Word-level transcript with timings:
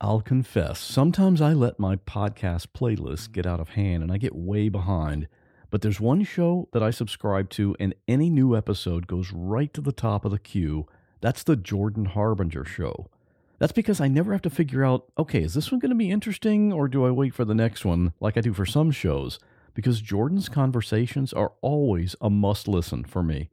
I'll 0.00 0.20
confess, 0.20 0.80
sometimes 0.80 1.40
I 1.40 1.52
let 1.52 1.78
my 1.78 1.96
podcast 1.96 2.68
playlist 2.74 3.32
get 3.32 3.46
out 3.46 3.60
of 3.60 3.70
hand 3.70 4.02
and 4.02 4.10
I 4.10 4.18
get 4.18 4.34
way 4.34 4.68
behind. 4.68 5.28
But 5.70 5.82
there's 5.82 6.00
one 6.00 6.24
show 6.24 6.68
that 6.72 6.82
I 6.82 6.90
subscribe 6.90 7.48
to, 7.50 7.76
and 7.78 7.94
any 8.08 8.28
new 8.28 8.56
episode 8.56 9.06
goes 9.06 9.32
right 9.32 9.72
to 9.72 9.80
the 9.80 9.92
top 9.92 10.24
of 10.24 10.32
the 10.32 10.38
queue. 10.38 10.86
That's 11.20 11.42
the 11.42 11.56
Jordan 11.56 12.06
Harbinger 12.06 12.64
Show. 12.64 13.08
That's 13.58 13.72
because 13.72 14.00
I 14.00 14.08
never 14.08 14.32
have 14.32 14.42
to 14.42 14.50
figure 14.50 14.84
out, 14.84 15.06
okay, 15.16 15.42
is 15.42 15.54
this 15.54 15.70
one 15.70 15.78
going 15.78 15.90
to 15.90 15.96
be 15.96 16.10
interesting, 16.10 16.72
or 16.72 16.88
do 16.88 17.06
I 17.06 17.10
wait 17.10 17.32
for 17.32 17.44
the 17.44 17.54
next 17.54 17.84
one 17.84 18.12
like 18.20 18.36
I 18.36 18.40
do 18.40 18.52
for 18.52 18.66
some 18.66 18.90
shows? 18.90 19.38
Because 19.74 20.00
Jordan's 20.00 20.48
conversations 20.48 21.32
are 21.32 21.52
always 21.60 22.16
a 22.20 22.28
must 22.28 22.68
listen 22.68 23.04
for 23.04 23.22
me. 23.22 23.48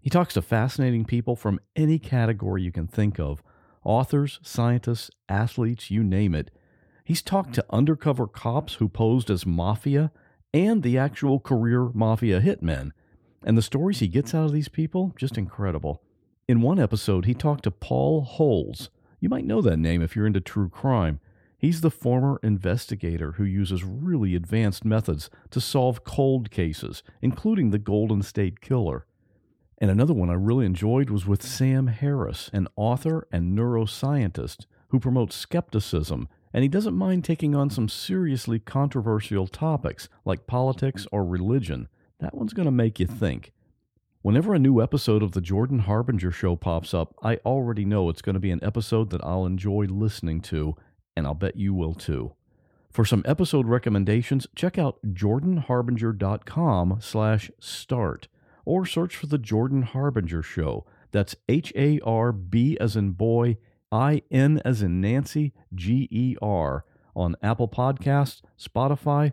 He 0.00 0.10
talks 0.10 0.34
to 0.34 0.42
fascinating 0.42 1.04
people 1.04 1.34
from 1.34 1.60
any 1.76 1.98
category 1.98 2.62
you 2.62 2.72
can 2.72 2.88
think 2.88 3.18
of 3.18 3.42
authors, 3.84 4.40
scientists, 4.42 5.10
athletes, 5.28 5.90
you 5.90 6.02
name 6.02 6.34
it. 6.34 6.50
He's 7.04 7.22
talked 7.22 7.54
to 7.54 7.66
undercover 7.70 8.26
cops 8.26 8.74
who 8.74 8.88
posed 8.88 9.30
as 9.30 9.44
mafia 9.44 10.10
and 10.52 10.82
the 10.82 10.96
actual 10.96 11.40
career 11.40 11.90
mafia 11.92 12.40
hitmen. 12.40 12.90
And 13.44 13.58
the 13.58 13.62
stories 13.62 14.00
he 14.00 14.08
gets 14.08 14.34
out 14.34 14.46
of 14.46 14.52
these 14.52 14.68
people, 14.68 15.12
just 15.16 15.36
incredible. 15.36 16.02
In 16.48 16.62
one 16.62 16.78
episode, 16.78 17.26
he 17.26 17.34
talked 17.34 17.64
to 17.64 17.70
Paul 17.70 18.22
Holes. 18.22 18.90
You 19.20 19.28
might 19.28 19.44
know 19.44 19.60
that 19.62 19.78
name 19.78 20.02
if 20.02 20.16
you're 20.16 20.26
into 20.26 20.40
true 20.40 20.68
crime. 20.68 21.20
He's 21.58 21.80
the 21.80 21.90
former 21.90 22.38
investigator 22.42 23.32
who 23.32 23.44
uses 23.44 23.84
really 23.84 24.34
advanced 24.34 24.84
methods 24.84 25.30
to 25.50 25.60
solve 25.60 26.04
cold 26.04 26.50
cases, 26.50 27.02
including 27.22 27.70
the 27.70 27.78
Golden 27.78 28.22
State 28.22 28.60
Killer. 28.60 29.06
And 29.84 29.90
another 29.90 30.14
one 30.14 30.30
I 30.30 30.32
really 30.32 30.64
enjoyed 30.64 31.10
was 31.10 31.26
with 31.26 31.42
Sam 31.42 31.88
Harris, 31.88 32.48
an 32.54 32.68
author 32.74 33.28
and 33.30 33.54
neuroscientist 33.54 34.64
who 34.88 34.98
promotes 34.98 35.36
skepticism, 35.36 36.26
and 36.54 36.62
he 36.62 36.70
doesn't 36.70 36.96
mind 36.96 37.22
taking 37.22 37.54
on 37.54 37.68
some 37.68 37.90
seriously 37.90 38.58
controversial 38.58 39.46
topics 39.46 40.08
like 40.24 40.46
politics 40.46 41.06
or 41.12 41.22
religion. 41.22 41.88
That 42.20 42.34
one's 42.34 42.54
going 42.54 42.64
to 42.64 42.72
make 42.72 42.98
you 42.98 43.06
think. 43.06 43.52
Whenever 44.22 44.54
a 44.54 44.58
new 44.58 44.80
episode 44.80 45.22
of 45.22 45.32
the 45.32 45.42
Jordan 45.42 45.80
Harbinger 45.80 46.30
Show 46.30 46.56
pops 46.56 46.94
up, 46.94 47.14
I 47.22 47.36
already 47.44 47.84
know 47.84 48.08
it's 48.08 48.22
going 48.22 48.32
to 48.32 48.40
be 48.40 48.52
an 48.52 48.64
episode 48.64 49.10
that 49.10 49.22
I'll 49.22 49.44
enjoy 49.44 49.84
listening 49.84 50.40
to, 50.44 50.76
and 51.14 51.26
I'll 51.26 51.34
bet 51.34 51.56
you 51.56 51.74
will 51.74 51.92
too. 51.92 52.32
For 52.90 53.04
some 53.04 53.22
episode 53.26 53.66
recommendations, 53.66 54.46
check 54.56 54.78
out 54.78 54.96
jordanharbinger.com 55.02 57.00
slash 57.02 57.50
start 57.60 58.28
or 58.64 58.86
search 58.86 59.16
for 59.16 59.26
The 59.26 59.38
Jordan 59.38 59.82
Harbinger 59.82 60.42
Show. 60.42 60.86
That's 61.10 61.36
H 61.48 61.72
A 61.76 62.00
R 62.00 62.32
B 62.32 62.76
as 62.80 62.96
in 62.96 63.12
boy, 63.12 63.58
I 63.92 64.22
N 64.30 64.60
as 64.64 64.82
in 64.82 65.00
Nancy, 65.00 65.52
G 65.74 66.08
E 66.10 66.36
R 66.42 66.84
on 67.14 67.36
Apple 67.42 67.68
Podcasts, 67.68 68.42
Spotify, 68.58 69.32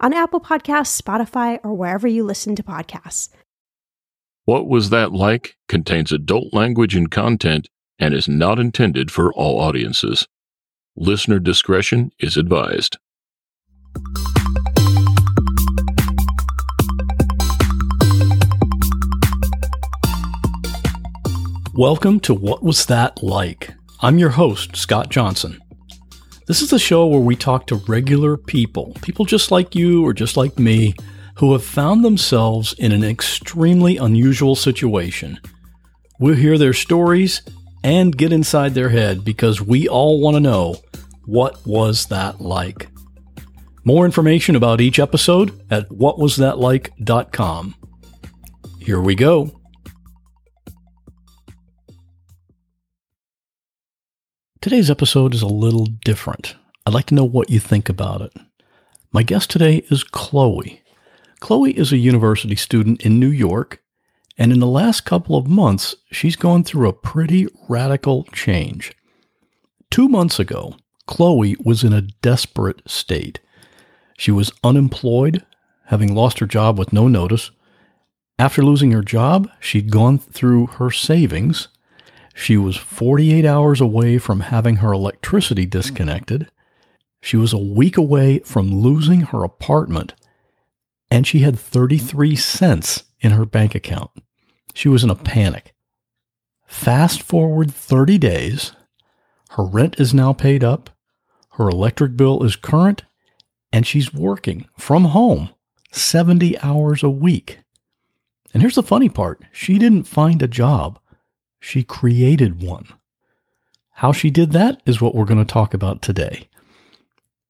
on 0.00 0.12
Apple 0.12 0.40
Podcasts, 0.40 1.00
Spotify, 1.00 1.58
or 1.64 1.74
wherever 1.74 2.06
you 2.06 2.24
listen 2.24 2.54
to 2.56 2.62
podcasts. 2.62 3.30
What 4.44 4.68
Was 4.68 4.90
That 4.90 5.12
Like 5.12 5.56
contains 5.68 6.12
adult 6.12 6.52
language 6.52 6.94
and 6.94 7.10
content 7.10 7.68
and 7.98 8.14
is 8.14 8.28
not 8.28 8.58
intended 8.58 9.10
for 9.10 9.32
all 9.32 9.60
audiences. 9.60 10.28
Listener 10.96 11.38
discretion 11.38 12.12
is 12.18 12.36
advised. 12.36 12.98
Welcome 21.74 22.20
to 22.20 22.32
What 22.32 22.62
Was 22.62 22.86
That 22.86 23.22
Like? 23.22 23.74
I'm 24.00 24.18
your 24.18 24.30
host, 24.30 24.76
Scott 24.76 25.10
Johnson. 25.10 25.60
This 26.46 26.62
is 26.62 26.70
the 26.70 26.78
show 26.78 27.08
where 27.08 27.20
we 27.20 27.34
talk 27.34 27.66
to 27.66 27.82
regular 27.88 28.36
people, 28.36 28.96
people 29.02 29.24
just 29.24 29.50
like 29.50 29.74
you 29.74 30.06
or 30.06 30.12
just 30.12 30.36
like 30.36 30.60
me, 30.60 30.94
who 31.38 31.52
have 31.52 31.64
found 31.64 32.04
themselves 32.04 32.72
in 32.74 32.92
an 32.92 33.02
extremely 33.02 33.96
unusual 33.96 34.54
situation. 34.54 35.40
We'll 36.20 36.36
hear 36.36 36.56
their 36.56 36.72
stories 36.72 37.42
and 37.82 38.16
get 38.16 38.32
inside 38.32 38.74
their 38.74 38.90
head 38.90 39.24
because 39.24 39.60
we 39.60 39.88
all 39.88 40.20
want 40.20 40.36
to 40.36 40.40
know 40.40 40.76
what 41.24 41.66
was 41.66 42.06
that 42.06 42.40
like. 42.40 42.88
More 43.84 44.04
information 44.04 44.54
about 44.54 44.80
each 44.80 45.00
episode 45.00 45.60
at 45.68 45.88
whatwasthatlike.com. 45.88 47.74
Here 48.78 49.00
we 49.00 49.16
go. 49.16 49.60
Today's 54.66 54.90
episode 54.90 55.32
is 55.32 55.42
a 55.42 55.46
little 55.46 55.86
different. 55.86 56.56
I'd 56.84 56.92
like 56.92 57.06
to 57.06 57.14
know 57.14 57.22
what 57.22 57.50
you 57.50 57.60
think 57.60 57.88
about 57.88 58.20
it. 58.20 58.32
My 59.12 59.22
guest 59.22 59.48
today 59.48 59.84
is 59.92 60.02
Chloe. 60.02 60.82
Chloe 61.38 61.70
is 61.78 61.92
a 61.92 61.98
university 61.98 62.56
student 62.56 63.00
in 63.02 63.20
New 63.20 63.28
York, 63.28 63.80
and 64.36 64.50
in 64.50 64.58
the 64.58 64.66
last 64.66 65.02
couple 65.02 65.36
of 65.36 65.46
months, 65.46 65.94
she's 66.10 66.34
gone 66.34 66.64
through 66.64 66.88
a 66.88 66.92
pretty 66.92 67.46
radical 67.68 68.24
change. 68.32 68.92
Two 69.88 70.08
months 70.08 70.40
ago, 70.40 70.74
Chloe 71.06 71.54
was 71.64 71.84
in 71.84 71.92
a 71.92 72.02
desperate 72.02 72.82
state. 72.88 73.38
She 74.18 74.32
was 74.32 74.50
unemployed, 74.64 75.46
having 75.84 76.12
lost 76.12 76.40
her 76.40 76.46
job 76.46 76.76
with 76.76 76.92
no 76.92 77.06
notice. 77.06 77.52
After 78.36 78.64
losing 78.64 78.90
her 78.90 79.02
job, 79.02 79.48
she'd 79.60 79.92
gone 79.92 80.18
through 80.18 80.66
her 80.66 80.90
savings 80.90 81.68
she 82.38 82.58
was 82.58 82.76
48 82.76 83.46
hours 83.46 83.80
away 83.80 84.18
from 84.18 84.40
having 84.40 84.76
her 84.76 84.92
electricity 84.92 85.62
mm-hmm. 85.62 85.70
disconnected. 85.70 86.50
She 87.22 87.38
was 87.38 87.54
a 87.54 87.58
week 87.58 87.96
away 87.96 88.40
from 88.40 88.70
losing 88.70 89.22
her 89.22 89.42
apartment. 89.42 90.14
And 91.10 91.26
she 91.26 91.38
had 91.38 91.58
33 91.58 92.32
mm-hmm. 92.32 92.36
cents 92.36 93.04
in 93.20 93.32
her 93.32 93.46
bank 93.46 93.74
account. 93.74 94.10
She 94.74 94.86
was 94.86 95.02
in 95.02 95.08
a 95.08 95.14
panic. 95.14 95.72
Fast 96.66 97.22
forward 97.22 97.72
30 97.72 98.18
days. 98.18 98.72
Her 99.52 99.64
rent 99.64 99.98
is 99.98 100.12
now 100.12 100.34
paid 100.34 100.62
up. 100.62 100.90
Her 101.52 101.70
electric 101.70 102.18
bill 102.18 102.42
is 102.42 102.54
current. 102.54 103.04
And 103.72 103.86
she's 103.86 104.12
working 104.12 104.68
from 104.78 105.06
home 105.06 105.48
70 105.90 106.58
hours 106.60 107.02
a 107.02 107.08
week. 107.08 107.60
And 108.52 108.62
here's 108.62 108.74
the 108.74 108.82
funny 108.82 109.08
part 109.08 109.42
she 109.52 109.78
didn't 109.78 110.04
find 110.04 110.42
a 110.42 110.48
job. 110.48 110.98
She 111.66 111.82
created 111.82 112.62
one. 112.62 112.86
How 113.94 114.12
she 114.12 114.30
did 114.30 114.52
that 114.52 114.80
is 114.86 115.00
what 115.00 115.16
we're 115.16 115.24
going 115.24 115.44
to 115.44 115.52
talk 115.52 115.74
about 115.74 116.00
today. 116.00 116.48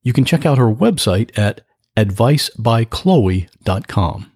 You 0.03 0.15
can 0.15 0.25
check 0.25 0.47
out 0.47 0.57
her 0.57 0.73
website 0.73 1.37
at 1.37 1.61
advicebychloe.com. 1.99 4.33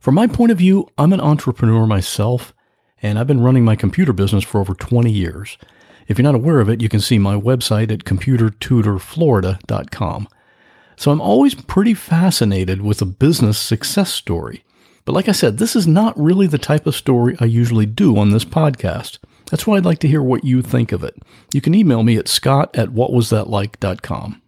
From 0.00 0.14
my 0.14 0.26
point 0.26 0.50
of 0.50 0.56
view, 0.56 0.88
I'm 0.96 1.12
an 1.12 1.20
entrepreneur 1.20 1.86
myself, 1.86 2.54
and 3.02 3.18
I've 3.18 3.26
been 3.26 3.42
running 3.42 3.66
my 3.66 3.76
computer 3.76 4.14
business 4.14 4.44
for 4.44 4.62
over 4.62 4.72
20 4.72 5.12
years. 5.12 5.58
If 6.06 6.16
you're 6.16 6.22
not 6.22 6.34
aware 6.34 6.60
of 6.60 6.70
it, 6.70 6.80
you 6.80 6.88
can 6.88 7.00
see 7.00 7.18
my 7.18 7.38
website 7.38 7.92
at 7.92 8.04
computertutorflorida.com. 8.04 10.28
So 10.96 11.10
I'm 11.10 11.20
always 11.20 11.54
pretty 11.54 11.92
fascinated 11.92 12.80
with 12.80 13.02
a 13.02 13.06
business 13.06 13.58
success 13.58 14.10
story. 14.10 14.64
But 15.08 15.14
like 15.14 15.28
I 15.30 15.32
said, 15.32 15.56
this 15.56 15.74
is 15.74 15.86
not 15.86 16.20
really 16.20 16.46
the 16.46 16.58
type 16.58 16.86
of 16.86 16.94
story 16.94 17.34
I 17.40 17.46
usually 17.46 17.86
do 17.86 18.18
on 18.18 18.28
this 18.28 18.44
podcast. 18.44 19.16
That's 19.50 19.66
why 19.66 19.78
I'd 19.78 19.86
like 19.86 20.00
to 20.00 20.06
hear 20.06 20.22
what 20.22 20.44
you 20.44 20.60
think 20.60 20.92
of 20.92 21.02
it. 21.02 21.16
You 21.50 21.62
can 21.62 21.74
email 21.74 22.02
me 22.02 22.18
at 22.18 22.28
scott 22.28 22.76
at 22.76 22.90
whatwasthatlike.com. 22.90 24.42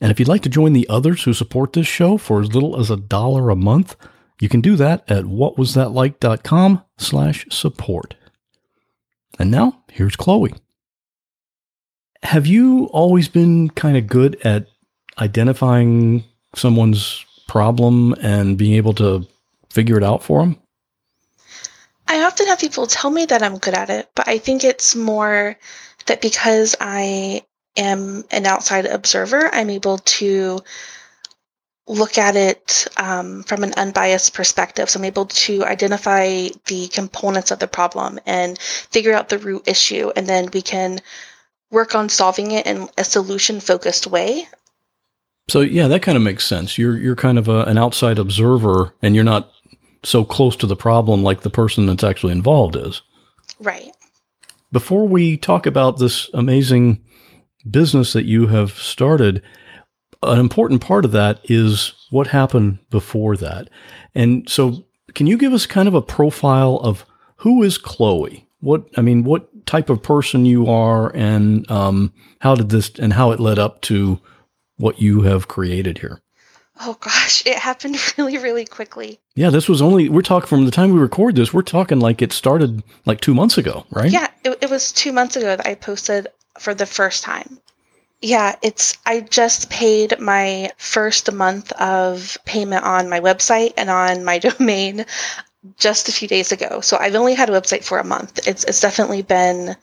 And 0.00 0.10
if 0.10 0.18
you'd 0.18 0.28
like 0.28 0.40
to 0.44 0.48
join 0.48 0.72
the 0.72 0.88
others 0.88 1.24
who 1.24 1.34
support 1.34 1.74
this 1.74 1.86
show 1.86 2.16
for 2.16 2.40
as 2.40 2.54
little 2.54 2.80
as 2.80 2.90
a 2.90 2.96
dollar 2.96 3.50
a 3.50 3.54
month, 3.54 3.96
you 4.40 4.48
can 4.48 4.62
do 4.62 4.76
that 4.76 5.04
at 5.10 5.24
whatwasthatlike.com 5.24 6.82
slash 6.96 7.44
support. 7.50 8.14
And 9.38 9.50
now, 9.50 9.82
here's 9.92 10.16
Chloe. 10.16 10.54
Have 12.22 12.46
you 12.46 12.86
always 12.94 13.28
been 13.28 13.68
kind 13.68 13.98
of 13.98 14.06
good 14.06 14.40
at 14.42 14.68
identifying 15.18 16.24
someone's 16.54 17.26
problem 17.46 18.14
and 18.22 18.56
being 18.56 18.72
able 18.72 18.94
to 18.94 19.26
figure 19.70 19.96
it 19.96 20.04
out 20.04 20.22
for 20.22 20.40
them? 20.40 20.56
I 22.06 22.24
often 22.24 22.48
have 22.48 22.58
people 22.58 22.86
tell 22.86 23.10
me 23.10 23.24
that 23.26 23.42
I'm 23.42 23.58
good 23.58 23.74
at 23.74 23.88
it, 23.88 24.10
but 24.14 24.26
I 24.26 24.38
think 24.38 24.64
it's 24.64 24.96
more 24.96 25.56
that 26.06 26.20
because 26.20 26.74
I 26.80 27.44
am 27.76 28.24
an 28.30 28.46
outside 28.46 28.86
observer, 28.86 29.48
I'm 29.54 29.70
able 29.70 29.98
to 29.98 30.58
look 31.86 32.18
at 32.18 32.36
it 32.36 32.86
um, 32.96 33.42
from 33.44 33.64
an 33.64 33.74
unbiased 33.76 34.34
perspective. 34.34 34.88
So 34.90 34.98
I'm 34.98 35.04
able 35.04 35.26
to 35.26 35.64
identify 35.64 36.48
the 36.66 36.88
components 36.88 37.50
of 37.50 37.58
the 37.58 37.66
problem 37.66 38.18
and 38.26 38.58
figure 38.58 39.14
out 39.14 39.28
the 39.28 39.38
root 39.38 39.66
issue, 39.66 40.10
and 40.16 40.26
then 40.26 40.48
we 40.52 40.62
can 40.62 41.00
work 41.70 41.94
on 41.94 42.08
solving 42.08 42.52
it 42.52 42.66
in 42.66 42.88
a 42.98 43.04
solution 43.04 43.60
focused 43.60 44.06
way. 44.06 44.48
So 45.48 45.60
yeah, 45.60 45.88
that 45.88 46.02
kind 46.02 46.16
of 46.16 46.22
makes 46.22 46.46
sense. 46.46 46.78
You're 46.78 46.96
you're 46.96 47.16
kind 47.16 47.38
of 47.38 47.48
a, 47.48 47.64
an 47.64 47.78
outside 47.78 48.18
observer, 48.18 48.94
and 49.02 49.14
you're 49.14 49.24
not 49.24 49.50
so 50.02 50.24
close 50.24 50.56
to 50.56 50.66
the 50.66 50.76
problem 50.76 51.22
like 51.22 51.42
the 51.42 51.50
person 51.50 51.86
that's 51.86 52.04
actually 52.04 52.32
involved 52.32 52.76
is. 52.76 53.02
Right. 53.58 53.90
Before 54.72 55.06
we 55.06 55.36
talk 55.36 55.66
about 55.66 55.98
this 55.98 56.30
amazing 56.32 57.04
business 57.68 58.12
that 58.12 58.24
you 58.24 58.46
have 58.46 58.72
started, 58.72 59.42
an 60.22 60.38
important 60.38 60.80
part 60.80 61.04
of 61.04 61.12
that 61.12 61.40
is 61.44 61.92
what 62.10 62.28
happened 62.28 62.78
before 62.90 63.36
that. 63.36 63.68
And 64.14 64.48
so, 64.48 64.86
can 65.14 65.26
you 65.26 65.36
give 65.36 65.52
us 65.52 65.66
kind 65.66 65.88
of 65.88 65.94
a 65.94 66.02
profile 66.02 66.76
of 66.76 67.04
who 67.36 67.62
is 67.62 67.78
Chloe? 67.78 68.46
What 68.60 68.86
I 68.96 69.00
mean, 69.00 69.24
what 69.24 69.66
type 69.66 69.90
of 69.90 70.02
person 70.02 70.46
you 70.46 70.68
are, 70.68 71.14
and 71.14 71.68
um, 71.70 72.12
how 72.40 72.54
did 72.54 72.68
this 72.68 72.90
and 72.98 73.12
how 73.12 73.32
it 73.32 73.40
led 73.40 73.58
up 73.58 73.80
to 73.82 74.20
what 74.76 75.00
you 75.00 75.22
have 75.22 75.48
created 75.48 75.98
here? 75.98 76.20
Oh 76.82 76.96
gosh, 76.98 77.46
it 77.46 77.58
happened 77.58 77.98
really, 78.18 78.38
really 78.38 78.64
quickly. 78.64 79.20
Yeah, 79.34 79.50
this 79.50 79.68
was 79.68 79.82
only, 79.82 80.08
we're 80.08 80.22
talking 80.22 80.48
from 80.48 80.64
the 80.64 80.70
time 80.70 80.92
we 80.92 80.98
record 80.98 81.36
this, 81.36 81.52
we're 81.52 81.62
talking 81.62 82.00
like 82.00 82.22
it 82.22 82.32
started 82.32 82.82
like 83.04 83.20
two 83.20 83.34
months 83.34 83.58
ago, 83.58 83.84
right? 83.90 84.10
Yeah, 84.10 84.28
it, 84.44 84.58
it 84.62 84.70
was 84.70 84.90
two 84.90 85.12
months 85.12 85.36
ago 85.36 85.56
that 85.56 85.66
I 85.66 85.74
posted 85.74 86.28
for 86.58 86.74
the 86.74 86.86
first 86.86 87.22
time. 87.22 87.58
Yeah, 88.22 88.56
it's, 88.62 88.98
I 89.06 89.20
just 89.20 89.70
paid 89.70 90.18
my 90.18 90.70
first 90.76 91.30
month 91.32 91.72
of 91.72 92.36
payment 92.44 92.84
on 92.84 93.08
my 93.08 93.20
website 93.20 93.74
and 93.76 93.90
on 93.90 94.24
my 94.24 94.38
domain 94.58 95.04
just 95.78 96.08
a 96.08 96.12
few 96.12 96.28
days 96.28 96.52
ago. 96.52 96.80
So 96.80 96.96
I've 96.98 97.14
only 97.14 97.34
had 97.34 97.50
a 97.50 97.52
website 97.52 97.84
for 97.84 97.98
a 97.98 98.04
month. 98.04 98.46
It's, 98.46 98.64
it's 98.64 98.80
definitely 98.80 99.22
been 99.22 99.76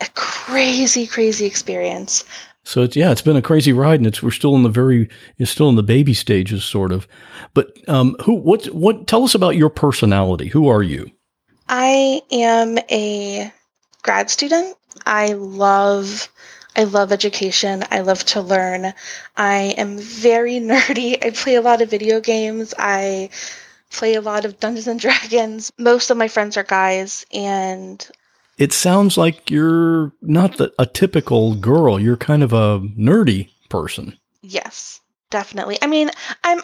a 0.00 0.06
crazy, 0.14 1.06
crazy 1.06 1.46
experience. 1.46 2.24
So 2.64 2.82
it's 2.82 2.96
yeah, 2.96 3.10
it's 3.10 3.22
been 3.22 3.36
a 3.36 3.42
crazy 3.42 3.72
ride, 3.72 4.00
and 4.00 4.06
it's 4.06 4.22
we're 4.22 4.30
still 4.30 4.54
in 4.54 4.62
the 4.62 4.68
very 4.68 5.08
it's 5.38 5.50
still 5.50 5.68
in 5.68 5.76
the 5.76 5.82
baby 5.82 6.14
stages, 6.14 6.64
sort 6.64 6.92
of. 6.92 7.08
But 7.54 7.76
um, 7.88 8.16
who 8.24 8.34
what 8.34 8.66
what 8.66 9.06
tell 9.06 9.24
us 9.24 9.34
about 9.34 9.56
your 9.56 9.70
personality? 9.70 10.48
Who 10.48 10.68
are 10.68 10.82
you? 10.82 11.10
I 11.68 12.22
am 12.30 12.78
a 12.90 13.52
grad 14.02 14.30
student. 14.30 14.76
I 15.06 15.32
love 15.32 16.28
I 16.76 16.84
love 16.84 17.12
education. 17.12 17.84
I 17.90 18.00
love 18.00 18.24
to 18.26 18.40
learn. 18.40 18.94
I 19.36 19.74
am 19.76 19.98
very 19.98 20.54
nerdy. 20.60 21.24
I 21.24 21.30
play 21.30 21.56
a 21.56 21.62
lot 21.62 21.82
of 21.82 21.90
video 21.90 22.20
games. 22.20 22.74
I 22.78 23.30
play 23.90 24.14
a 24.14 24.20
lot 24.20 24.44
of 24.44 24.60
Dungeons 24.60 24.86
and 24.86 25.00
Dragons. 25.00 25.72
Most 25.78 26.10
of 26.10 26.16
my 26.16 26.28
friends 26.28 26.56
are 26.56 26.62
guys, 26.62 27.26
and 27.32 28.08
it 28.62 28.72
sounds 28.72 29.18
like 29.18 29.50
you're 29.50 30.12
not 30.22 30.56
the, 30.56 30.72
a 30.78 30.86
typical 30.86 31.56
girl. 31.56 31.98
You're 31.98 32.16
kind 32.16 32.44
of 32.44 32.52
a 32.52 32.78
nerdy 32.96 33.48
person. 33.68 34.16
Yes, 34.42 35.00
definitely. 35.30 35.78
I 35.82 35.88
mean, 35.88 36.12
I'm 36.44 36.60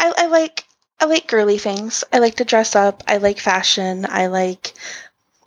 I, 0.00 0.12
I 0.16 0.26
like 0.26 0.64
I 0.98 1.04
like 1.04 1.28
girly 1.28 1.58
things. 1.58 2.02
I 2.12 2.18
like 2.18 2.34
to 2.36 2.44
dress 2.44 2.74
up. 2.74 3.04
I 3.06 3.18
like 3.18 3.38
fashion. 3.38 4.06
I 4.08 4.26
like 4.26 4.74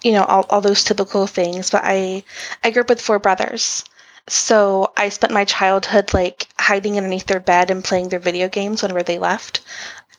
you 0.04 0.14
know 0.14 0.24
all, 0.24 0.46
all 0.50 0.62
those 0.62 0.86
typical 0.86 1.28
things. 1.28 1.70
But 1.70 1.82
I 1.84 2.24
I 2.64 2.72
grew 2.72 2.84
up 2.84 2.90
with 2.90 3.02
four 3.02 3.20
brothers. 3.20 3.84
So 4.30 4.94
I 4.96 5.10
spent 5.10 5.34
my 5.34 5.44
childhood 5.44 6.14
like 6.14 6.48
hiding 6.58 6.96
underneath 6.96 7.26
their 7.26 7.42
bed 7.42 7.70
and 7.70 7.84
playing 7.84 8.08
their 8.08 8.20
video 8.20 8.48
games 8.48 8.82
whenever 8.82 9.04
they 9.04 9.20
left. 9.20 9.60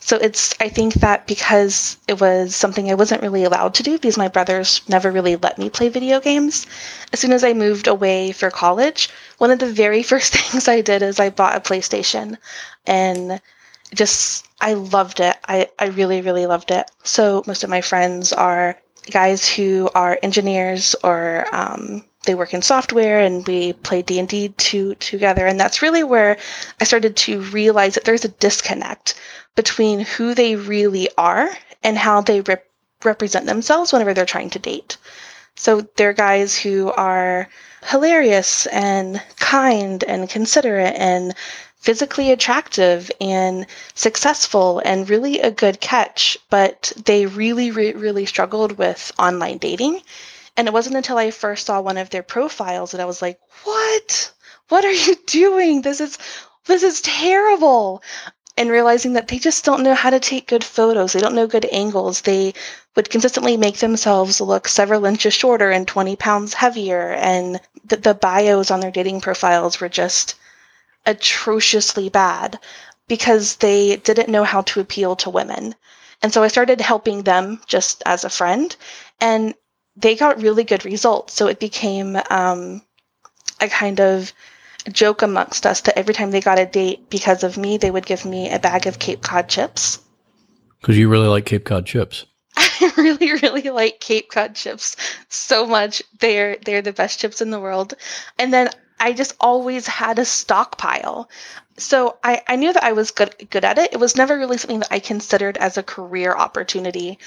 So 0.01 0.17
it's, 0.17 0.55
I 0.61 0.69
think 0.69 0.95
that 0.95 1.27
because 1.27 1.97
it 2.07 2.21
was 2.21 2.55
something 2.55 2.91
I 2.91 2.95
wasn't 2.95 3.23
really 3.23 3.45
allowed 3.45 3.75
to 3.75 3.83
do 3.83 3.93
because 3.93 4.17
my 4.17 4.29
brothers 4.29 4.81
never 4.89 5.11
really 5.11 5.37
let 5.37 5.59
me 5.59 5.71
play 5.71 5.89
video 5.89 6.21
games. 6.21 6.67
As 7.13 7.21
soon 7.21 7.33
as 7.33 7.45
I 7.45 7.53
moved 7.53 7.87
away 7.89 8.33
for 8.33 8.51
college, 8.51 9.11
one 9.39 9.51
of 9.51 9.59
the 9.59 9.71
very 9.73 10.03
first 10.11 10.35
things 10.35 10.69
I 10.69 10.81
did 10.81 11.03
is 11.03 11.21
I 11.21 11.31
bought 11.31 11.57
a 11.57 11.61
PlayStation 11.61 12.37
and 12.87 13.41
just, 13.95 14.47
I 14.61 14.75
loved 14.75 15.21
it. 15.21 15.37
I, 15.47 15.69
I 15.79 15.87
really, 15.87 16.21
really 16.21 16.47
loved 16.47 16.71
it. 16.71 16.91
So 17.05 17.43
most 17.47 17.65
of 17.65 17.71
my 17.71 17.81
friends 17.81 18.33
are 18.33 18.79
guys 19.11 19.49
who 19.49 19.91
are 19.95 20.19
engineers 20.23 20.95
or 21.03 21.47
um, 21.53 22.05
they 22.25 22.35
work 22.35 22.53
in 22.53 22.63
software 22.63 23.21
and 23.21 23.47
we 23.47 23.73
play 23.73 24.03
d&d 24.03 24.49
to, 24.51 24.95
together 24.97 25.47
and 25.47 25.59
that's 25.59 25.83
really 25.83 26.05
where 26.05 26.37
i 26.81 26.85
started 26.85 27.17
to 27.17 27.41
realize 27.43 27.95
that 27.95 28.05
there's 28.05 28.25
a 28.25 28.29
disconnect 28.29 29.15
between 29.59 29.99
who 30.01 30.35
they 30.35 30.55
really 30.55 31.09
are 31.19 31.51
and 31.83 31.99
how 31.99 32.21
they 32.21 32.41
rep- 32.43 32.65
represent 33.05 33.47
themselves 33.47 33.93
whenever 33.93 34.15
they're 34.15 34.25
trying 34.25 34.51
to 34.51 34.59
date. 34.59 34.97
So 35.57 35.81
they're 35.97 36.13
guys 36.13 36.57
who 36.57 36.93
are 36.93 37.49
hilarious 37.85 38.67
and 38.67 39.21
kind 39.41 40.05
and 40.05 40.29
considerate 40.31 40.95
and 40.97 41.35
physically 41.81 42.31
attractive 42.33 43.11
and 43.21 43.67
successful 43.95 44.81
and 44.85 45.11
really 45.11 45.41
a 45.41 45.51
good 45.51 45.81
catch, 45.81 46.39
but 46.51 46.93
they 47.05 47.27
really, 47.27 47.71
re- 47.71 47.93
really 47.93 48.27
struggled 48.27 48.79
with 48.79 49.13
online 49.19 49.59
dating. 49.59 50.01
And 50.59 50.67
it 50.67 50.75
wasn't 50.75 50.97
until 50.97 51.19
I 51.19 51.31
first 51.31 51.67
saw 51.67 51.81
one 51.81 51.99
of 51.99 52.11
their 52.11 52.25
profiles 52.25 52.91
that 52.91 53.01
I 53.01 53.05
was 53.05 53.23
like, 53.23 53.39
what? 53.63 54.33
What 54.69 54.85
are 54.85 54.91
you 54.93 55.15
doing? 55.27 55.83
This 55.83 56.01
is 56.01 56.19
this 56.67 56.83
is 56.83 57.01
terrible 57.01 58.03
and 58.57 58.69
realizing 58.69 59.13
that 59.13 59.29
they 59.29 59.39
just 59.39 59.65
don't 59.65 59.85
know 59.85 59.95
how 59.95 60.11
to 60.11 60.19
take 60.19 60.49
good 60.49 60.65
photos. 60.65 61.13
They 61.13 61.21
don't 61.21 61.37
know 61.37 61.47
good 61.47 61.69
angles. 61.71 62.23
They 62.23 62.55
would 62.97 63.09
consistently 63.09 63.57
make 63.57 63.79
themselves 63.79 64.41
look 64.41 64.67
several 64.67 65.05
inches 65.05 65.33
shorter 65.33 65.71
and 65.71 65.87
20 65.87 66.17
pounds 66.17 66.55
heavier. 66.55 67.13
And 67.13 67.61
the, 67.85 67.99
the 67.99 68.15
bios 68.15 68.73
on 68.73 68.81
their 68.81 68.91
dating 68.91 69.21
profiles 69.21 69.81
were 69.81 69.89
just 69.89 70.35
atrociously 71.07 72.09
bad 72.09 72.59
because 73.07 73.57
they 73.57 73.95
didn't 73.95 74.29
know 74.29 74.43
how 74.43 74.63
to 74.63 74.81
appeal 74.81 75.15
to 75.17 75.31
women. 75.31 75.77
And 76.21 76.35
so 76.35 76.43
I 76.43 76.49
started 76.49 76.81
helping 76.81 77.23
them 77.23 77.61
just 77.67 78.03
as 78.05 78.25
a 78.25 78.29
friend, 78.29 78.75
and 79.21 79.55
they 79.99 80.15
got 80.15 80.41
really 80.41 80.65
good 80.65 80.85
results. 80.85 81.35
So 81.35 81.49
it 81.49 81.59
became 81.59 82.17
um, 82.31 82.83
a 83.61 83.69
kind 83.69 84.01
of 84.01 84.33
joke 84.93 85.23
amongst 85.23 85.67
us 85.67 85.81
that 85.83 85.99
every 85.99 86.15
time 86.15 86.31
they 86.31 86.41
got 86.41 86.59
a 86.59 86.67
date 86.67 87.11
because 87.11 87.43
of 87.43 87.59
me, 87.59 87.77
they 87.77 87.91
would 87.91 88.07
give 88.07 88.25
me 88.25 88.51
a 88.51 88.59
bag 88.59 88.87
of 88.87 88.99
Cape 88.99 89.23
Cod 89.23 89.49
chips. 89.49 90.01
Because 90.81 90.97
you 90.97 91.09
really 91.09 91.29
like 91.29 91.45
Cape 91.45 91.65
Cod 91.65 91.87
chips. 91.87 92.25
I 92.57 92.93
really, 92.97 93.33
really 93.33 93.71
like 93.71 94.01
Cape 94.01 94.31
Cod 94.31 94.55
chips 94.55 94.97
so 95.29 95.67
much. 95.67 96.03
They're 96.21 96.57
they're 96.65 96.83
the 96.83 96.93
best 96.93 97.21
chips 97.21 97.41
in 97.41 97.51
the 97.51 97.61
world. 97.61 97.95
And 98.39 98.53
then 98.53 98.71
I 99.01 99.13
just 99.13 99.35
always 99.41 99.87
had 99.87 100.19
a 100.19 100.25
stockpile. 100.25 101.29
So 101.77 102.19
I, 102.25 102.43
I 102.49 102.57
knew 102.57 102.73
that 102.73 102.83
I 102.83 102.93
was 102.93 103.11
good 103.11 103.35
good 103.51 103.65
at 103.65 103.79
it. 103.79 103.93
It 103.93 104.01
was 104.01 104.17
never 104.17 104.39
really 104.39 104.59
something 104.59 104.81
that 104.81 104.93
I 104.93 105.01
considered 105.01 105.57
as 105.57 105.77
a 105.77 105.83
career 105.83 106.35
opportunity. 106.35 107.19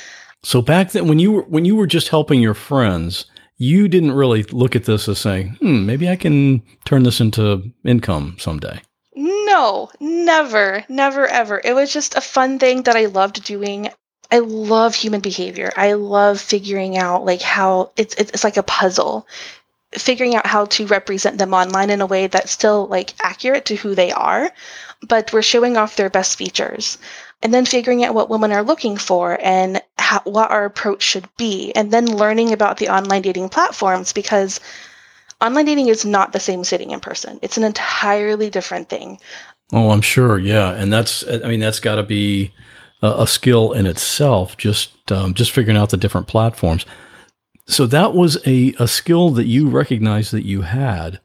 So 0.43 0.61
back 0.61 0.91
then 0.91 1.07
when 1.07 1.19
you 1.19 1.31
were 1.31 1.43
when 1.43 1.65
you 1.65 1.75
were 1.75 1.87
just 1.87 2.09
helping 2.09 2.41
your 2.41 2.53
friends, 2.53 3.25
you 3.57 3.87
didn't 3.87 4.13
really 4.13 4.43
look 4.43 4.75
at 4.75 4.85
this 4.85 5.07
as 5.07 5.19
saying, 5.19 5.57
hmm, 5.59 5.85
maybe 5.85 6.09
I 6.09 6.15
can 6.15 6.63
turn 6.85 7.03
this 7.03 7.21
into 7.21 7.71
income 7.85 8.35
someday. 8.39 8.81
No, 9.15 9.91
never, 9.99 10.83
never, 10.89 11.27
ever. 11.27 11.61
It 11.63 11.75
was 11.75 11.93
just 11.93 12.15
a 12.15 12.21
fun 12.21 12.57
thing 12.57 12.83
that 12.83 12.95
I 12.95 13.05
loved 13.05 13.43
doing. 13.43 13.89
I 14.31 14.39
love 14.39 14.95
human 14.95 15.19
behavior. 15.19 15.71
I 15.75 15.93
love 15.93 16.41
figuring 16.41 16.97
out 16.97 17.23
like 17.25 17.41
how 17.41 17.91
it's 17.97 18.15
it's 18.15 18.43
like 18.43 18.57
a 18.57 18.63
puzzle. 18.63 19.27
Figuring 19.93 20.35
out 20.35 20.47
how 20.47 20.65
to 20.65 20.87
represent 20.87 21.37
them 21.37 21.53
online 21.53 21.89
in 21.89 21.99
a 21.99 22.05
way 22.05 22.27
that's 22.27 22.51
still 22.51 22.87
like 22.87 23.13
accurate 23.21 23.65
to 23.65 23.75
who 23.75 23.93
they 23.93 24.11
are, 24.11 24.49
but 25.05 25.33
we're 25.33 25.41
showing 25.41 25.75
off 25.75 25.97
their 25.97 26.09
best 26.09 26.37
features. 26.37 26.97
And 27.43 27.53
then 27.53 27.65
figuring 27.65 28.03
out 28.03 28.13
what 28.13 28.29
women 28.29 28.51
are 28.51 28.63
looking 28.63 28.97
for 28.97 29.37
and 29.41 29.81
how, 29.97 30.21
what 30.25 30.51
our 30.51 30.65
approach 30.65 31.01
should 31.01 31.27
be, 31.37 31.71
and 31.73 31.91
then 31.91 32.05
learning 32.05 32.53
about 32.53 32.77
the 32.77 32.89
online 32.89 33.23
dating 33.23 33.49
platforms 33.49 34.13
because 34.13 34.59
online 35.41 35.65
dating 35.65 35.87
is 35.87 36.05
not 36.05 36.33
the 36.33 36.39
same 36.39 36.63
sitting 36.63 36.91
in 36.91 36.99
person. 36.99 37.39
It's 37.41 37.57
an 37.57 37.63
entirely 37.63 38.49
different 38.49 38.89
thing. 38.89 39.19
Oh, 39.73 39.91
I'm 39.91 40.01
sure. 40.01 40.37
Yeah, 40.37 40.71
and 40.71 40.91
that's 40.91 41.27
I 41.27 41.47
mean 41.47 41.59
that's 41.59 41.79
got 41.79 41.95
to 41.95 42.03
be 42.03 42.53
a, 43.01 43.21
a, 43.21 43.27
skill 43.27 43.71
in 43.71 43.85
itself. 43.85 44.57
Just 44.57 45.11
um, 45.11 45.33
just 45.33 45.51
figuring 45.51 45.77
out 45.77 45.89
the 45.89 45.97
different 45.97 46.27
platforms. 46.27 46.85
So 47.67 47.85
that 47.87 48.13
was 48.13 48.37
a 48.45 48.73
a 48.79 48.87
skill 48.87 49.29
that 49.31 49.45
you 49.45 49.69
recognized 49.69 50.31
that 50.33 50.45
you 50.45 50.61
had. 50.61 51.19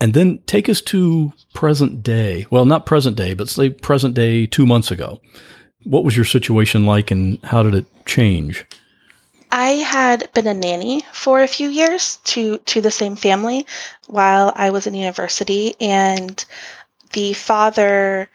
And 0.00 0.14
then 0.14 0.38
take 0.46 0.68
us 0.68 0.80
to 0.82 1.32
present 1.54 2.02
day. 2.02 2.46
Well, 2.50 2.64
not 2.64 2.86
present 2.86 3.16
day, 3.16 3.34
but 3.34 3.48
say 3.48 3.70
present 3.70 4.14
day 4.14 4.46
two 4.46 4.66
months 4.66 4.90
ago. 4.90 5.20
What 5.84 6.04
was 6.04 6.16
your 6.16 6.24
situation 6.24 6.86
like 6.86 7.10
and 7.10 7.42
how 7.42 7.62
did 7.62 7.74
it 7.74 7.86
change? 8.06 8.64
I 9.50 9.70
had 9.70 10.30
been 10.34 10.46
a 10.46 10.54
nanny 10.54 11.02
for 11.12 11.42
a 11.42 11.48
few 11.48 11.68
years 11.68 12.18
to 12.24 12.58
to 12.58 12.80
the 12.80 12.90
same 12.90 13.16
family 13.16 13.66
while 14.06 14.52
I 14.54 14.70
was 14.70 14.86
in 14.86 14.94
university 14.94 15.74
and 15.80 16.44
the 17.12 17.32
father 17.32 18.28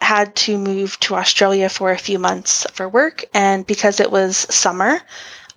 had 0.00 0.34
to 0.34 0.58
move 0.58 0.98
to 1.00 1.14
Australia 1.14 1.68
for 1.68 1.92
a 1.92 1.98
few 1.98 2.18
months 2.18 2.66
for 2.72 2.88
work 2.88 3.24
and 3.32 3.66
because 3.66 4.00
it 4.00 4.10
was 4.10 4.36
summer 4.36 5.00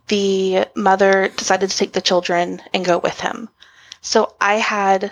the 0.08 0.66
mother 0.76 1.30
decided 1.30 1.70
to 1.70 1.78
take 1.78 1.94
the 1.94 2.02
children 2.02 2.62
and 2.74 2.86
go 2.86 2.98
with 3.00 3.20
him. 3.20 3.50
So 4.02 4.36
I 4.42 4.56
had 4.56 5.12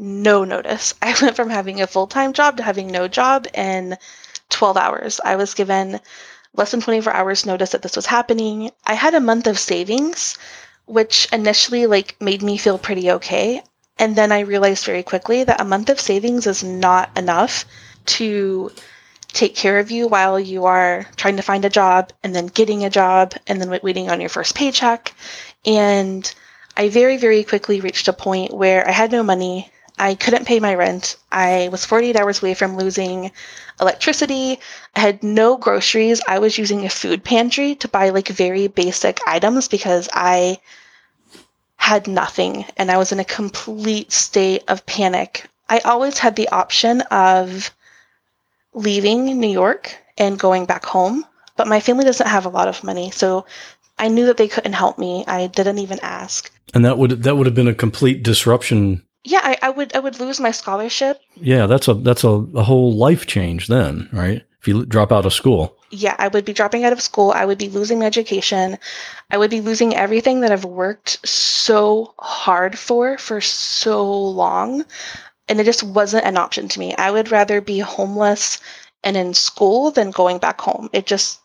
no 0.00 0.44
notice. 0.44 0.94
I 1.02 1.14
went 1.20 1.36
from 1.36 1.50
having 1.50 1.80
a 1.80 1.86
full-time 1.86 2.32
job 2.32 2.56
to 2.56 2.62
having 2.62 2.88
no 2.88 3.06
job 3.06 3.46
in 3.54 3.96
12 4.48 4.76
hours. 4.76 5.20
I 5.24 5.36
was 5.36 5.54
given 5.54 6.00
less 6.54 6.72
than 6.72 6.80
24 6.80 7.12
hours 7.12 7.46
notice 7.46 7.70
that 7.70 7.82
this 7.82 7.96
was 7.96 8.06
happening. 8.06 8.70
I 8.84 8.94
had 8.94 9.14
a 9.14 9.20
month 9.20 9.46
of 9.46 9.58
savings, 9.58 10.36
which 10.86 11.28
initially 11.32 11.86
like 11.86 12.16
made 12.20 12.42
me 12.42 12.56
feel 12.56 12.78
pretty 12.78 13.10
okay. 13.12 13.62
And 13.98 14.16
then 14.16 14.32
I 14.32 14.40
realized 14.40 14.84
very 14.84 15.02
quickly 15.02 15.44
that 15.44 15.60
a 15.60 15.64
month 15.64 15.90
of 15.90 16.00
savings 16.00 16.46
is 16.46 16.64
not 16.64 17.10
enough 17.16 17.66
to 18.06 18.72
take 19.28 19.54
care 19.54 19.78
of 19.78 19.90
you 19.90 20.08
while 20.08 20.40
you 20.40 20.64
are 20.64 21.06
trying 21.16 21.36
to 21.36 21.42
find 21.42 21.64
a 21.64 21.70
job 21.70 22.12
and 22.24 22.34
then 22.34 22.46
getting 22.46 22.84
a 22.84 22.90
job 22.90 23.34
and 23.46 23.60
then 23.60 23.78
waiting 23.82 24.10
on 24.10 24.20
your 24.20 24.30
first 24.30 24.54
paycheck. 24.54 25.14
And 25.64 26.32
I 26.76 26.88
very, 26.88 27.16
very 27.16 27.44
quickly 27.44 27.80
reached 27.80 28.08
a 28.08 28.12
point 28.12 28.52
where 28.52 28.88
I 28.88 28.92
had 28.92 29.12
no 29.12 29.22
money. 29.22 29.70
I 30.00 30.14
couldn't 30.14 30.46
pay 30.46 30.60
my 30.60 30.74
rent. 30.74 31.16
I 31.30 31.68
was 31.70 31.84
48 31.84 32.16
hours 32.16 32.42
away 32.42 32.54
from 32.54 32.78
losing 32.78 33.32
electricity. 33.78 34.58
I 34.96 35.00
had 35.00 35.22
no 35.22 35.58
groceries. 35.58 36.22
I 36.26 36.38
was 36.38 36.56
using 36.56 36.86
a 36.86 36.88
food 36.88 37.22
pantry 37.22 37.74
to 37.76 37.86
buy 37.88 38.08
like 38.08 38.28
very 38.28 38.66
basic 38.66 39.20
items 39.26 39.68
because 39.68 40.08
I 40.14 40.58
had 41.76 42.08
nothing 42.08 42.64
and 42.78 42.90
I 42.90 42.96
was 42.96 43.12
in 43.12 43.20
a 43.20 43.24
complete 43.24 44.10
state 44.10 44.64
of 44.68 44.86
panic. 44.86 45.46
I 45.68 45.80
always 45.80 46.18
had 46.18 46.34
the 46.34 46.48
option 46.48 47.02
of 47.02 47.70
leaving 48.72 49.38
New 49.38 49.50
York 49.50 49.94
and 50.16 50.38
going 50.38 50.64
back 50.64 50.86
home, 50.86 51.26
but 51.56 51.68
my 51.68 51.80
family 51.80 52.06
doesn't 52.06 52.26
have 52.26 52.46
a 52.46 52.50
lot 52.50 52.68
of 52.68 52.82
money. 52.82 53.10
So 53.10 53.44
I 53.98 54.08
knew 54.08 54.24
that 54.26 54.38
they 54.38 54.48
couldn't 54.48 54.72
help 54.72 54.98
me. 54.98 55.24
I 55.26 55.48
didn't 55.48 55.78
even 55.78 56.00
ask. 56.00 56.50
And 56.72 56.86
that 56.86 56.96
would 56.96 57.22
that 57.24 57.36
would 57.36 57.46
have 57.46 57.54
been 57.54 57.68
a 57.68 57.74
complete 57.74 58.22
disruption 58.22 59.02
yeah, 59.24 59.40
I, 59.42 59.58
I, 59.62 59.70
would 59.70 59.94
I 59.94 59.98
would 59.98 60.18
lose 60.18 60.40
my 60.40 60.50
scholarship. 60.50 61.20
Yeah, 61.36 61.66
that's 61.66 61.88
a 61.88 61.94
that's 61.94 62.24
a, 62.24 62.28
a 62.28 62.62
whole 62.62 62.96
life 62.96 63.26
change 63.26 63.68
then, 63.68 64.08
right? 64.12 64.42
If 64.60 64.68
you 64.68 64.84
drop 64.84 65.12
out 65.12 65.26
of 65.26 65.32
school. 65.32 65.76
Yeah, 65.90 66.14
I 66.18 66.28
would 66.28 66.44
be 66.44 66.52
dropping 66.52 66.84
out 66.84 66.92
of 66.92 67.00
school. 67.00 67.32
I 67.32 67.44
would 67.44 67.58
be 67.58 67.68
losing 67.68 67.98
my 67.98 68.06
education. 68.06 68.78
I 69.30 69.38
would 69.38 69.50
be 69.50 69.60
losing 69.60 69.94
everything 69.94 70.40
that 70.40 70.52
I've 70.52 70.64
worked 70.64 71.26
so 71.26 72.14
hard 72.18 72.78
for 72.78 73.18
for 73.18 73.40
so 73.40 74.10
long, 74.30 74.84
and 75.48 75.60
it 75.60 75.64
just 75.64 75.82
wasn't 75.82 76.26
an 76.26 76.36
option 76.36 76.68
to 76.68 76.78
me. 76.78 76.94
I 76.96 77.10
would 77.10 77.30
rather 77.30 77.60
be 77.60 77.78
homeless 77.78 78.60
and 79.02 79.16
in 79.16 79.34
school 79.34 79.90
than 79.90 80.10
going 80.10 80.38
back 80.38 80.60
home. 80.60 80.90
It 80.92 81.06
just 81.06 81.39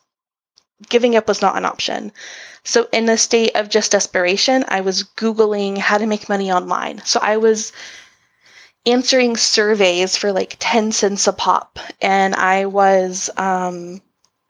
giving 0.88 1.16
up 1.16 1.28
was 1.28 1.42
not 1.42 1.56
an 1.56 1.64
option. 1.64 2.12
So, 2.64 2.88
in 2.92 3.08
a 3.08 3.16
state 3.16 3.54
of 3.54 3.68
just 3.68 3.92
desperation, 3.92 4.64
I 4.68 4.80
was 4.80 5.04
Googling 5.04 5.78
how 5.78 5.98
to 5.98 6.06
make 6.06 6.28
money 6.28 6.50
online. 6.50 7.00
So, 7.04 7.20
I 7.22 7.36
was 7.36 7.72
answering 8.84 9.36
surveys 9.36 10.16
for 10.16 10.32
like 10.32 10.56
10 10.58 10.92
cents 10.92 11.26
a 11.26 11.32
pop. 11.32 11.78
And 12.00 12.34
I 12.34 12.66
was, 12.66 13.30
um, 13.36 14.00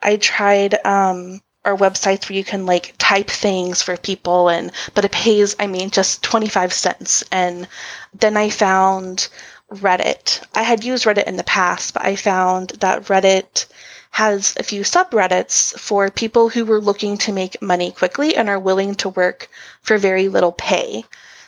I 0.02 0.16
tried, 0.16 0.74
um, 0.86 1.40
our 1.66 1.76
websites 1.76 2.28
where 2.28 2.38
you 2.38 2.44
can 2.44 2.64
like 2.64 2.94
type 2.98 3.28
things 3.28 3.82
for 3.82 3.96
people 3.96 4.48
and 4.48 4.70
but 4.94 5.04
it 5.04 5.10
pays 5.10 5.56
i 5.58 5.66
mean 5.66 5.90
just 5.90 6.22
25 6.22 6.72
cents 6.72 7.24
and 7.32 7.66
then 8.14 8.36
i 8.36 8.48
found 8.48 9.28
reddit 9.72 10.40
i 10.54 10.62
had 10.62 10.84
used 10.84 11.04
reddit 11.04 11.24
in 11.24 11.36
the 11.36 11.42
past 11.42 11.92
but 11.92 12.04
i 12.04 12.14
found 12.14 12.70
that 12.78 13.02
reddit 13.06 13.66
has 14.10 14.54
a 14.56 14.62
few 14.62 14.82
subreddits 14.82 15.78
for 15.78 16.10
people 16.10 16.48
who 16.48 16.64
were 16.64 16.80
looking 16.80 17.18
to 17.18 17.32
make 17.32 17.60
money 17.60 17.90
quickly 17.90 18.34
and 18.36 18.48
are 18.48 18.58
willing 18.58 18.94
to 18.96 19.08
work 19.08 19.48
for 19.82 19.98
very 19.98 20.28
little 20.28 20.52
pay. 20.52 21.04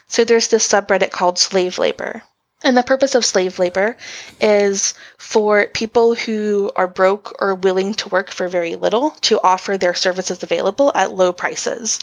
So 0.08 0.24
there's 0.24 0.48
this 0.48 0.66
subreddit 0.68 1.10
called 1.10 1.38
slave 1.38 1.78
labor. 1.78 2.22
And 2.64 2.76
the 2.76 2.82
purpose 2.82 3.14
of 3.14 3.24
slave 3.24 3.60
labor 3.60 3.96
is 4.40 4.94
for 5.16 5.66
people 5.66 6.14
who 6.16 6.72
are 6.74 6.88
broke 6.88 7.36
or 7.40 7.54
willing 7.54 7.94
to 7.94 8.08
work 8.08 8.32
for 8.32 8.48
very 8.48 8.74
little 8.74 9.10
to 9.22 9.40
offer 9.42 9.78
their 9.78 9.94
services 9.94 10.42
available 10.42 10.90
at 10.94 11.12
low 11.12 11.32
prices, 11.32 12.00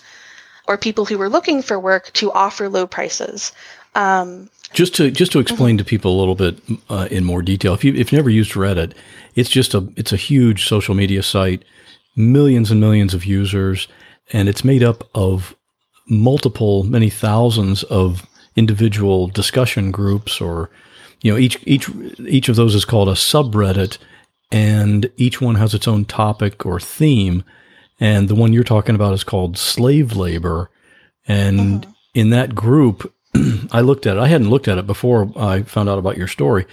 or 0.65 0.77
people 0.77 1.05
who 1.05 1.21
are 1.21 1.29
looking 1.29 1.61
for 1.61 1.77
work 1.77 2.11
to 2.13 2.31
offer 2.31 2.69
low 2.69 2.87
prices. 2.87 3.51
Um, 3.95 4.49
just 4.73 4.93
to 4.95 5.09
just 5.09 5.31
to 5.31 5.39
explain 5.39 5.77
to 5.77 5.85
people 5.85 6.15
a 6.15 6.19
little 6.19 6.35
bit 6.35 6.59
uh, 6.89 7.07
in 7.09 7.23
more 7.23 7.41
detail, 7.41 7.73
if 7.73 7.83
you 7.83 7.93
if 7.93 8.11
you've 8.11 8.19
never 8.19 8.29
used 8.29 8.51
Reddit, 8.51 8.93
it's 9.35 9.49
just 9.49 9.73
a 9.73 9.87
it's 9.95 10.11
a 10.11 10.17
huge 10.17 10.67
social 10.67 10.95
media 10.95 11.23
site, 11.23 11.63
millions 12.15 12.71
and 12.71 12.79
millions 12.81 13.13
of 13.13 13.25
users, 13.25 13.87
and 14.33 14.49
it's 14.49 14.63
made 14.63 14.83
up 14.83 15.09
of 15.15 15.55
multiple, 16.07 16.83
many 16.83 17.09
thousands 17.09 17.83
of 17.83 18.27
individual 18.55 19.27
discussion 19.27 19.91
groups 19.91 20.39
or 20.39 20.69
you 21.21 21.31
know 21.31 21.37
each 21.37 21.57
each 21.65 21.89
each 22.19 22.49
of 22.49 22.55
those 22.55 22.75
is 22.75 22.85
called 22.85 23.09
a 23.09 23.13
subreddit 23.13 23.97
and 24.51 25.09
each 25.17 25.41
one 25.41 25.55
has 25.55 25.73
its 25.73 25.87
own 25.87 26.05
topic 26.05 26.65
or 26.65 26.79
theme 26.79 27.43
and 27.99 28.29
the 28.29 28.35
one 28.35 28.53
you're 28.53 28.63
talking 28.63 28.95
about 28.95 29.13
is 29.13 29.23
called 29.23 29.57
slave 29.57 30.15
labor 30.15 30.69
and 31.27 31.59
mm-hmm. 31.59 31.91
in 32.13 32.29
that 32.29 32.55
group 32.55 33.13
I 33.71 33.81
looked 33.81 34.05
at 34.05 34.17
it 34.17 34.19
I 34.19 34.27
hadn't 34.27 34.49
looked 34.49 34.67
at 34.67 34.77
it 34.77 34.87
before 34.87 35.31
I 35.35 35.63
found 35.63 35.89
out 35.89 35.99
about 35.99 36.17
your 36.17 36.27
story 36.27 36.65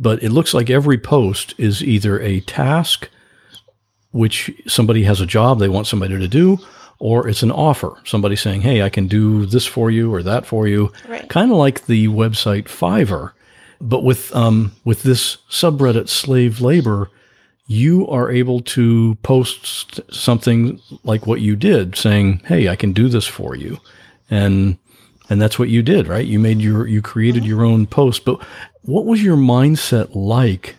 but 0.00 0.22
it 0.22 0.30
looks 0.30 0.54
like 0.54 0.70
every 0.70 0.96
post 0.96 1.54
is 1.58 1.84
either 1.84 2.18
a 2.20 2.40
task, 2.40 3.10
which 4.12 4.50
somebody 4.66 5.04
has 5.04 5.20
a 5.20 5.26
job 5.26 5.58
they 5.58 5.68
want 5.68 5.86
somebody 5.86 6.18
to 6.18 6.26
do, 6.26 6.58
or 6.98 7.28
it's 7.28 7.42
an 7.42 7.52
offer. 7.52 8.00
Somebody 8.04 8.34
saying, 8.34 8.62
hey, 8.62 8.82
I 8.82 8.88
can 8.88 9.06
do 9.06 9.44
this 9.44 9.66
for 9.66 9.90
you 9.90 10.12
or 10.12 10.22
that 10.22 10.46
for 10.46 10.66
you. 10.66 10.90
Right. 11.06 11.28
Kind 11.28 11.52
of 11.52 11.58
like 11.58 11.84
the 11.84 12.08
website 12.08 12.64
Fiverr. 12.64 13.32
But 13.78 14.02
with, 14.02 14.34
um, 14.34 14.72
with 14.84 15.02
this 15.02 15.36
subreddit 15.50 16.08
slave 16.08 16.62
labor, 16.62 17.10
you 17.66 18.08
are 18.08 18.30
able 18.30 18.60
to 18.60 19.16
post 19.16 20.00
something 20.12 20.80
like 21.04 21.26
what 21.26 21.40
you 21.40 21.54
did, 21.54 21.94
saying, 21.94 22.42
"Hey, 22.46 22.68
I 22.68 22.74
can 22.74 22.92
do 22.92 23.08
this 23.08 23.26
for 23.26 23.54
you," 23.54 23.78
and 24.28 24.76
and 25.30 25.40
that's 25.40 25.58
what 25.58 25.68
you 25.68 25.80
did, 25.80 26.08
right? 26.08 26.26
You 26.26 26.38
made 26.38 26.60
your 26.60 26.86
you 26.86 27.00
created 27.00 27.44
your 27.44 27.64
own 27.64 27.86
post. 27.86 28.24
But 28.24 28.42
what 28.82 29.06
was 29.06 29.22
your 29.22 29.36
mindset 29.36 30.14
like 30.14 30.74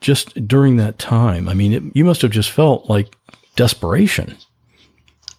just 0.00 0.46
during 0.46 0.76
that 0.76 0.98
time? 0.98 1.48
I 1.48 1.54
mean, 1.54 1.72
it, 1.72 1.82
you 1.94 2.04
must 2.04 2.22
have 2.22 2.30
just 2.30 2.50
felt 2.50 2.88
like 2.88 3.14
desperation. 3.56 4.36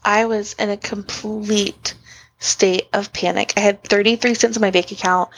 I 0.04 0.26
was 0.26 0.54
in 0.54 0.70
a 0.70 0.78
complete 0.78 1.96
state 2.40 2.88
of 2.94 3.12
panic. 3.14 3.54
I 3.56 3.62
had 3.62 3.84
33 3.84 4.34
cents 4.34 4.58
in 4.58 4.62
my 4.62 4.72
bank 4.72 4.92
account. 4.92 5.30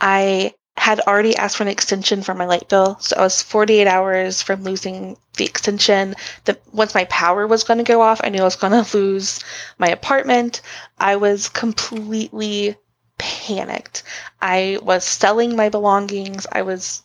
I 0.00 0.54
had 0.78 1.00
already 1.00 1.36
asked 1.36 1.56
for 1.56 1.62
an 1.62 1.68
extension 1.68 2.22
for 2.22 2.34
my 2.34 2.46
light 2.46 2.68
bill, 2.68 2.98
so 3.00 3.16
I 3.16 3.22
was 3.22 3.42
48 3.42 3.86
hours 3.86 4.42
from 4.42 4.62
losing 4.64 5.16
the 5.36 5.44
extension. 5.44 6.14
That 6.44 6.60
once 6.72 6.94
my 6.94 7.04
power 7.06 7.46
was 7.46 7.64
going 7.64 7.78
to 7.78 7.84
go 7.84 8.00
off, 8.00 8.20
I 8.22 8.28
knew 8.28 8.40
I 8.40 8.44
was 8.44 8.56
going 8.56 8.72
to 8.84 8.96
lose 8.96 9.44
my 9.78 9.88
apartment. 9.88 10.60
I 10.98 11.16
was 11.16 11.48
completely 11.48 12.76
panicked. 13.18 14.02
I 14.40 14.78
was 14.82 15.04
selling 15.04 15.56
my 15.56 15.68
belongings. 15.68 16.46
I 16.52 16.62
was 16.62 17.02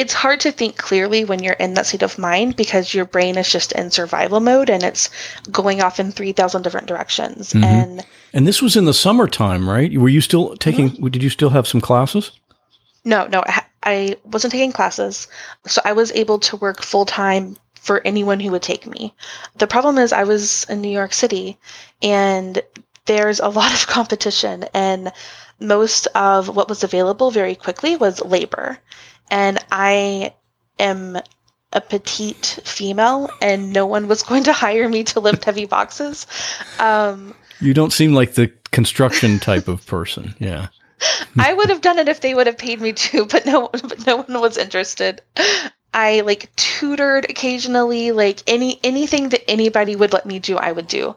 it's 0.00 0.14
hard 0.14 0.40
to 0.40 0.50
think 0.50 0.78
clearly 0.78 1.26
when 1.26 1.42
you're 1.42 1.52
in 1.54 1.74
that 1.74 1.84
state 1.84 2.02
of 2.02 2.18
mind 2.18 2.56
because 2.56 2.94
your 2.94 3.04
brain 3.04 3.36
is 3.36 3.52
just 3.52 3.72
in 3.72 3.90
survival 3.90 4.40
mode 4.40 4.70
and 4.70 4.82
it's 4.82 5.10
going 5.50 5.82
off 5.82 6.00
in 6.00 6.10
3000 6.10 6.62
different 6.62 6.86
directions 6.86 7.52
mm-hmm. 7.52 7.64
and 7.64 8.06
and 8.32 8.46
this 8.46 8.62
was 8.62 8.76
in 8.76 8.86
the 8.86 8.94
summertime 8.94 9.68
right 9.68 9.98
were 9.98 10.08
you 10.08 10.22
still 10.22 10.56
taking 10.56 10.90
mm-hmm. 10.90 11.08
did 11.08 11.22
you 11.22 11.28
still 11.28 11.50
have 11.50 11.68
some 11.68 11.82
classes 11.82 12.32
no 13.04 13.26
no 13.26 13.42
i 13.82 14.16
wasn't 14.24 14.52
taking 14.52 14.72
classes 14.72 15.28
so 15.66 15.80
i 15.84 15.92
was 15.92 16.12
able 16.12 16.38
to 16.38 16.56
work 16.56 16.82
full 16.82 17.06
time 17.06 17.56
for 17.74 18.06
anyone 18.06 18.40
who 18.40 18.50
would 18.50 18.62
take 18.62 18.86
me 18.86 19.14
the 19.56 19.66
problem 19.66 19.98
is 19.98 20.12
i 20.12 20.24
was 20.24 20.64
in 20.68 20.80
new 20.80 20.88
york 20.88 21.12
city 21.12 21.58
and 22.02 22.62
there's 23.06 23.40
a 23.40 23.48
lot 23.60 23.72
of 23.72 23.86
competition 23.86 24.64
and 24.74 25.12
most 25.58 26.06
of 26.14 26.54
what 26.54 26.68
was 26.68 26.84
available 26.84 27.30
very 27.30 27.54
quickly 27.54 27.96
was 27.96 28.20
labor 28.22 28.78
and 29.30 29.58
I 29.70 30.34
am 30.78 31.18
a 31.72 31.80
petite 31.80 32.60
female, 32.64 33.30
and 33.40 33.72
no 33.72 33.86
one 33.86 34.08
was 34.08 34.22
going 34.24 34.44
to 34.44 34.52
hire 34.52 34.88
me 34.88 35.04
to 35.04 35.20
lift 35.20 35.44
heavy 35.44 35.66
boxes. 35.66 36.26
Um, 36.78 37.34
you 37.60 37.74
don't 37.74 37.92
seem 37.92 38.12
like 38.12 38.34
the 38.34 38.48
construction 38.72 39.38
type 39.38 39.68
of 39.68 39.86
person. 39.86 40.34
Yeah. 40.38 40.68
I 41.38 41.52
would 41.52 41.68
have 41.68 41.80
done 41.80 41.98
it 41.98 42.08
if 42.08 42.20
they 42.20 42.34
would 42.34 42.46
have 42.46 42.58
paid 42.58 42.80
me 42.80 42.92
to, 42.92 43.26
but 43.26 43.46
no, 43.46 43.68
but 43.72 44.06
no 44.06 44.18
one 44.18 44.40
was 44.40 44.56
interested. 44.56 45.22
I 45.92 46.20
like 46.20 46.54
tutored 46.56 47.28
occasionally, 47.28 48.12
like 48.12 48.42
any 48.46 48.78
anything 48.84 49.30
that 49.30 49.48
anybody 49.50 49.96
would 49.96 50.12
let 50.12 50.26
me 50.26 50.38
do, 50.38 50.56
I 50.56 50.72
would 50.72 50.86
do. 50.86 51.16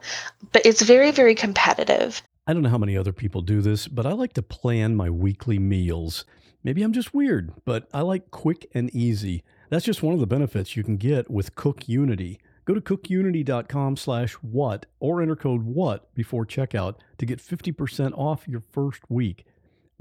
But 0.52 0.66
it's 0.66 0.82
very, 0.82 1.12
very 1.12 1.36
competitive. 1.36 2.22
I 2.46 2.54
don't 2.54 2.64
know 2.64 2.70
how 2.70 2.78
many 2.78 2.98
other 2.98 3.14
people 3.14 3.42
do 3.42 3.62
this, 3.62 3.88
but 3.88 4.06
I 4.06 4.12
like 4.12 4.34
to 4.34 4.42
plan 4.42 4.96
my 4.96 5.10
weekly 5.10 5.60
meals. 5.60 6.26
Maybe 6.64 6.82
I'm 6.84 6.94
just 6.94 7.14
weird, 7.14 7.54
but 7.66 7.88
I 7.94 8.02
like 8.02 8.32
quick 8.32 8.70
and 8.74 8.90
easy. 8.94 9.44
That's 9.70 9.86
just 9.86 10.04
one 10.04 10.14
of 10.14 10.20
the 10.20 10.28
benefits 10.28 10.76
you 10.76 10.84
can 10.84 10.98
get 10.98 11.30
with 11.30 11.56
Cook 11.56 11.88
Unity. 11.88 12.40
Go 12.66 12.74
to 12.74 12.82
cookunity.com 12.82 13.98
slash 13.98 14.34
what 14.36 14.86
or 15.00 15.22
enter 15.22 15.36
code 15.36 15.64
what 15.64 16.14
before 16.16 16.46
checkout 16.46 16.96
to 17.18 17.26
get 17.26 17.40
50% 17.40 18.18
off 18.18 18.48
your 18.48 18.62
first 18.62 19.02
week. 19.10 19.46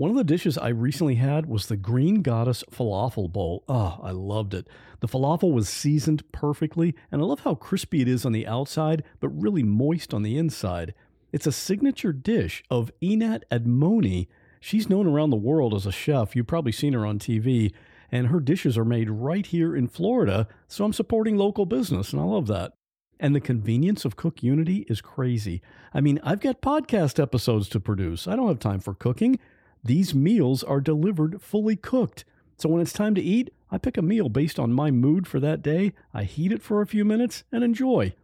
One 0.03 0.11
of 0.11 0.17
the 0.17 0.25
dishes 0.25 0.59
I 0.59 0.71
recently 0.71 1.15
had 1.15 1.47
was 1.47 1.67
the 1.67 1.77
Green 1.77 2.23
Goddess 2.23 2.65
Falafel 2.73 3.33
Bowl. 3.33 3.63
Oh, 3.69 4.01
I 4.03 4.11
loved 4.11 4.53
it. 4.53 4.67
The 4.99 5.07
falafel 5.07 5.53
was 5.53 5.69
seasoned 5.69 6.25
perfectly, 6.33 6.97
and 7.13 7.23
I 7.23 7.25
love 7.25 7.43
how 7.43 7.55
crispy 7.55 8.01
it 8.01 8.09
is 8.09 8.27
on 8.27 8.33
the 8.33 8.45
outside, 8.45 9.05
but 9.21 9.29
really 9.29 9.63
moist 9.63 10.13
on 10.13 10.25
the 10.25 10.37
inside. 10.37 10.93
It's 11.31 11.47
a 11.47 11.53
signature 11.53 12.13
dish 12.13 12.65
of 12.69 12.91
Einat 13.01 13.43
Admony, 13.53 14.27
She's 14.59 14.91
known 14.91 15.07
around 15.07 15.31
the 15.31 15.37
world 15.37 15.73
as 15.73 15.87
a 15.87 15.93
chef. 15.93 16.35
You've 16.35 16.49
probably 16.49 16.73
seen 16.73 16.95
her 16.95 17.07
on 17.07 17.21
TV, 17.21 17.73
and 18.11 18.27
her 18.27 18.41
dishes 18.41 18.77
are 18.77 18.85
made 18.85 19.09
right 19.09 19.47
here 19.47 19.77
in 19.77 19.87
Florida. 19.87 20.49
So 20.67 20.85
I'm 20.85 20.93
supporting 20.93 21.37
local 21.37 21.65
business, 21.65 22.13
and 22.13 22.21
I 22.21 22.25
love 22.25 22.49
that. 22.49 22.73
And 23.21 23.37
the 23.37 23.41
convenience 23.41 24.05
of 24.05 24.17
Cook 24.17 24.43
Unity 24.43 24.85
is 24.89 25.01
crazy. 25.01 25.63
I 25.95 26.01
mean, 26.01 26.19
I've 26.25 26.41
got 26.41 26.61
podcast 26.61 27.23
episodes 27.23 27.69
to 27.69 27.79
produce. 27.79 28.27
I 28.27 28.35
don't 28.35 28.49
have 28.49 28.59
time 28.59 28.81
for 28.81 28.95
cooking. 28.95 29.39
These 29.85 30.15
meals 30.15 30.63
are 30.63 30.81
delivered 30.81 31.43
fully 31.43 31.75
cooked. 31.75 32.25
So 32.57 32.69
when 32.69 32.81
it's 32.81 32.93
time 32.93 33.17
to 33.17 33.21
eat, 33.21 33.53
I 33.69 33.79
pick 33.79 33.97
a 33.97 34.03
meal 34.03 34.29
based 34.29 34.61
on 34.61 34.73
my 34.73 34.93
mood 34.93 35.27
for 35.27 35.41
that 35.41 35.61
day. 35.61 35.93
I 36.15 36.23
heat 36.23 36.53
it 36.53 36.63
for 36.63 36.81
a 36.81 36.87
few 36.87 37.05
minutes 37.05 37.43
and 37.51 37.65
enjoy. 37.65 38.15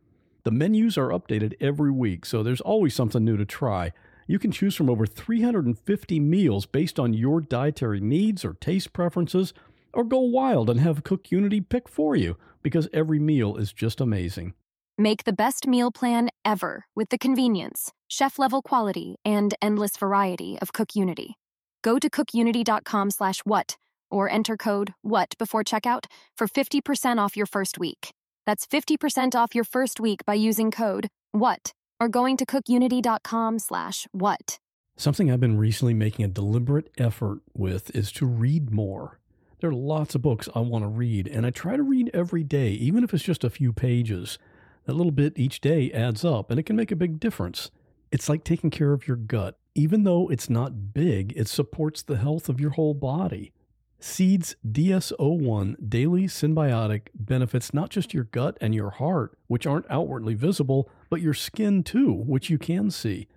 The 0.44 0.52
menus 0.52 0.96
are 0.96 1.08
updated 1.08 1.54
every 1.60 1.90
week, 1.90 2.24
so 2.24 2.44
there's 2.44 2.60
always 2.60 2.94
something 2.94 3.24
new 3.24 3.36
to 3.36 3.44
try. 3.44 3.92
You 4.28 4.38
can 4.38 4.52
choose 4.52 4.76
from 4.76 4.88
over 4.88 5.04
350 5.04 6.20
meals 6.20 6.64
based 6.64 7.00
on 7.00 7.12
your 7.12 7.40
dietary 7.40 8.00
needs 8.00 8.44
or 8.44 8.54
taste 8.54 8.92
preferences, 8.92 9.52
or 9.92 10.04
go 10.04 10.20
wild 10.20 10.70
and 10.70 10.78
have 10.78 11.02
Cook 11.02 11.32
Unity 11.32 11.60
pick 11.60 11.88
for 11.88 12.14
you 12.14 12.36
because 12.62 12.88
every 12.92 13.18
meal 13.18 13.56
is 13.56 13.72
just 13.72 14.00
amazing. 14.00 14.54
Make 14.96 15.24
the 15.24 15.32
best 15.32 15.66
meal 15.66 15.90
plan 15.90 16.28
ever 16.44 16.86
with 16.94 17.08
the 17.08 17.18
convenience, 17.18 17.90
chef 18.06 18.38
level 18.38 18.62
quality, 18.62 19.16
and 19.24 19.54
endless 19.60 19.96
variety 19.96 20.56
of 20.60 20.72
Cook 20.72 20.94
Unity. 20.94 21.36
Go 21.82 21.98
to 21.98 22.10
cookunity.com 22.10 23.10
slash 23.10 23.40
what 23.40 23.76
or 24.10 24.30
enter 24.30 24.56
code 24.56 24.94
WHAT 25.02 25.34
before 25.38 25.64
checkout 25.64 26.06
for 26.36 26.46
50% 26.46 27.18
off 27.18 27.36
your 27.36 27.46
first 27.46 27.78
week. 27.78 28.12
That's 28.46 28.66
50% 28.66 29.34
off 29.34 29.54
your 29.54 29.64
first 29.64 30.00
week 30.00 30.24
by 30.24 30.34
using 30.34 30.70
code 30.70 31.08
WHAT 31.32 31.72
or 32.00 32.08
going 32.08 32.36
to 32.38 32.46
cookunity.com 32.46 33.58
slash 33.58 34.06
what. 34.12 34.58
Something 34.96 35.30
I've 35.30 35.40
been 35.40 35.58
recently 35.58 35.94
making 35.94 36.24
a 36.24 36.28
deliberate 36.28 36.90
effort 36.98 37.40
with 37.54 37.94
is 37.94 38.10
to 38.12 38.26
read 38.26 38.72
more. 38.72 39.20
There 39.60 39.70
are 39.70 39.74
lots 39.74 40.14
of 40.14 40.22
books 40.22 40.48
I 40.54 40.60
want 40.60 40.84
to 40.84 40.88
read, 40.88 41.28
and 41.28 41.44
I 41.44 41.50
try 41.50 41.76
to 41.76 41.82
read 41.82 42.10
every 42.14 42.44
day, 42.44 42.70
even 42.70 43.04
if 43.04 43.12
it's 43.12 43.24
just 43.24 43.44
a 43.44 43.50
few 43.50 43.72
pages. 43.72 44.38
That 44.86 44.94
little 44.94 45.12
bit 45.12 45.38
each 45.38 45.60
day 45.60 45.90
adds 45.92 46.24
up, 46.24 46.50
and 46.50 46.58
it 46.58 46.64
can 46.64 46.76
make 46.76 46.90
a 46.90 46.96
big 46.96 47.20
difference. 47.20 47.70
It's 48.10 48.28
like 48.28 48.42
taking 48.42 48.70
care 48.70 48.92
of 48.92 49.06
your 49.06 49.16
gut. 49.16 49.58
Even 49.78 50.02
though 50.02 50.26
it's 50.28 50.50
not 50.50 50.92
big, 50.92 51.32
it 51.36 51.46
supports 51.46 52.02
the 52.02 52.16
health 52.16 52.48
of 52.48 52.60
your 52.60 52.70
whole 52.70 52.94
body. 52.94 53.52
Seeds 54.00 54.56
DS01 54.68 55.88
Daily 55.88 56.24
Synbiotic 56.24 57.02
benefits 57.14 57.72
not 57.72 57.88
just 57.88 58.12
your 58.12 58.24
gut 58.24 58.58
and 58.60 58.74
your 58.74 58.90
heart, 58.90 59.38
which 59.46 59.68
aren't 59.68 59.88
outwardly 59.88 60.34
visible, 60.34 60.90
but 61.08 61.20
your 61.20 61.32
skin 61.32 61.84
too, 61.84 62.12
which 62.12 62.50
you 62.50 62.58
can 62.58 62.90
see. 62.90 63.28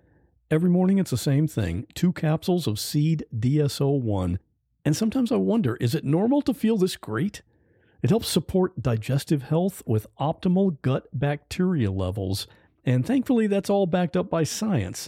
Every 0.50 0.68
morning 0.68 0.98
it's 0.98 1.12
the 1.12 1.16
same 1.16 1.48
thing 1.48 1.86
two 1.94 2.12
capsules 2.12 2.66
of 2.66 2.80
Seed 2.80 3.24
DS01. 3.38 4.40
And 4.84 4.98
sometimes 4.98 5.32
I 5.32 5.36
wonder 5.36 5.76
is 5.76 5.94
it 5.94 6.04
normal 6.04 6.42
to 6.42 6.56
feel 6.56 6.76
this 6.76 6.98
great? 6.98 7.44
It 8.02 8.10
helps 8.10 8.28
support 8.28 8.82
digestive 8.82 9.44
health 9.44 9.84
with 9.86 10.08
optimal 10.20 10.82
gut 10.82 11.06
bacteria 11.14 11.92
levels. 11.92 12.48
And 12.84 13.06
thankfully, 13.06 13.46
that's 13.46 13.70
all 13.70 13.86
backed 13.86 14.18
up 14.18 14.32
by 14.32 14.44
science, 14.44 15.08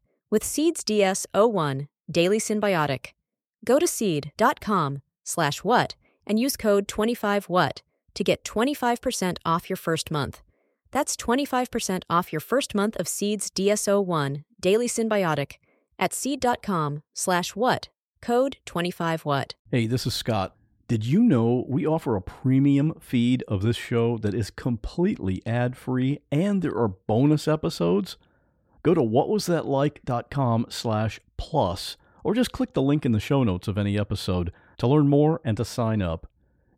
with 0.31 0.43
Seeds 0.43 0.83
DS01 0.83 1.87
Daily 2.09 2.39
Synbiotic. 2.39 3.07
Go 3.63 3.77
to 3.77 3.85
seed.com 3.85 5.01
slash 5.23 5.63
what 5.63 5.95
and 6.25 6.39
use 6.39 6.57
code 6.57 6.87
25what 6.87 7.81
to 8.15 8.23
get 8.23 8.43
25% 8.43 9.37
off 9.45 9.69
your 9.69 9.77
first 9.77 10.09
month. 10.09 10.41
That's 10.91 11.15
25% 11.15 12.03
off 12.09 12.33
your 12.33 12.39
first 12.39 12.73
month 12.73 12.95
of 12.97 13.07
Seed's 13.07 13.49
DS01 13.51 14.43
Daily 14.59 14.87
Synbiotic 14.87 15.53
at 15.99 16.13
seed.com 16.13 17.03
slash 17.13 17.55
what, 17.55 17.89
code 18.21 18.57
25what. 18.65 19.51
Hey, 19.69 19.85
this 19.85 20.07
is 20.07 20.13
Scott. 20.13 20.55
Did 20.87 21.05
you 21.05 21.23
know 21.23 21.65
we 21.69 21.85
offer 21.85 22.15
a 22.15 22.21
premium 22.21 22.95
feed 22.99 23.43
of 23.47 23.61
this 23.61 23.77
show 23.77 24.17
that 24.17 24.33
is 24.33 24.49
completely 24.49 25.41
ad-free 25.45 26.19
and 26.31 26.61
there 26.61 26.75
are 26.75 26.89
bonus 26.89 27.47
episodes? 27.47 28.17
Go 28.83 28.93
to 28.93 29.01
whatwasthatlike.com 29.01 30.67
slash 30.69 31.19
plus 31.37 31.97
or 32.23 32.33
just 32.33 32.51
click 32.51 32.73
the 32.73 32.81
link 32.81 33.05
in 33.05 33.11
the 33.11 33.19
show 33.19 33.43
notes 33.43 33.67
of 33.67 33.77
any 33.77 33.99
episode 33.99 34.51
to 34.77 34.87
learn 34.87 35.07
more 35.07 35.41
and 35.43 35.57
to 35.57 35.65
sign 35.65 36.01
up. 36.01 36.27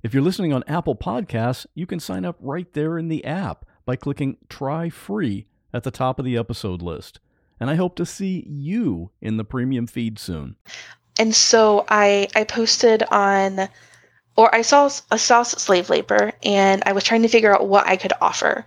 If 0.01 0.13
you're 0.13 0.23
listening 0.23 0.51
on 0.51 0.63
Apple 0.67 0.95
Podcasts, 0.95 1.65
you 1.75 1.85
can 1.85 1.99
sign 1.99 2.25
up 2.25 2.35
right 2.39 2.71
there 2.73 2.97
in 2.97 3.07
the 3.07 3.23
app 3.23 3.65
by 3.85 3.95
clicking 3.95 4.37
Try 4.49 4.89
Free 4.89 5.47
at 5.73 5.83
the 5.83 5.91
top 5.91 6.19
of 6.19 6.25
the 6.25 6.37
episode 6.37 6.81
list. 6.81 7.19
And 7.59 7.69
I 7.69 7.75
hope 7.75 7.95
to 7.95 8.05
see 8.05 8.45
you 8.49 9.11
in 9.21 9.37
the 9.37 9.45
premium 9.45 9.87
feed 9.87 10.19
soon. 10.19 10.57
And 11.17 11.33
so 11.33 11.85
I 11.87 12.27
I 12.35 12.43
posted 12.43 13.03
on 13.03 13.69
or 14.35 14.53
I 14.53 14.61
saw 14.61 14.89
a 15.11 15.17
saw 15.17 15.43
slave 15.43 15.89
labor 15.89 16.33
and 16.43 16.83
I 16.85 16.91
was 16.91 17.03
trying 17.03 17.21
to 17.21 17.27
figure 17.27 17.53
out 17.53 17.67
what 17.67 17.87
I 17.87 17.95
could 17.95 18.13
offer 18.19 18.65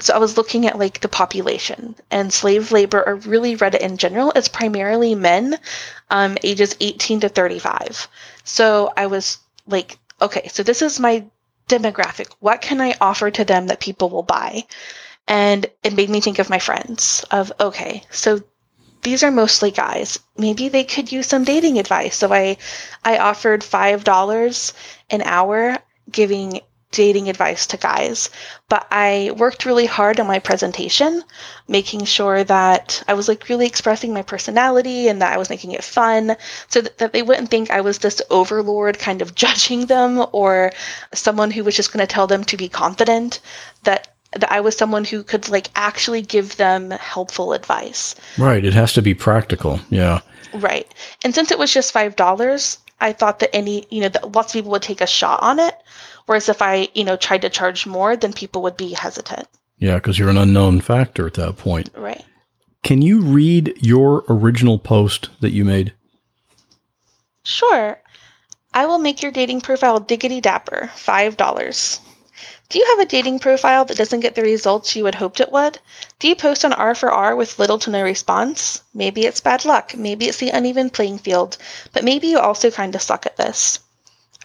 so 0.00 0.14
I 0.14 0.18
was 0.18 0.36
looking 0.36 0.66
at 0.66 0.78
like 0.78 1.00
the 1.00 1.08
population 1.08 1.94
and 2.10 2.32
slave 2.32 2.72
labor 2.72 3.02
or 3.06 3.16
really 3.16 3.56
Reddit 3.56 3.80
in 3.80 3.96
general 3.96 4.32
is 4.32 4.48
primarily 4.48 5.14
men 5.14 5.58
um, 6.10 6.36
ages 6.42 6.74
18 6.80 7.20
to 7.20 7.28
35. 7.28 8.08
So 8.42 8.92
I 8.96 9.06
was 9.06 9.38
like, 9.66 9.98
okay, 10.20 10.48
so 10.48 10.62
this 10.62 10.82
is 10.82 10.98
my 10.98 11.24
demographic. 11.68 12.28
What 12.40 12.60
can 12.60 12.80
I 12.80 12.94
offer 13.00 13.30
to 13.30 13.44
them 13.44 13.68
that 13.68 13.80
people 13.80 14.10
will 14.10 14.22
buy? 14.22 14.64
And 15.28 15.66
it 15.82 15.94
made 15.94 16.10
me 16.10 16.20
think 16.20 16.38
of 16.38 16.50
my 16.50 16.58
friends 16.58 17.24
of, 17.30 17.52
okay, 17.60 18.02
so 18.10 18.40
these 19.02 19.22
are 19.22 19.30
mostly 19.30 19.70
guys. 19.70 20.18
Maybe 20.36 20.68
they 20.68 20.84
could 20.84 21.12
use 21.12 21.28
some 21.28 21.44
dating 21.44 21.78
advice. 21.78 22.16
So 22.16 22.32
I 22.32 22.56
I 23.04 23.18
offered 23.18 23.60
$5 23.60 24.72
an 25.10 25.22
hour 25.22 25.78
giving 26.10 26.60
dating 26.94 27.28
advice 27.28 27.66
to 27.66 27.76
guys, 27.76 28.30
but 28.68 28.86
I 28.90 29.32
worked 29.36 29.66
really 29.66 29.84
hard 29.84 30.20
on 30.20 30.28
my 30.28 30.38
presentation, 30.38 31.22
making 31.66 32.04
sure 32.04 32.44
that 32.44 33.02
I 33.08 33.14
was 33.14 33.26
like 33.28 33.48
really 33.48 33.66
expressing 33.66 34.14
my 34.14 34.22
personality 34.22 35.08
and 35.08 35.20
that 35.20 35.32
I 35.32 35.36
was 35.36 35.50
making 35.50 35.72
it 35.72 35.82
fun 35.82 36.36
so 36.68 36.80
that, 36.80 36.98
that 36.98 37.12
they 37.12 37.22
wouldn't 37.22 37.50
think 37.50 37.70
I 37.70 37.80
was 37.80 37.98
this 37.98 38.22
overlord 38.30 38.98
kind 38.98 39.20
of 39.20 39.34
judging 39.44 39.86
them 39.86 40.24
or 40.32 40.72
someone 41.12 41.50
who 41.50 41.64
was 41.64 41.76
just 41.76 41.92
going 41.92 42.06
to 42.06 42.12
tell 42.12 42.28
them 42.28 42.44
to 42.44 42.56
be 42.56 42.68
confident 42.68 43.40
that 43.82 44.08
that 44.32 44.50
I 44.50 44.60
was 44.60 44.76
someone 44.76 45.04
who 45.04 45.22
could 45.22 45.48
like 45.48 45.70
actually 45.76 46.22
give 46.22 46.56
them 46.56 46.90
helpful 46.90 47.52
advice. 47.52 48.16
Right, 48.36 48.64
it 48.64 48.74
has 48.74 48.92
to 48.94 49.02
be 49.02 49.14
practical. 49.14 49.78
Yeah. 49.90 50.20
Right. 50.52 50.92
And 51.22 51.32
since 51.34 51.52
it 51.52 51.58
was 51.58 51.72
just 51.72 51.94
$5, 51.94 52.78
I 53.00 53.12
thought 53.12 53.40
that 53.40 53.54
any, 53.54 53.86
you 53.90 54.00
know, 54.00 54.08
that 54.08 54.32
lots 54.32 54.52
of 54.52 54.58
people 54.58 54.70
would 54.70 54.82
take 54.82 55.00
a 55.00 55.06
shot 55.06 55.42
on 55.42 55.58
it. 55.58 55.74
Whereas 56.26 56.48
if 56.48 56.62
I, 56.62 56.88
you 56.94 57.04
know, 57.04 57.16
tried 57.16 57.42
to 57.42 57.50
charge 57.50 57.86
more, 57.86 58.16
then 58.16 58.32
people 58.32 58.62
would 58.62 58.76
be 58.76 58.92
hesitant. 58.92 59.46
Yeah, 59.78 59.96
because 59.96 60.18
you're 60.18 60.30
an 60.30 60.38
unknown 60.38 60.80
factor 60.80 61.26
at 61.26 61.34
that 61.34 61.56
point. 61.58 61.90
Right. 61.94 62.24
Can 62.82 63.02
you 63.02 63.20
read 63.20 63.74
your 63.80 64.24
original 64.28 64.78
post 64.78 65.30
that 65.40 65.52
you 65.52 65.64
made? 65.64 65.92
Sure. 67.42 67.98
I 68.72 68.86
will 68.86 68.98
make 68.98 69.22
your 69.22 69.32
dating 69.32 69.60
profile 69.60 70.00
diggity 70.00 70.40
dapper. 70.40 70.90
$5. 70.96 72.00
Do 72.70 72.78
you 72.78 72.86
have 72.86 72.98
a 72.98 73.06
dating 73.06 73.38
profile 73.38 73.84
that 73.84 73.96
doesn't 73.96 74.20
get 74.20 74.34
the 74.34 74.42
results 74.42 74.96
you 74.96 75.04
had 75.04 75.14
hoped 75.14 75.40
it 75.40 75.52
would? 75.52 75.78
Do 76.18 76.28
you 76.28 76.34
post 76.34 76.64
on 76.64 76.72
R4R 76.72 77.36
with 77.36 77.58
little 77.58 77.78
to 77.80 77.90
no 77.90 78.02
response? 78.02 78.82
Maybe 78.94 79.26
it's 79.26 79.40
bad 79.40 79.64
luck, 79.64 79.94
maybe 79.94 80.26
it's 80.26 80.38
the 80.38 80.48
uneven 80.48 80.90
playing 80.90 81.18
field, 81.18 81.58
but 81.92 82.04
maybe 82.04 82.28
you 82.28 82.38
also 82.38 82.70
kind 82.70 82.94
of 82.94 83.02
suck 83.02 83.26
at 83.26 83.36
this. 83.36 83.78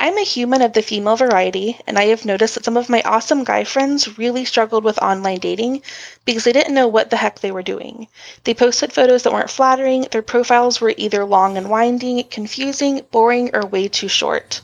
I'm 0.02 0.18
a 0.18 0.22
human 0.22 0.62
of 0.62 0.72
the 0.72 0.82
female 0.82 1.18
variety, 1.18 1.78
and 1.86 2.00
I 2.00 2.06
have 2.06 2.24
noticed 2.24 2.56
that 2.56 2.64
some 2.64 2.78
of 2.78 2.88
my 2.88 3.02
awesome 3.02 3.44
guy 3.44 3.66
friends 3.66 4.18
really 4.18 4.46
struggled 4.46 4.86
with 4.86 4.98
online 5.00 5.40
dating 5.40 5.82
because 6.24 6.46
they 6.46 6.54
didn't 6.54 6.74
know 6.74 6.88
what 6.88 7.10
the 7.10 7.18
heck 7.18 7.42
they 7.42 7.52
were 7.52 7.62
doing. 7.62 8.08
They 8.46 8.54
posted 8.54 8.94
photos 8.94 9.24
that 9.24 9.34
weren't 9.34 9.50
flattering, 9.50 10.04
their 10.04 10.22
profiles 10.22 10.80
were 10.80 10.94
either 10.96 11.26
long 11.26 11.58
and 11.58 11.70
winding, 11.70 12.24
confusing, 12.32 13.06
boring, 13.12 13.54
or 13.54 13.66
way 13.66 13.90
too 13.90 14.08
short. 14.08 14.62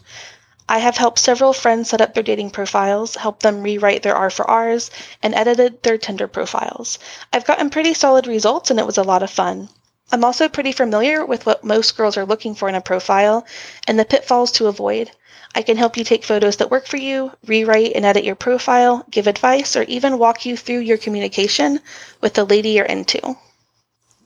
I 0.69 0.79
have 0.79 0.95
helped 0.95 1.19
several 1.19 1.51
friends 1.51 1.89
set 1.89 1.99
up 1.99 2.13
their 2.13 2.23
dating 2.23 2.51
profiles, 2.51 3.17
helped 3.17 3.43
them 3.43 3.61
rewrite 3.61 4.03
their 4.03 4.15
R4Rs, 4.15 4.89
and 5.21 5.35
edited 5.35 5.83
their 5.83 5.97
Tinder 5.97 6.29
profiles. 6.29 6.97
I've 7.33 7.45
gotten 7.45 7.69
pretty 7.69 7.93
solid 7.93 8.25
results, 8.25 8.71
and 8.71 8.79
it 8.79 8.85
was 8.87 8.97
a 8.97 9.03
lot 9.03 9.21
of 9.21 9.29
fun. 9.29 9.67
I'm 10.11 10.23
also 10.23 10.47
pretty 10.47 10.71
familiar 10.71 11.25
with 11.25 11.45
what 11.45 11.63
most 11.65 11.97
girls 11.97 12.15
are 12.15 12.25
looking 12.25 12.55
for 12.55 12.69
in 12.69 12.75
a 12.75 12.79
profile 12.79 13.45
and 13.85 13.99
the 13.99 14.05
pitfalls 14.05 14.51
to 14.53 14.67
avoid. 14.67 15.11
I 15.55 15.61
can 15.61 15.77
help 15.77 15.95
you 15.95 16.03
take 16.03 16.25
photos 16.25 16.57
that 16.57 16.69
work 16.69 16.85
for 16.85 16.97
you, 16.97 17.31
rewrite 17.47 17.93
and 17.95 18.05
edit 18.05 18.25
your 18.25 18.35
profile, 18.35 19.05
give 19.09 19.25
advice, 19.25 19.77
or 19.77 19.83
even 19.83 20.19
walk 20.19 20.45
you 20.45 20.57
through 20.57 20.79
your 20.79 20.97
communication 20.97 21.79
with 22.19 22.33
the 22.33 22.43
lady 22.43 22.71
you're 22.71 22.85
into. 22.85 23.21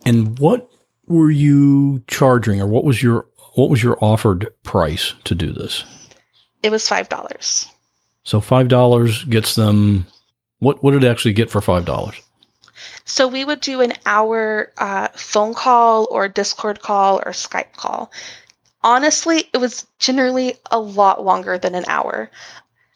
And 0.05 0.39
what 0.39 0.69
were 1.05 1.29
you 1.29 2.03
charging 2.07 2.59
or 2.61 2.67
what 2.67 2.83
was 2.83 3.03
your 3.03 3.27
what 3.53 3.69
was 3.69 3.83
your 3.83 3.97
offered 4.03 4.47
price 4.63 5.13
to 5.25 5.35
do 5.35 5.51
this? 5.51 5.83
It 6.63 6.71
was 6.71 6.87
five 6.87 7.09
dollars. 7.09 7.67
So 8.23 8.41
five 8.41 8.67
dollars 8.67 9.23
gets 9.25 9.53
them 9.53 10.07
what 10.59 10.83
what 10.83 10.91
did 10.91 11.03
it 11.03 11.09
actually 11.09 11.33
get 11.33 11.51
for 11.51 11.61
five 11.61 11.85
dollars? 11.85 12.19
So 13.05 13.27
we 13.27 13.45
would 13.45 13.59
do 13.59 13.81
an 13.81 13.93
hour 14.05 14.71
uh, 14.77 15.09
phone 15.15 15.53
call 15.53 16.07
or 16.09 16.27
Discord 16.27 16.81
call 16.81 17.17
or 17.17 17.31
Skype 17.31 17.73
call 17.73 18.11
honestly, 18.83 19.49
it 19.53 19.57
was 19.57 19.85
generally 19.97 20.55
a 20.71 20.79
lot 20.79 21.23
longer 21.23 21.57
than 21.57 21.75
an 21.75 21.85
hour. 21.87 22.29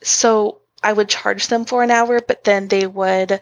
So 0.02 0.60
I 0.82 0.93
would 0.93 1.10
charge 1.10 1.48
them 1.48 1.65
for 1.65 1.84
an 1.84 1.91
hour, 1.91 2.19
but 2.19 2.43
then 2.43 2.67
they 2.67 2.88
would, 2.88 3.39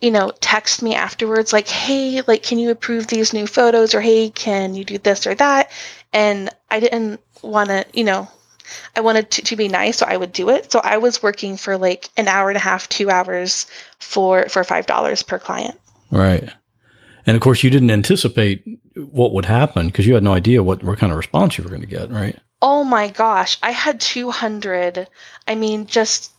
you 0.00 0.10
know, 0.10 0.32
text 0.40 0.82
me 0.82 0.94
afterwards, 0.94 1.52
like, 1.52 1.68
hey, 1.68 2.22
like, 2.26 2.42
can 2.42 2.58
you 2.58 2.70
approve 2.70 3.06
these 3.06 3.32
new 3.32 3.46
photos? 3.46 3.94
Or 3.94 4.00
hey, 4.00 4.30
can 4.30 4.74
you 4.74 4.84
do 4.84 4.98
this 4.98 5.26
or 5.26 5.34
that? 5.36 5.70
And 6.12 6.50
I 6.70 6.80
didn't 6.80 7.20
want 7.42 7.70
to, 7.70 7.86
you 7.92 8.04
know, 8.04 8.28
I 8.96 9.00
wanted 9.00 9.30
to, 9.32 9.42
to 9.42 9.56
be 9.56 9.68
nice, 9.68 9.98
so 9.98 10.06
I 10.06 10.16
would 10.16 10.32
do 10.32 10.50
it. 10.50 10.70
So 10.72 10.80
I 10.82 10.98
was 10.98 11.22
working 11.22 11.56
for 11.56 11.76
like 11.76 12.08
an 12.16 12.28
hour 12.28 12.48
and 12.48 12.56
a 12.56 12.60
half, 12.60 12.88
two 12.88 13.10
hours 13.10 13.66
for 13.98 14.48
for 14.48 14.64
five 14.64 14.86
dollars 14.86 15.22
per 15.22 15.38
client. 15.38 15.78
Right. 16.10 16.50
And 17.26 17.36
of 17.36 17.42
course, 17.42 17.62
you 17.62 17.70
didn't 17.70 17.90
anticipate 17.90 18.64
what 18.94 19.32
would 19.32 19.44
happen 19.44 19.86
because 19.86 20.06
you 20.06 20.14
had 20.14 20.22
no 20.22 20.32
idea 20.32 20.62
what, 20.62 20.82
what 20.82 20.98
kind 20.98 21.12
of 21.12 21.18
response 21.18 21.56
you 21.56 21.64
were 21.64 21.70
going 21.70 21.82
to 21.82 21.86
get, 21.86 22.10
right? 22.10 22.38
Oh 22.60 22.84
my 22.84 23.08
gosh, 23.08 23.58
I 23.62 23.70
had 23.70 24.00
200. 24.00 25.08
I 25.48 25.54
mean, 25.54 25.86
just 25.86 26.32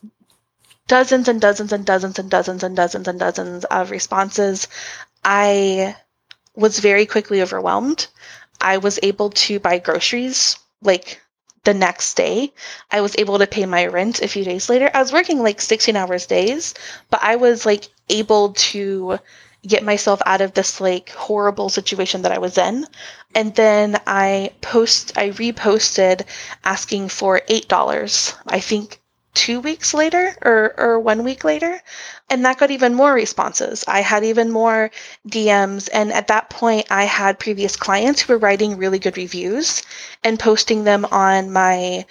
dozens 0.88 1.28
and 1.28 1.41
dozens 1.41 1.72
and 1.72 1.86
dozens 1.86 2.19
and 2.19 2.30
dozens 2.30 2.63
and 2.63 2.76
dozens 2.76 3.08
and 3.08 3.19
dozens 3.19 3.65
of 3.65 3.91
responses. 3.91 4.67
I 5.24 5.96
was 6.56 6.80
very 6.80 7.06
quickly 7.06 7.41
overwhelmed. 7.41 8.08
I 8.62 8.78
was 8.78 9.00
able 9.04 9.32
to 9.32 9.60
buy 9.60 9.80
groceries 9.80 10.58
like 10.82 11.22
the 11.63 11.74
next 11.74 12.15
day. 12.15 12.54
I 12.91 13.02
was 13.02 13.15
able 13.17 13.39
to 13.39 13.48
pay 13.48 13.65
my 13.65 13.88
rent 13.88 14.22
a 14.22 14.28
few 14.28 14.43
days 14.43 14.69
later. 14.69 14.89
I 14.93 15.02
was 15.02 15.13
working 15.13 15.41
like 15.41 15.62
16 15.62 15.96
hours 15.96 16.26
days, 16.26 16.74
but 17.10 17.22
I 17.24 17.38
was 17.38 17.65
like 17.65 17.88
able 18.10 18.54
to 18.54 19.19
get 19.65 19.84
myself 19.84 20.21
out 20.26 20.41
of 20.41 20.54
this 20.54 20.82
like 20.82 21.10
horrible 21.12 21.69
situation 21.69 22.21
that 22.23 22.32
I 22.32 22.38
was 22.38 22.58
in. 22.58 22.86
And 23.36 23.56
then 23.56 23.99
I 24.06 24.52
post 24.62 25.17
I 25.17 25.30
reposted 25.30 26.26
asking 26.63 27.10
for 27.10 27.41
eight 27.47 27.67
dollars. 27.67 28.34
I 28.45 28.60
think 28.60 28.99
two 29.34 29.60
weeks 29.60 29.93
later 29.93 30.36
or, 30.43 30.73
or 30.78 30.99
one 30.99 31.23
week 31.23 31.43
later. 31.43 31.82
And 32.30 32.45
that 32.45 32.60
got 32.60 32.71
even 32.71 32.93
more 32.93 33.13
responses. 33.13 33.84
I 33.88 34.02
had 34.02 34.23
even 34.23 34.52
more 34.52 34.91
DMs. 35.28 35.89
And 35.91 36.12
at 36.13 36.28
that 36.28 36.49
point, 36.49 36.88
I 36.91 37.06
had 37.06 37.39
previous 37.39 37.76
clients 37.76 38.21
who 38.21 38.34
were 38.34 38.39
writing 38.39 38.78
really 38.78 38.99
good 38.99 39.17
reviews 39.17 39.82
and 40.23 40.39
posting 40.39 40.84
them 40.84 41.06
on 41.06 41.52
my 41.52 42.06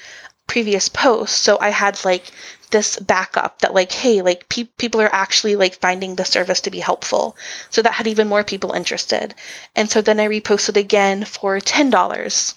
previous 0.47 0.89
posts. 0.89 1.39
So 1.39 1.59
I 1.61 1.71
had 1.71 2.05
like 2.05 2.31
this 2.73 2.99
backup 2.99 3.61
that 3.61 3.75
like 3.75 3.93
hey 3.93 4.23
like 4.23 4.49
pe- 4.49 4.65
people 4.79 5.01
are 5.01 5.15
actually 5.15 5.55
like 5.57 5.81
finding 5.81 6.17
the 6.17 6.25
service 6.25 6.61
to 6.63 6.71
be 6.71 6.81
helpful. 6.81 7.37
So 7.71 7.83
that 7.83 7.93
had 7.95 8.07
even 8.09 8.29
more 8.29 8.43
people 8.45 8.73
interested. 8.73 9.35
And 9.77 9.89
so 9.91 10.03
then 10.03 10.19
i 10.19 10.27
reposted 10.27 10.77
again 10.77 11.25
for 11.25 11.59
$10 11.61 12.55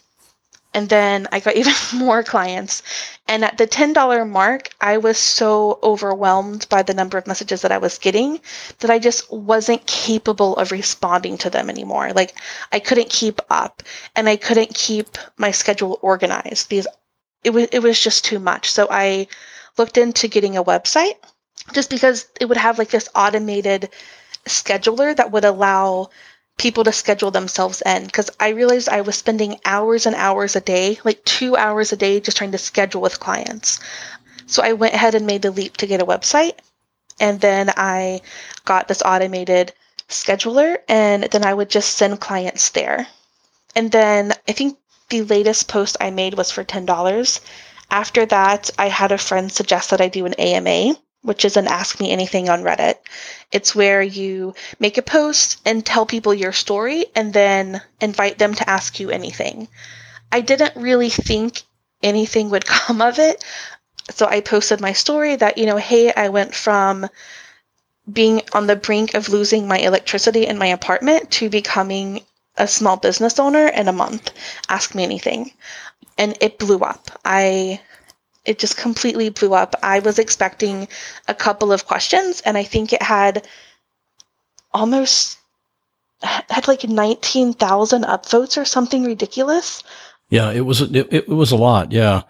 and 0.74 0.90
then 0.90 1.28
i 1.32 1.40
got 1.40 1.56
even 1.62 1.74
more 1.94 2.24
clients. 2.24 2.82
And 3.28 3.44
at 3.44 3.58
the 3.58 3.68
$10 3.68 4.30
mark 4.30 4.70
i 4.82 4.98
was 4.98 5.18
so 5.18 5.80
overwhelmed 5.84 6.68
by 6.70 6.82
the 6.82 6.94
number 6.94 7.18
of 7.18 7.28
messages 7.28 7.62
that 7.62 7.72
i 7.72 7.78
was 7.78 7.98
getting 8.00 8.40
that 8.80 8.90
i 8.92 9.00
just 9.00 9.32
wasn't 9.32 9.86
capable 9.86 10.56
of 10.58 10.72
responding 10.72 11.38
to 11.40 11.50
them 11.50 11.70
anymore. 11.70 12.14
Like 12.14 12.34
i 12.72 12.80
couldn't 12.80 13.10
keep 13.10 13.42
up 13.50 13.84
and 14.16 14.28
i 14.30 14.36
couldn't 14.38 14.74
keep 14.74 15.18
my 15.38 15.52
schedule 15.52 16.00
organized 16.02 16.70
because 16.70 16.88
it 17.44 17.52
was 17.54 17.68
it 17.72 17.80
was 17.84 18.00
just 18.02 18.26
too 18.26 18.40
much. 18.40 18.72
So 18.72 18.88
i 18.90 19.28
looked 19.78 19.98
into 19.98 20.28
getting 20.28 20.58
a 20.58 20.64
website 20.64 21.16
just 21.74 21.90
because 21.90 22.28
it 22.40 22.46
would 22.46 22.58
have 22.58 22.78
like 22.78 22.90
this 22.90 23.10
automated 23.16 23.90
scheduler 24.46 25.16
that 25.16 25.32
would 25.32 25.46
allow 25.46 26.10
people 26.58 26.84
to 26.84 26.92
schedule 26.92 27.32
themselves 27.32 27.82
in 27.86 28.06
because 28.06 28.30
I 28.40 28.50
realized 28.50 28.88
I 28.88 29.02
was 29.02 29.16
spending 29.16 29.60
hours 29.66 30.06
and 30.06 30.16
hours 30.16 30.56
a 30.56 30.62
day, 30.62 31.00
like 31.04 31.24
two 31.26 31.58
hours 31.58 31.92
a 31.92 31.98
day, 31.98 32.20
just 32.20 32.38
trying 32.38 32.54
to 32.54 32.58
schedule 32.58 33.02
with 33.02 33.20
clients. 33.20 33.80
So 34.48 34.64
I 34.64 34.74
went 34.74 34.94
ahead 34.94 35.16
and 35.16 35.26
made 35.26 35.42
the 35.42 35.52
leap 35.52 35.78
to 35.78 35.88
get 35.88 36.02
a 36.02 36.06
website. 36.06 36.54
And 37.20 37.42
then 37.42 37.72
I 37.76 38.22
got 38.66 38.88
this 38.88 39.02
automated 39.02 39.74
scheduler, 40.10 40.78
and 40.88 41.24
then 41.24 41.46
I 41.46 41.54
would 41.54 41.70
just 41.70 41.98
send 41.98 42.20
clients 42.20 42.70
there. 42.70 43.08
And 43.76 43.92
then 43.92 44.34
I 44.48 44.52
think 44.52 44.78
the 45.10 45.24
latest 45.24 45.68
post 45.68 45.98
I 46.00 46.12
made 46.12 46.36
was 46.36 46.52
for 46.52 46.64
$10. 46.64 47.40
After 47.92 48.26
that, 48.26 48.70
I 48.78 48.90
had 48.90 49.12
a 49.12 49.18
friend 49.18 49.52
suggest 49.52 49.92
that 49.92 50.02
I 50.02 50.08
do 50.08 50.26
an 50.26 50.34
AMA, 50.34 50.96
which 51.22 51.46
is 51.46 51.58
an 51.58 51.68
Ask 51.68 52.00
Me 52.00 52.12
Anything 52.12 52.50
on 52.50 52.64
Reddit. 52.64 52.96
It's 53.52 53.76
where 53.76 54.02
you 54.02 54.54
make 54.80 54.98
a 54.98 55.02
post 55.02 55.58
and 55.66 55.86
tell 55.86 56.06
people 56.06 56.34
your 56.34 56.54
story 56.54 57.06
and 57.16 57.34
then 57.34 57.82
invite 58.02 58.38
them 58.38 58.54
to 58.56 58.70
ask 58.70 59.00
you 59.00 59.10
anything. 59.10 59.68
I 60.32 60.42
didn't 60.42 60.76
really 60.76 61.10
think 61.10 61.64
anything 62.04 62.50
would 62.50 62.66
come 62.78 63.02
of 63.02 63.20
it. 63.20 63.44
So 64.12 64.28
I 64.28 64.42
posted 64.42 64.82
my 64.82 64.94
story 64.94 65.36
that, 65.36 65.58
you 65.58 65.66
know, 65.66 65.78
hey, 65.78 66.14
I 66.14 66.30
went 66.30 66.54
from 66.54 67.10
being 68.12 68.42
on 68.54 68.68
the 68.68 68.76
brink 68.76 69.16
of 69.16 69.30
losing 69.30 69.68
my 69.68 69.80
electricity 69.80 70.46
in 70.46 70.58
my 70.58 70.68
apartment 70.68 71.32
to 71.32 71.50
becoming 71.50 72.22
a 72.58 72.68
small 72.68 72.98
business 72.98 73.40
owner 73.40 73.68
in 73.68 73.88
a 73.88 73.94
month. 73.94 74.32
Ask 74.70 74.94
me 74.96 75.04
anything 75.04 75.52
and 76.18 76.38
it 76.42 76.60
blew 76.60 76.80
up. 76.80 77.10
I 77.24 77.82
it 78.46 78.60
just 78.60 78.78
completely 78.78 79.30
blew 79.30 79.54
up. 79.54 79.76
I 79.82 80.00
was 80.00 80.20
expecting 80.20 80.88
a 81.28 81.34
couple 81.34 81.72
of 81.72 81.88
questions 81.88 82.42
and 82.42 82.58
I 82.58 82.64
think 82.64 82.94
it 82.94 83.02
had 83.02 83.48
almost 84.74 85.40
had 86.22 86.68
like 86.68 86.84
19,000 86.84 88.04
upvotes 88.04 88.62
or 88.62 88.66
something 88.66 89.04
ridiculous. 89.04 89.84
Yeah, 90.30 90.52
it 90.52 90.62
was 90.62 90.82
it, 90.82 91.08
it 91.12 91.28
was 91.28 91.52
a 91.52 91.56
lot, 91.58 91.92
yeah. 91.92 92.22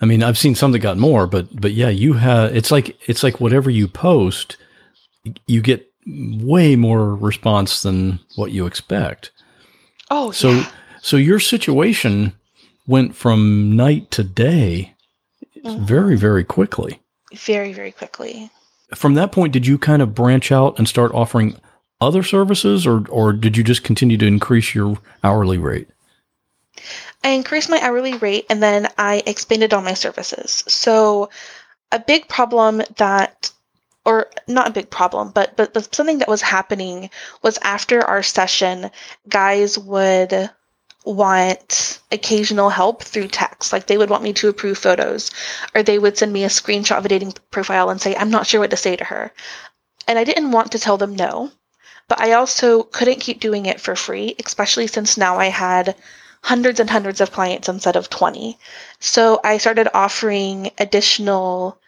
I 0.00 0.04
mean, 0.04 0.22
I've 0.22 0.36
seen 0.36 0.54
some 0.54 0.72
that 0.72 0.80
got 0.80 0.98
more, 0.98 1.26
but 1.26 1.48
but 1.58 1.72
yeah, 1.72 1.88
you 1.88 2.14
have. 2.14 2.54
It's 2.54 2.70
like 2.70 2.96
it's 3.08 3.22
like 3.22 3.40
whatever 3.40 3.70
you 3.70 3.88
post, 3.88 4.58
you 5.46 5.62
get 5.62 5.90
way 6.06 6.76
more 6.76 7.14
response 7.14 7.82
than 7.82 8.20
what 8.36 8.52
you 8.52 8.66
expect. 8.66 9.32
Oh, 10.10 10.30
So 10.30 10.50
yeah. 10.50 10.70
so 11.00 11.16
your 11.16 11.40
situation 11.40 12.34
went 12.86 13.14
from 13.14 13.74
night 13.76 14.10
to 14.12 14.22
day 14.24 14.94
Mhm. 15.64 15.80
very 15.80 16.16
very 16.16 16.44
quickly. 16.44 17.00
very, 17.44 17.72
very 17.72 17.90
quickly. 17.92 18.50
From 18.94 19.14
that 19.14 19.32
point, 19.32 19.52
did 19.52 19.66
you 19.66 19.76
kind 19.78 20.00
of 20.00 20.14
branch 20.14 20.52
out 20.52 20.78
and 20.78 20.88
start 20.88 21.12
offering 21.12 21.56
other 22.00 22.22
services, 22.22 22.86
or 22.86 23.04
or 23.08 23.32
did 23.32 23.56
you 23.56 23.64
just 23.64 23.82
continue 23.82 24.16
to 24.16 24.26
increase 24.26 24.74
your 24.74 24.96
hourly 25.24 25.58
rate? 25.58 25.88
I 27.24 27.30
increased 27.30 27.68
my 27.68 27.80
hourly 27.80 28.16
rate 28.18 28.46
and 28.48 28.62
then 28.62 28.88
I 28.98 29.22
expanded 29.26 29.74
on 29.74 29.82
my 29.84 29.94
services. 29.94 30.62
So 30.68 31.30
a 31.90 31.98
big 31.98 32.28
problem 32.28 32.82
that 32.98 33.50
or 34.04 34.28
not 34.46 34.68
a 34.68 34.72
big 34.72 34.88
problem, 34.90 35.30
but, 35.34 35.56
but 35.56 35.74
but 35.74 35.92
something 35.94 36.18
that 36.18 36.28
was 36.28 36.42
happening 36.42 37.10
was 37.42 37.58
after 37.62 38.02
our 38.04 38.22
session, 38.22 38.90
guys 39.28 39.76
would 39.78 40.48
want 41.06 42.00
occasional 42.10 42.68
help 42.68 43.02
through 43.02 43.28
text. 43.28 43.72
Like 43.72 43.86
they 43.86 43.96
would 43.96 44.10
want 44.10 44.24
me 44.24 44.32
to 44.34 44.48
approve 44.48 44.76
photos, 44.76 45.30
or 45.74 45.82
they 45.82 45.98
would 45.98 46.18
send 46.18 46.32
me 46.32 46.44
a 46.44 46.48
screenshot 46.48 46.98
of 46.98 47.06
a 47.06 47.08
dating 47.08 47.34
profile 47.50 47.88
and 47.88 48.00
say, 48.00 48.14
I'm 48.16 48.30
not 48.30 48.46
sure 48.46 48.60
what 48.60 48.70
to 48.70 48.76
say 48.76 48.96
to 48.96 49.04
her. 49.04 49.32
And 50.08 50.18
I 50.18 50.24
didn't 50.24 50.50
want 50.50 50.72
to 50.72 50.78
tell 50.78 50.96
them 50.98 51.14
no, 51.14 51.52
but 52.08 52.20
I 52.20 52.32
also 52.32 52.82
couldn't 52.82 53.20
keep 53.20 53.40
doing 53.40 53.66
it 53.66 53.80
for 53.80 53.96
free, 53.96 54.34
especially 54.44 54.88
since 54.88 55.16
now 55.16 55.38
I 55.38 55.46
had 55.46 55.94
hundreds 56.42 56.80
and 56.80 56.90
hundreds 56.90 57.20
of 57.20 57.32
clients 57.32 57.68
instead 57.68 57.96
of 57.96 58.10
20. 58.10 58.58
So 59.00 59.40
I 59.42 59.58
started 59.58 59.88
offering 59.94 60.70
additional 60.78 61.78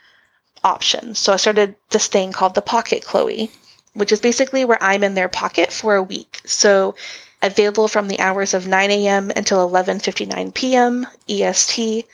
options. 0.64 1.18
So 1.18 1.33
I 1.33 1.37
started 1.37 1.76
this 1.90 2.07
thing 2.07 2.33
called 2.33 2.54
the 2.54 2.62
Pocket 2.62 3.04
Chloe, 3.04 3.50
which 3.94 4.12
is 4.12 4.20
basically 4.20 4.64
where 4.64 4.83
I'm 4.83 5.04
in 5.04 5.14
their 5.14 5.28
pocket 5.28 5.72
for 5.72 5.94
a 5.94 6.02
week. 6.02 6.40
So 6.44 6.94
available 7.42 7.88
from 7.88 8.09
the 8.09 8.20
hours 8.20 8.55
of 8.55 8.66
9 8.66 8.90
a.m. 8.90 9.31
until 9.35 9.68
11:59 9.68 10.53
p.m. 10.55 11.07
EST, 11.29 12.07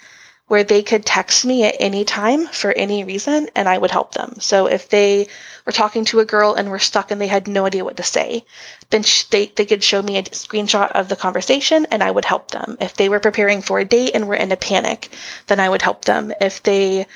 where 0.46 0.64
they 0.64 0.82
could 0.82 1.06
text 1.06 1.44
me 1.44 1.64
at 1.64 1.76
any 1.80 2.04
time 2.04 2.46
for 2.46 2.70
any 2.72 3.02
reason 3.02 3.48
and 3.56 3.66
I 3.68 3.78
would 3.78 3.90
help 3.90 4.12
them. 4.12 4.36
So 4.40 4.66
if 4.66 4.88
they 4.88 5.28
were 5.64 5.72
talking 5.72 6.04
to 6.06 6.20
a 6.20 6.26
girl 6.26 6.54
and 6.54 6.70
were 6.70 6.78
stuck 6.78 7.10
and 7.10 7.18
they 7.20 7.26
had 7.26 7.48
no 7.48 7.64
idea 7.64 7.84
what 7.84 7.96
to 7.96 8.02
say, 8.02 8.44
then 8.90 9.02
sh- 9.02 9.24
they, 9.24 9.46
they 9.46 9.64
could 9.64 9.82
show 9.82 10.02
me 10.02 10.18
a 10.18 10.22
screenshot 10.24 10.92
of 10.92 11.08
the 11.08 11.16
conversation 11.16 11.86
and 11.90 12.02
I 12.02 12.10
would 12.10 12.26
help 12.26 12.50
them. 12.50 12.76
If 12.80 12.94
they 12.94 13.08
were 13.08 13.20
preparing 13.20 13.62
for 13.62 13.78
a 13.78 13.84
date 13.86 14.10
and 14.14 14.28
were 14.28 14.34
in 14.34 14.52
a 14.52 14.56
panic, 14.56 15.08
then 15.46 15.60
I 15.60 15.68
would 15.68 15.80
help 15.82 16.04
them. 16.04 16.32
If 16.40 16.62
they, 16.62 17.06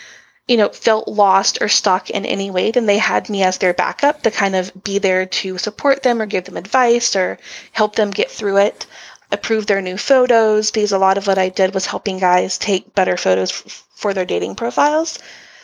you 0.49 0.57
know, 0.57 0.71
felt 0.71 1.07
lost 1.07 1.59
or 1.61 1.69
stuck 1.69 2.09
in 2.09 2.25
any 2.25 2.51
way, 2.51 2.71
then 2.71 2.87
they 2.87 2.97
had 2.97 3.29
me 3.29 3.43
as 3.43 3.59
their 3.59 3.75
backup 3.75 4.23
to 4.23 4.31
kind 4.31 4.57
of 4.57 4.73
be 4.83 4.99
there 4.99 5.27
to 5.27 5.59
support 5.59 6.03
them 6.03 6.23
or 6.23 6.27
give 6.27 6.45
them 6.45 6.57
advice 6.57 7.15
or 7.15 7.39
help 7.73 7.95
them 7.97 8.11
get 8.11 8.31
through 8.31 8.57
it, 8.57 8.87
approve 9.31 9.67
their 9.67 9.83
new 9.83 9.99
photos, 9.99 10.71
because 10.71 10.93
a 10.93 10.99
lot 10.99 11.19
of 11.19 11.27
what 11.27 11.37
I 11.37 11.51
did 11.51 11.75
was 11.75 11.85
helping 11.85 12.19
guys 12.19 12.57
take 12.57 12.95
better 12.95 13.19
photos 13.19 13.51
f- 13.51 13.85
for 13.95 14.15
their 14.15 14.25
dating 14.25 14.55
profiles. 14.55 15.19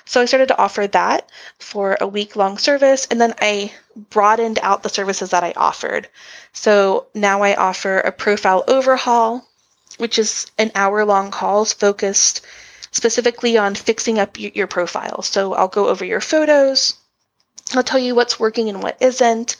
So 0.04 0.20
I 0.20 0.26
started 0.26 0.48
to 0.48 0.58
offer 0.58 0.86
that 0.88 1.30
for 1.58 1.96
a 1.98 2.06
week 2.06 2.36
long 2.36 2.58
service, 2.58 3.06
and 3.10 3.18
then 3.18 3.32
I 3.40 3.72
broadened 4.10 4.58
out 4.62 4.82
the 4.82 4.90
services 4.90 5.30
that 5.30 5.42
I 5.42 5.54
offered. 5.56 6.08
So 6.52 7.06
now 7.14 7.40
I 7.40 7.54
offer 7.54 8.00
a 8.00 8.12
profile 8.12 8.64
overhaul, 8.68 9.48
which 9.96 10.18
is 10.18 10.46
an 10.58 10.72
hour 10.74 11.06
long 11.06 11.30
calls 11.30 11.72
focused 11.72 12.42
specifically 12.94 13.58
on 13.58 13.74
fixing 13.74 14.18
up 14.18 14.38
your 14.38 14.68
profile. 14.68 15.20
So 15.20 15.52
I'll 15.52 15.68
go 15.68 15.88
over 15.88 16.04
your 16.04 16.20
photos, 16.20 16.94
I'll 17.74 17.82
tell 17.82 17.98
you 17.98 18.14
what's 18.14 18.40
working 18.40 18.68
and 18.68 18.82
what 18.82 18.96
isn't. 19.00 19.56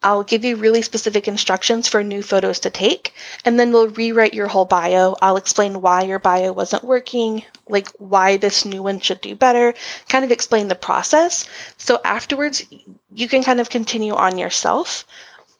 I'll 0.00 0.22
give 0.22 0.44
you 0.44 0.54
really 0.54 0.82
specific 0.82 1.26
instructions 1.26 1.88
for 1.88 2.04
new 2.04 2.22
photos 2.22 2.60
to 2.60 2.70
take, 2.70 3.14
and 3.44 3.58
then 3.58 3.72
we'll 3.72 3.88
rewrite 3.88 4.34
your 4.34 4.46
whole 4.46 4.64
bio. 4.64 5.16
I'll 5.20 5.36
explain 5.36 5.80
why 5.80 6.02
your 6.02 6.20
bio 6.20 6.52
wasn't 6.52 6.84
working, 6.84 7.42
like 7.68 7.88
why 7.98 8.36
this 8.36 8.64
new 8.64 8.80
one 8.80 9.00
should 9.00 9.20
do 9.20 9.34
better, 9.34 9.74
kind 10.08 10.24
of 10.24 10.30
explain 10.30 10.68
the 10.68 10.76
process. 10.76 11.48
So 11.78 12.00
afterwards, 12.04 12.64
you 13.12 13.26
can 13.26 13.42
kind 13.42 13.60
of 13.60 13.70
continue 13.70 14.14
on 14.14 14.38
yourself. 14.38 15.04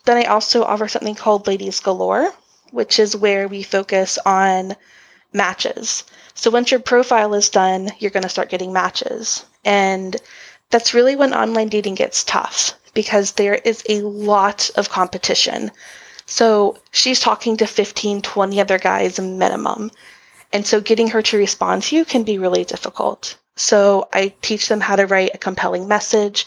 Then 0.04 0.18
I 0.18 0.24
also 0.24 0.62
offer 0.62 0.86
something 0.86 1.16
called 1.16 1.48
Ladies 1.48 1.80
Galore, 1.80 2.32
which 2.70 3.00
is 3.00 3.16
where 3.16 3.48
we 3.48 3.64
focus 3.64 4.18
on 4.24 4.76
matches. 5.32 6.04
So 6.34 6.50
once 6.50 6.70
your 6.70 6.80
profile 6.80 7.34
is 7.34 7.48
done, 7.48 7.90
you're 7.98 8.10
going 8.10 8.22
to 8.22 8.28
start 8.28 8.48
getting 8.48 8.72
matches. 8.72 9.44
And 9.64 10.16
that's 10.70 10.94
really 10.94 11.16
when 11.16 11.34
online 11.34 11.68
dating 11.68 11.96
gets 11.96 12.24
tough 12.24 12.74
because 12.94 13.32
there 13.32 13.54
is 13.54 13.82
a 13.88 14.00
lot 14.02 14.70
of 14.76 14.90
competition. 14.90 15.70
So 16.26 16.76
she's 16.92 17.20
talking 17.20 17.56
to 17.56 17.66
15, 17.66 18.22
20 18.22 18.60
other 18.60 18.78
guys 18.78 19.18
minimum. 19.18 19.90
And 20.52 20.66
so 20.66 20.80
getting 20.80 21.08
her 21.08 21.22
to 21.22 21.38
respond 21.38 21.82
to 21.84 21.96
you 21.96 22.04
can 22.04 22.22
be 22.22 22.38
really 22.38 22.64
difficult. 22.64 23.36
So 23.56 24.08
I 24.12 24.34
teach 24.42 24.68
them 24.68 24.80
how 24.80 24.96
to 24.96 25.06
write 25.06 25.34
a 25.34 25.38
compelling 25.38 25.88
message, 25.88 26.46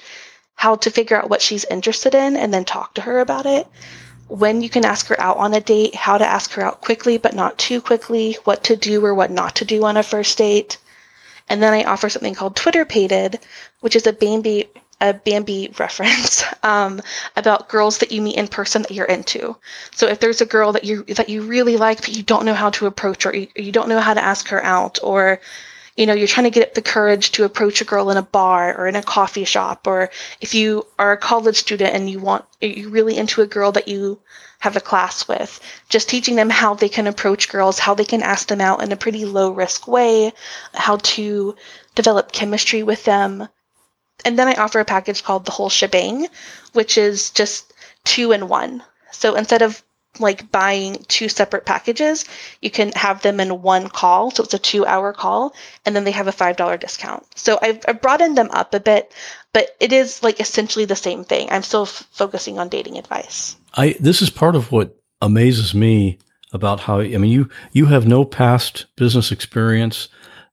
how 0.55 0.75
to 0.75 0.91
figure 0.91 1.17
out 1.17 1.29
what 1.29 1.41
she's 1.41 1.65
interested 1.65 2.15
in, 2.15 2.37
and 2.37 2.53
then 2.53 2.63
talk 2.63 2.93
to 2.95 3.01
her 3.01 3.19
about 3.19 3.45
it. 3.45 3.67
When 4.31 4.61
you 4.61 4.69
can 4.69 4.85
ask 4.85 5.07
her 5.07 5.19
out 5.19 5.37
on 5.37 5.53
a 5.53 5.59
date, 5.59 5.93
how 5.93 6.17
to 6.17 6.25
ask 6.25 6.53
her 6.53 6.61
out 6.61 6.79
quickly 6.79 7.17
but 7.17 7.35
not 7.35 7.57
too 7.57 7.81
quickly, 7.81 8.37
what 8.45 8.63
to 8.63 8.77
do 8.77 9.05
or 9.05 9.13
what 9.13 9.29
not 9.29 9.55
to 9.55 9.65
do 9.65 9.83
on 9.83 9.97
a 9.97 10.03
first 10.03 10.37
date. 10.37 10.77
And 11.49 11.61
then 11.61 11.73
I 11.73 11.83
offer 11.83 12.07
something 12.09 12.33
called 12.33 12.55
Twitter 12.55 12.85
Pated, 12.85 13.39
which 13.81 13.93
is 13.93 14.07
a 14.07 14.13
Bambi 14.13 14.69
a 15.01 15.13
Bambi 15.13 15.73
reference 15.79 16.45
um, 16.63 17.01
about 17.35 17.67
girls 17.67 17.97
that 17.97 18.13
you 18.13 18.21
meet 18.21 18.37
in 18.37 18.47
person 18.47 18.83
that 18.83 18.91
you're 18.91 19.05
into. 19.05 19.57
So 19.93 20.07
if 20.07 20.21
there's 20.21 20.39
a 20.39 20.45
girl 20.45 20.71
that 20.71 20.85
you 20.85 21.03
that 21.03 21.27
you 21.27 21.41
really 21.41 21.75
like 21.75 21.99
but 21.99 22.15
you 22.15 22.23
don't 22.23 22.45
know 22.45 22.53
how 22.53 22.69
to 22.69 22.85
approach 22.85 23.25
or 23.25 23.35
you, 23.35 23.47
you 23.55 23.73
don't 23.73 23.89
know 23.89 23.99
how 23.99 24.13
to 24.13 24.23
ask 24.23 24.47
her 24.47 24.63
out 24.63 24.99
or 25.03 25.41
you 25.95 26.05
know 26.05 26.13
you're 26.13 26.27
trying 26.27 26.51
to 26.51 26.59
get 26.59 26.75
the 26.75 26.81
courage 26.81 27.31
to 27.31 27.43
approach 27.43 27.81
a 27.81 27.85
girl 27.85 28.09
in 28.09 28.17
a 28.17 28.21
bar 28.21 28.77
or 28.77 28.87
in 28.87 28.95
a 28.95 29.03
coffee 29.03 29.45
shop 29.45 29.87
or 29.87 30.09
if 30.39 30.53
you 30.53 30.85
are 30.97 31.11
a 31.11 31.17
college 31.17 31.57
student 31.57 31.93
and 31.93 32.09
you 32.09 32.19
want 32.19 32.45
you're 32.61 32.89
really 32.89 33.17
into 33.17 33.41
a 33.41 33.47
girl 33.47 33.71
that 33.71 33.87
you 33.87 34.19
have 34.59 34.75
a 34.75 34.81
class 34.81 35.27
with 35.27 35.59
just 35.89 36.07
teaching 36.07 36.35
them 36.35 36.49
how 36.49 36.73
they 36.73 36.89
can 36.89 37.07
approach 37.07 37.49
girls 37.49 37.79
how 37.79 37.93
they 37.93 38.05
can 38.05 38.21
ask 38.21 38.47
them 38.47 38.61
out 38.61 38.83
in 38.83 38.91
a 38.91 38.97
pretty 38.97 39.25
low 39.25 39.51
risk 39.51 39.87
way 39.87 40.31
how 40.73 40.97
to 40.97 41.55
develop 41.95 42.31
chemistry 42.31 42.83
with 42.83 43.03
them 43.03 43.47
and 44.25 44.37
then 44.37 44.47
I 44.47 44.53
offer 44.53 44.79
a 44.79 44.85
package 44.85 45.23
called 45.23 45.45
the 45.45 45.51
whole 45.51 45.69
shebang, 45.69 46.27
which 46.73 46.97
is 46.97 47.29
just 47.31 47.73
two 48.03 48.31
in 48.31 48.47
one. 48.47 48.83
So 49.11 49.35
instead 49.35 49.61
of 49.61 49.83
like 50.21 50.49
buying 50.51 51.03
two 51.07 51.27
separate 51.27 51.65
packages, 51.65 52.25
you 52.61 52.69
can 52.69 52.91
have 52.93 53.21
them 53.21 53.39
in 53.39 53.61
one 53.61 53.89
call. 53.89 54.31
So 54.31 54.43
it's 54.43 54.53
a 54.53 54.59
two 54.59 54.85
hour 54.85 55.11
call, 55.13 55.53
and 55.85 55.95
then 55.95 56.03
they 56.03 56.11
have 56.11 56.27
a 56.27 56.31
$5 56.31 56.79
discount. 56.79 57.25
So 57.35 57.59
I've, 57.61 57.83
I've 57.87 58.01
broadened 58.01 58.37
them 58.37 58.49
up 58.51 58.73
a 58.73 58.79
bit, 58.79 59.11
but 59.53 59.75
it 59.79 59.91
is 59.91 60.23
like 60.23 60.39
essentially 60.39 60.85
the 60.85 60.95
same 60.95 61.23
thing. 61.25 61.49
I'm 61.51 61.63
still 61.63 61.83
f- 61.83 62.07
focusing 62.11 62.59
on 62.59 62.69
dating 62.69 62.97
advice. 62.97 63.55
I 63.75 63.95
this 63.99 64.21
is 64.21 64.29
part 64.29 64.55
of 64.55 64.71
what 64.71 64.97
amazes 65.21 65.73
me 65.73 66.17
about 66.53 66.81
how 66.81 66.99
I 66.99 67.17
mean 67.17 67.31
you 67.31 67.49
you 67.71 67.85
have 67.87 68.07
no 68.07 68.25
past 68.25 68.85
business 68.95 69.31
experience. 69.31 70.09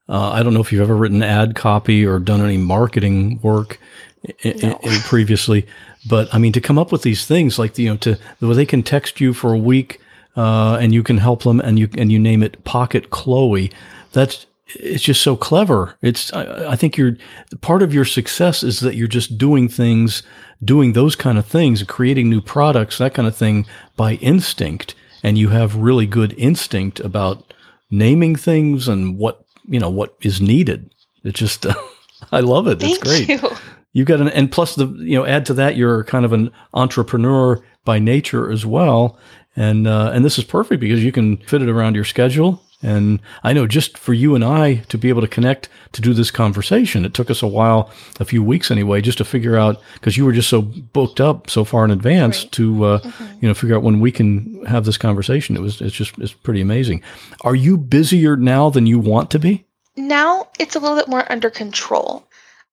Uh, 0.09 0.31
I 0.31 0.42
don't 0.42 0.54
know 0.54 0.61
if 0.61 0.72
you've 0.72 0.83
ever 0.83 0.96
written 0.96 1.22
ad 1.22 1.54
copy 1.54 2.07
or 2.07 2.18
done 2.18 2.40
any 2.40 2.57
marketing 2.57 3.40
work 3.42 3.78
i- 4.26 4.33
i- 4.48 4.54
No. 4.62 4.81
i- 4.85 5.02
previously, 5.04 5.66
but 6.09 6.33
I 6.33 6.38
mean 6.38 6.53
to 6.53 6.61
come 6.61 6.79
up 6.79 6.92
with 6.92 7.03
these 7.03 7.27
things 7.27 7.59
like 7.59 7.79
you 7.79 7.90
know 7.90 7.97
to 7.99 8.18
where 8.40 8.55
they 8.55 8.66
can 8.66 8.83
text 8.83 9.21
you 9.21 9.35
for 9.35 9.53
a 9.53 9.59
week 9.59 10.01
uh, 10.37 10.79
and 10.81 10.94
you 10.94 11.03
can 11.03 11.18
help 11.18 11.42
them 11.42 11.61
and 11.61 11.79
you 11.79 11.88
and 11.99 12.12
you 12.12 12.18
name 12.18 12.42
it 12.42 12.62
Pocket 12.64 13.11
Chloe. 13.11 13.73
That's 14.12 14.47
it's 14.68 15.03
just 15.03 15.23
so 15.23 15.37
clever. 15.37 15.97
It's 16.01 16.33
I, 16.33 16.73
I 16.73 16.77
think 16.77 16.97
you're 16.97 17.16
part 17.61 17.83
of 17.83 17.92
your 17.92 18.05
success 18.05 18.62
is 18.62 18.81
that 18.81 18.94
you're 18.94 19.09
just 19.09 19.37
doing 19.37 19.68
things, 19.68 20.23
doing 20.64 20.92
those 20.92 21.16
kind 21.16 21.38
of 21.38 21.47
things, 21.47 21.83
creating 21.83 22.31
new 22.31 22.40
products, 22.40 22.99
that 22.99 23.14
kind 23.14 23.27
of 23.27 23.37
thing 23.37 23.66
by 23.97 24.14
instinct, 24.14 24.94
and 25.23 25.37
you 25.37 25.49
have 25.49 25.75
really 25.75 26.07
good 26.07 26.35
instinct 26.38 27.01
about 27.01 27.53
naming 27.90 28.37
things 28.37 28.87
and 28.87 29.18
what 29.18 29.44
you 29.66 29.81
know 29.81 29.90
what 29.90 30.14
is 30.21 30.40
needed. 30.40 30.90
It's 31.25 31.38
just 31.38 31.66
I 32.33 32.40
love 32.40 32.68
it. 32.68 32.79
Thank 32.79 32.99
it's 32.99 33.27
great. 33.27 33.29
you. 33.29 33.57
You've 33.98 34.06
got 34.06 34.20
an, 34.20 34.28
and 34.28 34.52
plus 34.52 34.76
the, 34.76 34.87
you 34.87 35.18
know, 35.18 35.26
add 35.26 35.44
to 35.46 35.54
that, 35.54 35.74
you're 35.76 36.04
kind 36.04 36.24
of 36.24 36.32
an 36.32 36.52
entrepreneur 36.72 37.61
by 37.84 37.98
nature 37.98 38.48
as 38.48 38.64
well. 38.64 39.18
And, 39.56 39.88
uh, 39.88 40.12
and 40.14 40.24
this 40.24 40.38
is 40.38 40.44
perfect 40.44 40.80
because 40.80 41.02
you 41.02 41.11
can 41.11 41.38
fit 41.38 41.62
it 41.62 41.68
around 41.68 41.96
your 41.96 42.04
schedule. 42.04 42.62
And 42.80 43.18
I 43.42 43.52
know 43.52 43.66
just 43.66 43.98
for 43.98 44.14
you 44.14 44.37
and 44.37 44.44
I 44.44 44.76
to 44.90 44.96
be 44.96 45.08
able 45.08 45.22
to 45.22 45.26
connect 45.26 45.68
to 45.94 46.00
do 46.00 46.14
this 46.14 46.30
conversation, 46.30 47.04
it 47.04 47.12
took 47.12 47.28
us 47.28 47.42
a 47.42 47.48
while, 47.48 47.90
a 48.20 48.24
few 48.24 48.40
weeks 48.40 48.70
anyway, 48.70 49.00
just 49.00 49.18
to 49.18 49.24
figure 49.24 49.56
out 49.56 49.82
because 49.94 50.16
you 50.16 50.24
were 50.24 50.32
just 50.32 50.48
so 50.48 50.62
booked 50.62 51.20
up 51.20 51.50
so 51.50 51.64
far 51.64 51.84
in 51.84 51.90
advance 51.90 52.44
Right. 52.44 52.52
to, 52.52 52.84
uh, 52.84 53.11
you 53.40 53.48
know, 53.48 53.54
figure 53.54 53.74
out 53.74 53.82
when 53.82 53.98
we 53.98 54.12
can 54.12 54.64
have 54.66 54.84
this 54.84 54.96
conversation. 54.96 55.56
It 55.56 55.61
was, 55.61 55.80
it's 55.80 55.96
just, 55.96 56.16
it's 56.18 56.32
pretty 56.32 56.61
amazing. 56.61 57.02
Are 57.40 57.56
you 57.56 57.76
busier 57.76 58.37
now 58.37 58.70
than 58.70 58.87
you 58.87 59.00
want 59.00 59.32
to 59.32 59.40
be? 59.40 59.64
now 59.96 60.46
it's 60.61 60.76
a 60.76 60.78
little 60.78 60.96
bit 60.96 61.08
more 61.08 61.30
under 61.32 61.50
control. 61.50 62.28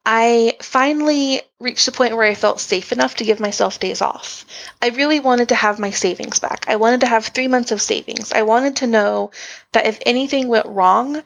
I 0.05 0.55
finally 0.61 1.41
reached 1.59 1.87
a 1.87 1.91
point 1.91 2.15
where 2.15 2.27
I 2.27 2.35
felt 2.35 2.59
safe 2.59 2.91
enough 2.91 3.15
to 3.15 3.23
give 3.23 3.39
myself 3.39 3.79
days 3.79 4.01
off. 4.01 4.45
I 4.81 4.89
really 4.89 5.19
wanted 5.19 5.49
to 5.49 5.55
have 5.55 5.79
my 5.79 5.89
savings 5.89 6.37
back. 6.37 6.65
I 6.67 6.75
wanted 6.75 7.01
to 7.01 7.07
have 7.07 7.25
three 7.25 7.47
months 7.47 7.71
of 7.71 7.81
savings. 7.81 8.31
I 8.31 8.43
wanted 8.43 8.75
to 8.77 8.87
know 8.87 9.31
that 9.71 9.87
if 9.87 9.97
anything 10.05 10.47
went 10.47 10.67
wrong, 10.67 11.23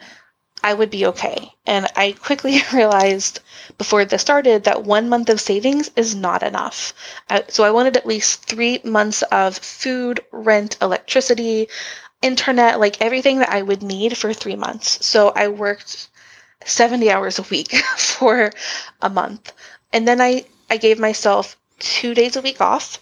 I 0.64 0.74
would 0.74 0.90
be 0.90 1.06
okay. 1.08 1.54
And 1.66 1.88
I 1.96 2.14
quickly 2.14 2.62
realized 2.74 3.42
before 3.78 4.06
this 4.06 4.22
started 4.22 4.64
that 4.64 4.84
one 4.84 5.10
month 5.10 5.30
of 5.30 5.42
savings 5.42 5.92
is 5.96 6.16
not 6.16 6.44
enough. 6.44 6.94
So 7.50 7.64
I 7.66 7.72
wanted 7.72 7.98
at 7.98 8.06
least 8.06 8.46
three 8.46 8.80
months 8.84 9.22
of 9.24 9.58
food, 9.58 10.22
rent, 10.32 10.78
electricity, 10.82 11.68
internet, 12.22 12.80
like 12.80 13.02
everything 13.02 13.40
that 13.40 13.50
I 13.50 13.62
would 13.62 13.84
need 13.84 14.18
for 14.18 14.34
three 14.34 14.56
months. 14.56 15.06
So 15.06 15.30
I 15.36 15.48
worked 15.50 16.10
70 16.66 17.10
hours 17.10 17.40
a 17.40 17.44
week 17.44 17.76
for 17.98 18.52
a 19.02 19.10
month. 19.10 19.54
And 19.94 20.08
then 20.08 20.22
I, 20.22 20.46
I 20.70 20.78
gave 20.78 21.00
myself 21.00 21.58
two 21.80 22.14
days 22.14 22.36
a 22.36 22.42
week 22.42 22.62
off. 22.62 23.00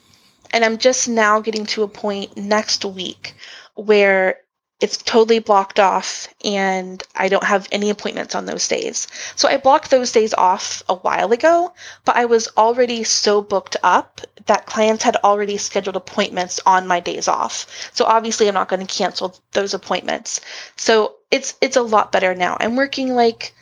And 0.51 0.63
I'm 0.63 0.77
just 0.77 1.09
now 1.09 1.41
getting 1.41 1.65
to 1.67 1.83
a 1.83 1.87
point 1.89 2.37
next 2.37 2.85
week 2.85 3.35
where 3.75 4.39
it's 4.79 4.97
totally 4.97 5.39
blocked 5.39 5.79
off 5.79 6.27
and 6.45 7.01
I 7.15 7.29
don't 7.29 7.43
have 7.43 7.67
any 7.71 7.89
appointments 7.89 8.35
on 8.35 8.45
those 8.45 8.67
days. 8.67 9.07
So 9.35 9.47
I 9.47 9.57
blocked 9.57 9.89
those 9.89 10.11
days 10.11 10.33
off 10.35 10.83
a 10.87 10.95
while 10.95 11.31
ago, 11.31 11.73
but 12.05 12.15
I 12.15 12.25
was 12.25 12.47
already 12.55 13.03
so 13.03 13.41
booked 13.41 13.75
up 13.81 14.21
that 14.47 14.65
clients 14.65 15.03
had 15.03 15.17
already 15.17 15.57
scheduled 15.57 15.95
appointments 15.95 16.59
on 16.65 16.87
my 16.87 16.99
days 16.99 17.27
off. 17.27 17.89
So 17.93 18.05
obviously 18.05 18.47
I'm 18.47 18.53
not 18.53 18.69
going 18.69 18.85
to 18.85 18.93
cancel 18.93 19.37
those 19.51 19.73
appointments. 19.73 20.41
So 20.75 21.15
it's 21.31 21.55
it's 21.61 21.77
a 21.77 21.81
lot 21.81 22.11
better 22.11 22.33
now. 22.33 22.57
I'm 22.59 22.75
working 22.75 23.13
like 23.13 23.53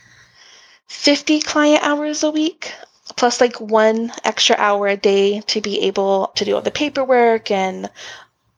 50 0.87 1.41
client 1.41 1.83
hours 1.83 2.23
a 2.23 2.31
week 2.31 2.73
plus 3.15 3.39
like 3.41 3.59
one 3.59 4.11
extra 4.23 4.55
hour 4.57 4.87
a 4.87 4.97
day 4.97 5.41
to 5.41 5.61
be 5.61 5.81
able 5.81 6.31
to 6.35 6.45
do 6.45 6.55
all 6.55 6.61
the 6.61 6.71
paperwork 6.71 7.51
and 7.51 7.89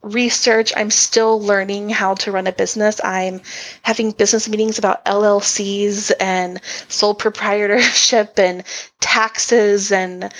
research. 0.02 0.72
I'm 0.76 0.90
still 0.90 1.40
learning 1.40 1.90
how 1.90 2.14
to 2.14 2.32
run 2.32 2.46
a 2.46 2.52
business. 2.52 3.00
I'm 3.02 3.40
having 3.82 4.12
business 4.12 4.48
meetings 4.48 4.78
about 4.78 5.04
LLCs 5.04 6.12
and 6.20 6.60
sole 6.88 7.14
proprietorship 7.14 8.38
and 8.38 8.64
taxes 9.00 9.92
and 9.92 10.32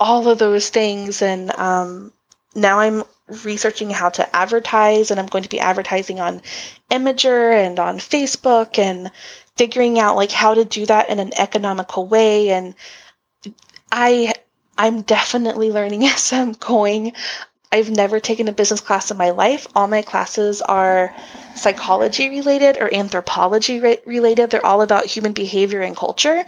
all 0.00 0.28
of 0.28 0.38
those 0.38 0.70
things. 0.70 1.22
And 1.22 1.56
um, 1.56 2.12
now 2.54 2.80
I'm 2.80 3.04
researching 3.44 3.90
how 3.90 4.08
to 4.08 4.36
advertise, 4.36 5.10
and 5.10 5.20
I'm 5.20 5.26
going 5.26 5.44
to 5.44 5.48
be 5.48 5.60
advertising 5.60 6.18
on 6.18 6.42
Imgur 6.90 7.52
and 7.52 7.78
on 7.78 7.98
Facebook 7.98 8.78
and 8.78 9.12
figuring 9.56 9.98
out 9.98 10.16
like 10.16 10.32
how 10.32 10.54
to 10.54 10.64
do 10.64 10.86
that 10.86 11.10
in 11.10 11.20
an 11.20 11.32
economical 11.38 12.06
way. 12.06 12.50
And 12.50 12.74
I 13.92 14.32
I'm 14.78 15.02
definitely 15.02 15.70
learning 15.70 16.04
as 16.06 16.32
I'm 16.32 16.52
going. 16.52 17.12
I've 17.72 17.90
never 17.90 18.18
taken 18.18 18.48
a 18.48 18.52
business 18.52 18.80
class 18.80 19.12
in 19.12 19.16
my 19.16 19.30
life. 19.30 19.68
All 19.76 19.86
my 19.86 20.02
classes 20.02 20.60
are 20.60 21.14
psychology 21.54 22.28
related 22.28 22.78
or 22.78 22.92
anthropology 22.92 23.78
re- 23.78 24.00
related. 24.06 24.50
They're 24.50 24.66
all 24.66 24.82
about 24.82 25.06
human 25.06 25.32
behavior 25.32 25.80
and 25.80 25.96
culture. 25.96 26.44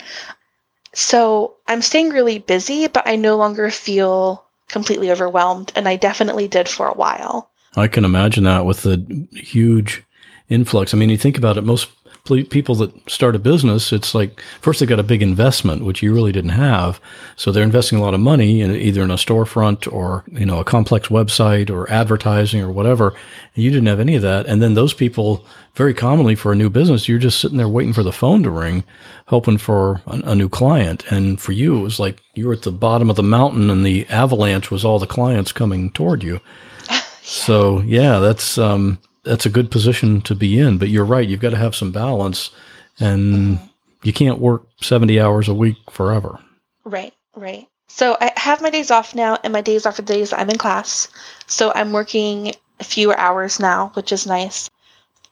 So 0.94 1.54
I'm 1.66 1.82
staying 1.82 2.10
really 2.10 2.38
busy, 2.38 2.86
but 2.86 3.06
I 3.06 3.16
no 3.16 3.36
longer 3.36 3.70
feel 3.70 4.44
completely 4.68 5.10
overwhelmed. 5.10 5.72
And 5.74 5.88
I 5.88 5.96
definitely 5.96 6.48
did 6.48 6.68
for 6.68 6.86
a 6.88 6.94
while. 6.94 7.50
I 7.76 7.88
can 7.88 8.04
imagine 8.04 8.44
that 8.44 8.66
with 8.66 8.82
the 8.82 9.26
huge 9.32 10.02
influx. 10.48 10.92
I 10.92 10.98
mean, 10.98 11.08
you 11.08 11.16
think 11.16 11.38
about 11.38 11.56
it, 11.56 11.62
most 11.62 11.88
people 12.24 12.76
that 12.76 13.10
start 13.10 13.34
a 13.34 13.38
business, 13.38 13.92
it's 13.92 14.14
like 14.14 14.40
first 14.60 14.78
they 14.78 14.86
got 14.86 15.00
a 15.00 15.04
big 15.04 15.22
investment, 15.22 15.84
which 15.84 16.02
you 16.02 16.14
really 16.14 16.30
didn't 16.30 16.50
have. 16.50 17.00
So 17.34 17.50
they're 17.50 17.64
investing 17.64 17.98
a 17.98 18.02
lot 18.02 18.14
of 18.14 18.20
money 18.20 18.60
in 18.60 18.74
either 18.76 19.02
in 19.02 19.10
a 19.10 19.16
storefront 19.16 19.92
or 19.92 20.24
you 20.30 20.46
know 20.46 20.60
a 20.60 20.64
complex 20.64 21.08
website 21.08 21.68
or 21.68 21.90
advertising 21.90 22.60
or 22.60 22.70
whatever. 22.70 23.08
And 23.54 23.64
you 23.64 23.70
didn't 23.70 23.88
have 23.88 24.00
any 24.00 24.14
of 24.14 24.22
that, 24.22 24.46
and 24.46 24.62
then 24.62 24.74
those 24.74 24.94
people 24.94 25.44
very 25.74 25.94
commonly 25.94 26.34
for 26.34 26.52
a 26.52 26.56
new 26.56 26.70
business, 26.70 27.08
you're 27.08 27.18
just 27.18 27.40
sitting 27.40 27.56
there 27.56 27.68
waiting 27.68 27.94
for 27.94 28.02
the 28.02 28.12
phone 28.12 28.42
to 28.42 28.50
ring, 28.50 28.84
hoping 29.26 29.58
for 29.58 30.02
a, 30.06 30.20
a 30.26 30.34
new 30.34 30.48
client. 30.48 31.04
And 31.10 31.40
for 31.40 31.52
you, 31.52 31.78
it 31.78 31.82
was 31.82 31.98
like 31.98 32.20
you 32.34 32.46
were 32.46 32.52
at 32.52 32.62
the 32.62 32.70
bottom 32.70 33.10
of 33.10 33.16
the 33.16 33.22
mountain, 33.22 33.68
and 33.68 33.84
the 33.84 34.06
avalanche 34.08 34.70
was 34.70 34.84
all 34.84 34.98
the 34.98 35.06
clients 35.06 35.52
coming 35.52 35.90
toward 35.90 36.22
you. 36.22 36.40
So 37.24 37.80
yeah, 37.82 38.18
that's 38.18 38.58
um, 38.58 38.98
that's 39.24 39.46
a 39.46 39.50
good 39.50 39.70
position 39.70 40.20
to 40.22 40.34
be 40.34 40.58
in. 40.58 40.78
But 40.78 40.88
you're 40.88 41.04
right; 41.04 41.28
you've 41.28 41.40
got 41.40 41.50
to 41.50 41.56
have 41.56 41.74
some 41.74 41.92
balance, 41.92 42.50
and 42.98 43.58
mm-hmm. 43.58 43.66
you 44.02 44.12
can't 44.12 44.38
work 44.38 44.66
seventy 44.80 45.20
hours 45.20 45.48
a 45.48 45.54
week 45.54 45.78
forever. 45.90 46.38
Right, 46.84 47.14
right. 47.36 47.68
So 47.88 48.16
I 48.20 48.32
have 48.36 48.62
my 48.62 48.70
days 48.70 48.90
off 48.90 49.14
now, 49.14 49.38
and 49.44 49.52
my 49.52 49.60
days 49.60 49.84
off 49.84 49.98
are 49.98 50.02
the 50.02 50.14
days 50.14 50.32
I'm 50.32 50.50
in 50.50 50.56
class. 50.56 51.08
So 51.46 51.72
I'm 51.74 51.92
working 51.92 52.54
fewer 52.82 53.16
hours 53.18 53.60
now, 53.60 53.90
which 53.94 54.12
is 54.12 54.26
nice. 54.26 54.70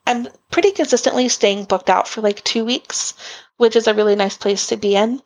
I'm 0.07 0.29
pretty 0.50 0.72
consistently 0.72 1.29
staying 1.29 1.64
booked 1.64 1.90
out 1.90 2.09
for 2.09 2.20
like 2.20 2.44
two 2.44 2.64
weeks, 2.64 3.14
which 3.57 3.76
is 3.76 3.87
a 3.87 3.94
really 3.94 4.16
nice 4.16 4.37
place 4.37 4.66
to 4.68 4.76
be 4.76 4.96
in. 4.96 5.22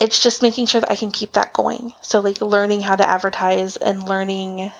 It's 0.00 0.22
just 0.22 0.42
making 0.42 0.66
sure 0.66 0.80
that 0.80 0.90
I 0.90 0.96
can 0.96 1.12
keep 1.12 1.32
that 1.32 1.52
going. 1.52 1.94
So, 2.02 2.20
like, 2.20 2.40
learning 2.40 2.80
how 2.80 2.96
to 2.96 3.08
advertise 3.08 3.76
and 3.76 4.08
learning 4.08 4.72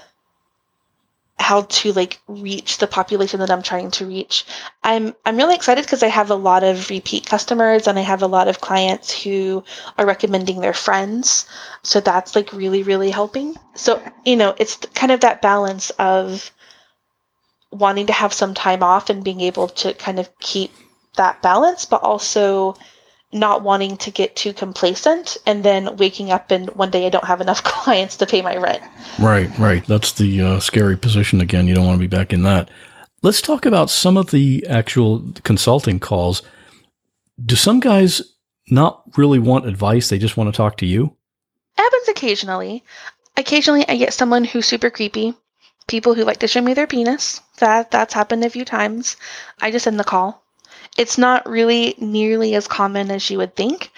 how 1.39 1.63
to 1.63 1.93
like 1.93 2.21
reach 2.29 2.79
the 2.79 2.87
population 2.87 3.41
that 3.41 3.51
I'm 3.51 3.63
trying 3.63 3.91
to 3.93 4.07
reach. 4.07 4.47
I'm 4.83 5.15
I'm 5.27 5.37
really 5.37 5.55
excited 5.55 5.85
because 5.85 6.03
I 6.03 6.09
have 6.09 6.31
a 6.31 6.35
lot 6.37 6.63
of 6.63 6.91
repeat 6.91 7.27
customers 7.27 7.87
and 7.87 7.99
I 7.99 8.03
have 8.03 8.23
a 8.23 8.27
lot 8.27 8.49
of 8.49 8.61
clients 8.61 9.23
who 9.23 9.65
are 9.99 10.07
recommending 10.07 10.61
their 10.61 10.73
friends. 10.73 11.47
So 11.83 12.01
that's 12.01 12.35
like 12.37 12.53
really 12.53 12.83
really 12.83 13.11
helping. 13.11 13.57
So, 13.75 14.03
you 14.25 14.37
know, 14.37 14.55
it's 14.59 14.77
kind 14.95 15.13
of 15.13 15.21
that 15.21 15.43
balance 15.43 15.91
of 15.99 16.51
wanting 17.71 18.07
to 18.07 18.13
have 18.13 18.33
some 18.33 18.55
time 18.55 18.83
off 18.83 19.11
and 19.11 19.25
being 19.25 19.41
able 19.41 19.69
to 19.69 19.93
kind 19.95 20.19
of 20.19 20.31
keep 20.39 20.73
that 21.17 21.43
balance 21.43 21.85
but 21.85 22.03
also 22.03 22.77
not 23.35 23.63
wanting 23.63 23.97
to 23.97 24.11
get 24.11 24.37
too 24.37 24.53
complacent 24.53 25.37
and 25.45 25.65
then 25.65 25.97
waking 25.97 26.31
up 26.31 26.51
and 26.53 26.71
one 26.71 26.91
day 26.91 27.05
I 27.07 27.11
don't 27.11 27.25
have 27.25 27.41
enough 27.41 27.63
clients 27.65 28.17
to 28.19 28.27
pay 28.27 28.41
my 28.41 28.57
rent. 28.57 28.83
Right, 29.19 29.51
right. 29.59 29.85
That's 29.87 30.13
the 30.13 30.41
uh, 30.41 30.61
scary 30.61 30.97
position 30.97 31.41
again. 31.41 31.67
You 31.67 31.75
don't 31.75 31.87
want 31.87 31.97
to 31.97 32.09
be 32.09 32.17
back 32.17 32.33
in 32.33 32.45
that. 32.45 32.71
Let's 33.23 33.43
talk 33.43 33.67
about 33.67 33.91
some 33.91 34.17
of 34.17 34.31
the 34.31 34.65
actual 34.69 35.25
consulting 35.43 35.99
calls. 35.99 36.43
Do 37.45 37.57
some 37.57 37.81
guys 37.81 38.23
not 38.71 39.03
really 39.17 39.41
want 39.41 39.67
advice? 39.67 40.09
They 40.09 40.19
just 40.19 40.37
want 40.37 40.53
to 40.53 40.57
talk 40.57 40.77
to 40.79 40.87
you? 40.87 41.17
Happens 41.77 42.09
occasionally. 42.09 42.85
Occasionally, 43.37 43.85
I 43.89 43.97
get 43.97 44.13
someone 44.13 44.45
who's 44.45 44.67
super 44.67 44.91
creepy. 44.91 45.35
People 45.89 46.15
who 46.15 46.25
like 46.25 46.39
to 46.39 46.49
show 46.49 46.61
me 46.61 46.75
their 46.75 46.87
penis. 46.87 47.41
That 47.59 47.91
that's 47.91 48.15
happened 48.15 48.45
a 48.45 48.51
few 48.51 48.65
times. 48.65 49.17
I 49.61 49.71
just 49.71 49.87
end 49.87 49.99
the 49.99 50.05
call 50.05 50.44
it's 50.97 51.19
not 51.19 51.49
really 51.49 51.95
nearly 51.99 52.55
as 52.55 52.69
common 52.69 53.11
as 53.11 53.29
you 53.31 53.39
would 53.39 53.57
think. 53.57 53.91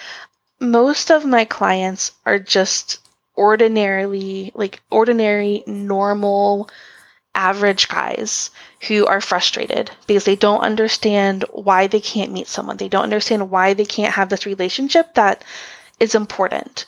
Most 0.60 1.10
of 1.10 1.24
my 1.24 1.44
clients 1.44 2.12
are 2.24 2.38
just 2.38 3.00
ordinarily, 3.36 4.52
like 4.54 4.80
ordinary, 4.90 5.62
normal, 5.66 6.70
average 7.34 7.88
guys 7.88 8.50
who 8.88 9.06
are 9.06 9.20
frustrated 9.20 9.90
because 10.06 10.24
they 10.24 10.36
don't 10.36 10.62
understand 10.62 11.44
why 11.52 11.86
they 11.86 12.00
can't 12.00 12.32
meet 12.32 12.48
someone. 12.48 12.78
They 12.78 12.88
don't 12.88 13.04
understand 13.04 13.50
why 13.50 13.74
they 13.74 13.84
can't 13.84 14.14
have 14.14 14.30
this 14.30 14.46
relationship 14.46 15.14
that 15.14 15.44
is 16.00 16.14
important. 16.14 16.86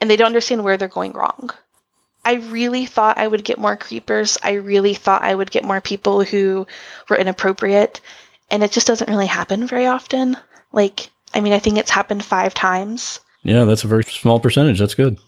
And 0.00 0.08
they 0.08 0.16
don't 0.16 0.28
understand 0.28 0.62
where 0.62 0.76
they're 0.76 0.88
going 0.88 1.12
wrong. 1.12 1.50
I 2.24 2.34
really 2.34 2.86
thought 2.86 3.18
I 3.18 3.26
would 3.26 3.44
get 3.44 3.58
more 3.58 3.76
creepers. 3.76 4.38
I 4.42 4.52
really 4.52 4.94
thought 4.94 5.22
I 5.22 5.34
would 5.34 5.50
get 5.50 5.64
more 5.64 5.80
people 5.80 6.22
who 6.22 6.66
were 7.08 7.16
inappropriate 7.16 8.00
and 8.50 8.62
it 8.62 8.72
just 8.72 8.86
doesn't 8.86 9.08
really 9.08 9.26
happen 9.26 9.66
very 9.66 9.86
often. 9.86 10.36
Like, 10.72 11.10
I 11.32 11.40
mean, 11.40 11.52
I 11.52 11.58
think 11.58 11.78
it's 11.78 11.90
happened 11.90 12.24
five 12.24 12.54
times. 12.54 13.20
Yeah, 13.42 13.64
that's 13.64 13.84
a 13.84 13.88
very 13.88 14.04
small 14.04 14.40
percentage. 14.40 14.78
That's 14.78 14.94
good. 14.94 15.18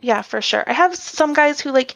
Yeah, 0.00 0.22
for 0.22 0.40
sure. 0.40 0.64
I 0.66 0.72
have 0.72 0.94
some 0.94 1.34
guys 1.34 1.60
who 1.60 1.70
like 1.70 1.94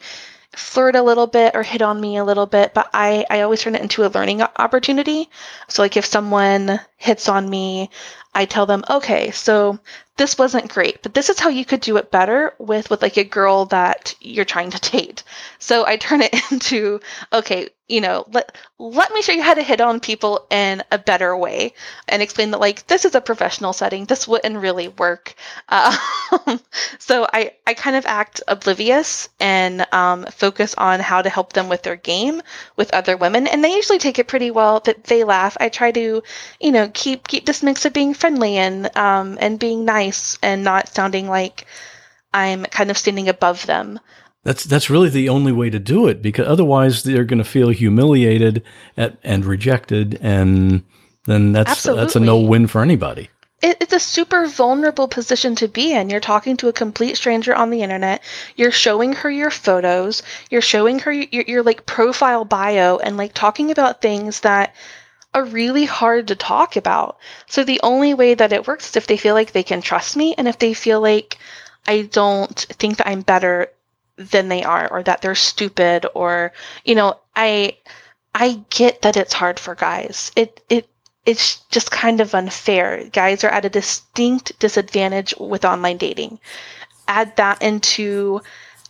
flirt 0.55 0.95
a 0.95 1.01
little 1.01 1.27
bit 1.27 1.55
or 1.55 1.63
hit 1.63 1.81
on 1.81 1.99
me 1.99 2.17
a 2.17 2.23
little 2.23 2.45
bit, 2.45 2.73
but 2.73 2.89
I, 2.93 3.25
I 3.29 3.41
always 3.41 3.61
turn 3.61 3.75
it 3.75 3.81
into 3.81 4.05
a 4.05 4.09
learning 4.09 4.41
opportunity. 4.41 5.29
So, 5.67 5.81
like, 5.81 5.97
if 5.97 6.05
someone 6.05 6.79
hits 6.97 7.27
on 7.27 7.49
me, 7.49 7.89
I 8.35 8.45
tell 8.45 8.65
them, 8.65 8.83
okay, 8.89 9.31
so 9.31 9.79
this 10.17 10.37
wasn't 10.37 10.71
great, 10.71 11.01
but 11.01 11.13
this 11.13 11.29
is 11.29 11.39
how 11.39 11.49
you 11.49 11.65
could 11.65 11.81
do 11.81 11.97
it 11.97 12.11
better 12.11 12.53
with 12.59 12.89
with 12.89 13.01
like 13.01 13.17
a 13.17 13.23
girl 13.23 13.65
that 13.65 14.15
you're 14.21 14.45
trying 14.45 14.69
to 14.71 14.91
date. 14.91 15.23
So 15.59 15.85
I 15.85 15.97
turn 15.97 16.21
it 16.21 16.35
into, 16.51 16.99
okay, 17.31 17.69
you 17.87 17.99
know, 17.99 18.25
let 18.31 18.55
let 18.79 19.11
me 19.11 19.21
show 19.21 19.33
you 19.33 19.43
how 19.43 19.53
to 19.53 19.61
hit 19.61 19.81
on 19.81 19.99
people 19.99 20.47
in 20.49 20.83
a 20.91 20.97
better 20.97 21.35
way, 21.35 21.73
and 22.07 22.21
explain 22.21 22.51
that 22.51 22.59
like 22.59 22.87
this 22.87 23.05
is 23.05 23.13
a 23.13 23.21
professional 23.21 23.73
setting. 23.73 24.05
This 24.05 24.27
wouldn't 24.27 24.57
really 24.57 24.87
work. 24.87 25.35
Um, 25.67 25.97
so 26.99 27.27
I, 27.31 27.53
I 27.67 27.73
kind 27.73 27.95
of 27.95 28.05
act 28.05 28.41
oblivious 28.47 29.29
and 29.39 29.85
um, 29.93 30.25
focus 30.25 30.75
on 30.75 31.01
how 31.01 31.21
to 31.21 31.29
help 31.29 31.53
them 31.53 31.69
with 31.69 31.83
their 31.83 31.97
game 31.97 32.41
with 32.77 32.93
other 32.93 33.17
women, 33.17 33.47
and 33.47 33.63
they 33.63 33.75
usually 33.75 33.99
take 33.99 34.17
it 34.17 34.27
pretty 34.27 34.49
well. 34.49 34.81
But 34.83 35.03
they 35.03 35.23
laugh. 35.23 35.57
I 35.59 35.69
try 35.69 35.91
to, 35.91 36.23
you 36.61 36.71
know, 36.71 36.89
keep 36.93 37.27
keep 37.27 37.45
this 37.45 37.63
mix 37.63 37.85
of 37.85 37.93
being 37.93 38.13
friendly 38.13 38.57
and 38.57 38.95
um, 38.95 39.37
and 39.41 39.59
being 39.59 39.85
nice 39.85 40.02
and 40.41 40.63
not 40.63 40.93
sounding 40.93 41.27
like 41.27 41.65
I'm 42.33 42.65
kind 42.65 42.89
of 42.89 42.97
standing 42.97 43.29
above 43.29 43.65
them. 43.65 43.99
That's 44.43 44.63
that's 44.65 44.89
really 44.89 45.09
the 45.09 45.29
only 45.29 45.51
way 45.51 45.69
to 45.69 45.79
do 45.79 46.07
it 46.07 46.21
because 46.21 46.47
otherwise 46.47 47.03
they're 47.03 47.23
going 47.23 47.37
to 47.37 47.45
feel 47.45 47.69
humiliated 47.69 48.63
at, 48.97 49.17
and 49.23 49.45
rejected, 49.45 50.19
and 50.21 50.83
then 51.25 51.53
that's 51.53 51.71
Absolutely. 51.71 52.03
that's 52.03 52.15
a 52.17 52.19
no 52.19 52.39
win 52.39 52.67
for 52.67 52.81
anybody 52.81 53.29
it, 53.63 53.77
it's 53.79 53.93
a 53.93 53.99
super 53.99 54.45
vulnerable 54.45 55.07
position 55.07 55.55
to 55.55 55.67
be 55.67 55.93
in. 55.93 56.09
You're 56.09 56.19
talking 56.19 56.57
to 56.57 56.67
a 56.67 56.73
complete 56.73 57.15
stranger 57.15 57.55
on 57.55 57.69
the 57.69 57.81
internet. 57.81 58.21
You're 58.57 58.71
showing 58.71 59.13
her 59.13 59.31
your 59.31 59.49
photos. 59.49 60.21
You're 60.51 60.61
showing 60.61 60.99
her 60.99 61.11
your, 61.11 61.43
your 61.47 61.63
like 61.63 61.85
profile 61.85 62.43
bio 62.43 62.97
and 62.97 63.15
like 63.15 63.33
talking 63.33 63.71
about 63.71 64.01
things 64.01 64.41
that 64.41 64.75
are 65.33 65.45
really 65.45 65.85
hard 65.85 66.27
to 66.27 66.35
talk 66.35 66.75
about. 66.75 67.17
So 67.47 67.63
the 67.63 67.79
only 67.83 68.13
way 68.13 68.33
that 68.35 68.53
it 68.53 68.67
works 68.67 68.89
is 68.89 68.95
if 68.95 69.07
they 69.07 69.17
feel 69.17 69.33
like 69.33 69.51
they 69.51 69.63
can 69.63 69.81
trust 69.81 70.15
me 70.15 70.35
and 70.37 70.47
if 70.47 70.59
they 70.59 70.73
feel 70.73 71.01
like 71.01 71.37
I 71.87 72.03
don't 72.03 72.57
think 72.57 72.97
that 72.97 73.07
I'm 73.07 73.21
better 73.21 73.69
than 74.15 74.47
they 74.47 74.63
are 74.63 74.87
or 74.91 75.01
that 75.03 75.21
they're 75.21 75.35
stupid 75.35 76.05
or 76.13 76.53
you 76.85 76.95
know, 76.95 77.19
I 77.35 77.77
I 78.35 78.63
get 78.69 79.01
that 79.01 79.17
it's 79.17 79.33
hard 79.33 79.59
for 79.59 79.75
guys. 79.75 80.31
It 80.35 80.61
it 80.69 80.87
it's 81.25 81.61
just 81.71 81.89
kind 81.89 82.19
of 82.19 82.35
unfair. 82.35 83.05
Guys 83.11 83.43
are 83.43 83.49
at 83.49 83.65
a 83.65 83.69
distinct 83.69 84.57
disadvantage 84.59 85.33
with 85.39 85.65
online 85.65 85.97
dating. 85.97 86.39
Add 87.07 87.35
that 87.37 87.61
into 87.61 88.41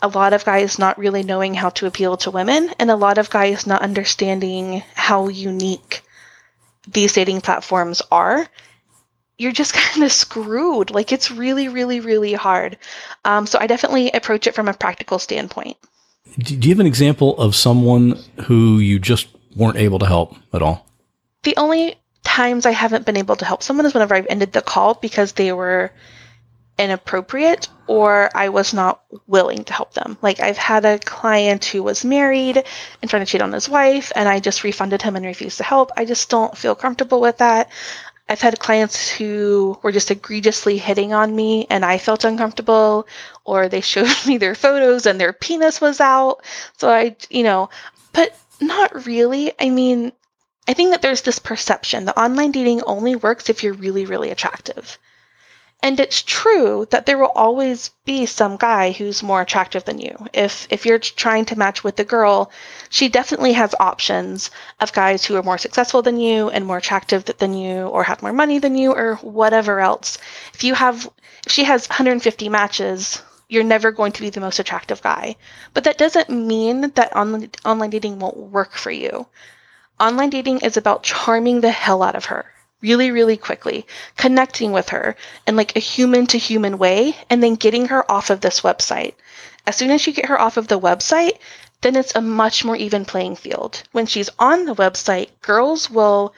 a 0.01 0.07
lot 0.07 0.33
of 0.33 0.43
guys 0.43 0.77
not 0.77 0.97
really 0.97 1.23
knowing 1.23 1.53
how 1.53 1.69
to 1.69 1.85
appeal 1.85 2.17
to 2.17 2.31
women, 2.31 2.73
and 2.79 2.91
a 2.91 2.95
lot 2.95 3.17
of 3.17 3.29
guys 3.29 3.65
not 3.65 3.81
understanding 3.81 4.83
how 4.95 5.29
unique 5.29 6.01
these 6.87 7.13
dating 7.13 7.41
platforms 7.41 8.01
are. 8.11 8.47
You're 9.37 9.51
just 9.51 9.73
kind 9.73 10.03
of 10.03 10.11
screwed. 10.11 10.91
Like, 10.91 11.11
it's 11.11 11.31
really, 11.31 11.67
really, 11.67 11.99
really 11.99 12.33
hard. 12.33 12.77
Um, 13.25 13.47
so, 13.47 13.59
I 13.59 13.67
definitely 13.67 14.11
approach 14.11 14.47
it 14.47 14.55
from 14.55 14.67
a 14.67 14.73
practical 14.73 15.19
standpoint. 15.19 15.77
Do 16.37 16.55
you 16.55 16.73
have 16.73 16.79
an 16.79 16.87
example 16.87 17.37
of 17.37 17.55
someone 17.55 18.19
who 18.45 18.79
you 18.79 18.99
just 18.99 19.27
weren't 19.55 19.77
able 19.77 19.99
to 19.99 20.05
help 20.05 20.35
at 20.53 20.61
all? 20.61 20.87
The 21.43 21.55
only 21.57 21.95
times 22.23 22.65
I 22.65 22.71
haven't 22.71 23.05
been 23.05 23.17
able 23.17 23.35
to 23.35 23.45
help 23.45 23.61
someone 23.61 23.85
is 23.85 23.93
whenever 23.93 24.15
I've 24.15 24.27
ended 24.29 24.53
the 24.53 24.61
call 24.61 24.95
because 24.95 25.33
they 25.33 25.51
were 25.51 25.91
inappropriate 26.77 27.69
or 27.87 28.29
I 28.33 28.49
was 28.49 28.73
not 28.73 29.01
willing 29.27 29.63
to 29.65 29.73
help 29.73 29.93
them. 29.93 30.17
Like 30.21 30.39
I've 30.39 30.57
had 30.57 30.85
a 30.85 30.99
client 30.99 31.65
who 31.65 31.83
was 31.83 32.03
married 32.03 32.63
and 33.01 33.09
trying 33.09 33.23
to 33.23 33.31
cheat 33.31 33.41
on 33.41 33.51
his 33.51 33.69
wife 33.69 34.11
and 34.15 34.27
I 34.27 34.39
just 34.39 34.63
refunded 34.63 35.01
him 35.01 35.15
and 35.15 35.25
refused 35.25 35.57
to 35.57 35.63
help. 35.63 35.91
I 35.95 36.05
just 36.05 36.29
don't 36.29 36.57
feel 36.57 36.75
comfortable 36.75 37.21
with 37.21 37.37
that. 37.37 37.69
I've 38.27 38.41
had 38.41 38.59
clients 38.59 39.09
who 39.09 39.77
were 39.83 39.91
just 39.91 40.09
egregiously 40.09 40.77
hitting 40.77 41.13
on 41.13 41.35
me 41.35 41.67
and 41.69 41.83
I 41.83 41.97
felt 41.97 42.23
uncomfortable 42.23 43.07
or 43.43 43.67
they 43.67 43.81
showed 43.81 44.15
me 44.27 44.37
their 44.37 44.55
photos 44.55 45.05
and 45.05 45.19
their 45.19 45.33
penis 45.33 45.79
was 45.79 45.99
out. 45.99 46.43
So 46.77 46.89
I, 46.89 47.15
you 47.29 47.43
know, 47.43 47.69
but 48.13 48.35
not 48.61 49.05
really. 49.05 49.51
I 49.59 49.69
mean, 49.69 50.13
I 50.67 50.73
think 50.73 50.91
that 50.91 51.01
there's 51.01 51.21
this 51.21 51.39
perception 51.39 52.05
that 52.05 52.17
online 52.17 52.51
dating 52.51 52.83
only 52.83 53.15
works 53.15 53.49
if 53.49 53.63
you're 53.63 53.73
really, 53.73 54.05
really 54.05 54.31
attractive. 54.31 54.97
And 55.83 55.99
it's 55.99 56.21
true 56.21 56.87
that 56.91 57.05
there 57.05 57.17
will 57.17 57.33
always 57.35 57.89
be 58.05 58.25
some 58.25 58.55
guy 58.55 58.93
who's 58.93 59.21
more 59.21 59.41
attractive 59.41 59.83
than 59.83 59.99
you. 59.99 60.15
If 60.31 60.65
if 60.69 60.85
you're 60.85 60.97
trying 60.97 61.43
to 61.47 61.57
match 61.57 61.83
with 61.83 61.99
a 61.99 62.05
girl, 62.05 62.51
she 62.89 63.09
definitely 63.09 63.51
has 63.51 63.75
options 63.81 64.49
of 64.79 64.93
guys 64.93 65.25
who 65.25 65.35
are 65.35 65.43
more 65.43 65.57
successful 65.57 66.01
than 66.01 66.21
you 66.21 66.49
and 66.49 66.65
more 66.65 66.77
attractive 66.77 67.25
than 67.25 67.53
you 67.53 67.87
or 67.87 68.05
have 68.05 68.21
more 68.21 68.31
money 68.31 68.59
than 68.59 68.77
you 68.77 68.93
or 68.93 69.15
whatever 69.15 69.81
else. 69.81 70.17
If 70.53 70.63
you 70.63 70.73
have 70.73 71.09
if 71.45 71.51
she 71.51 71.65
has 71.65 71.89
150 71.89 72.47
matches, 72.47 73.21
you're 73.49 73.65
never 73.65 73.91
going 73.91 74.13
to 74.13 74.21
be 74.21 74.29
the 74.29 74.39
most 74.39 74.59
attractive 74.59 75.01
guy. 75.01 75.35
But 75.73 75.83
that 75.83 75.97
doesn't 75.97 76.29
mean 76.29 76.91
that 76.95 77.13
online 77.13 77.49
online 77.65 77.89
dating 77.89 78.19
won't 78.19 78.37
work 78.37 78.71
for 78.71 78.91
you. 78.91 79.27
Online 79.99 80.29
dating 80.29 80.59
is 80.59 80.77
about 80.77 81.03
charming 81.03 81.59
the 81.59 81.71
hell 81.71 82.01
out 82.01 82.15
of 82.15 82.31
her 82.31 82.45
really, 82.83 83.09
really 83.09 83.37
quickly, 83.37 83.87
connecting 84.17 84.71
with 84.71 84.89
her 84.89 85.15
in 85.47 85.55
like 85.55 85.75
a 85.75 85.79
human 85.79 86.27
to 86.27 86.37
human 86.37 86.77
way, 86.77 87.15
and 87.29 87.41
then 87.41 87.55
getting 87.55 87.87
her 87.87 88.11
off 88.11 88.29
of 88.29 88.41
this 88.41 88.61
website. 88.61 89.15
As 89.65 89.75
soon 89.77 89.89
as 89.89 90.05
you 90.05 90.13
get 90.13 90.27
her 90.27 90.39
off 90.39 90.57
of 90.57 90.67
the 90.67 90.79
website, 90.79 91.39
then 91.81 91.95
it's 91.95 92.13
a 92.15 92.21
much 92.21 92.63
more 92.63 92.75
even 92.75 93.05
playing 93.05 93.37
field. 93.37 93.81
When 93.93 94.05
she's 94.05 94.29
on 94.37 94.65
the 94.65 94.75
website, 94.75 95.29
girls 95.41 95.89
will 95.89 96.35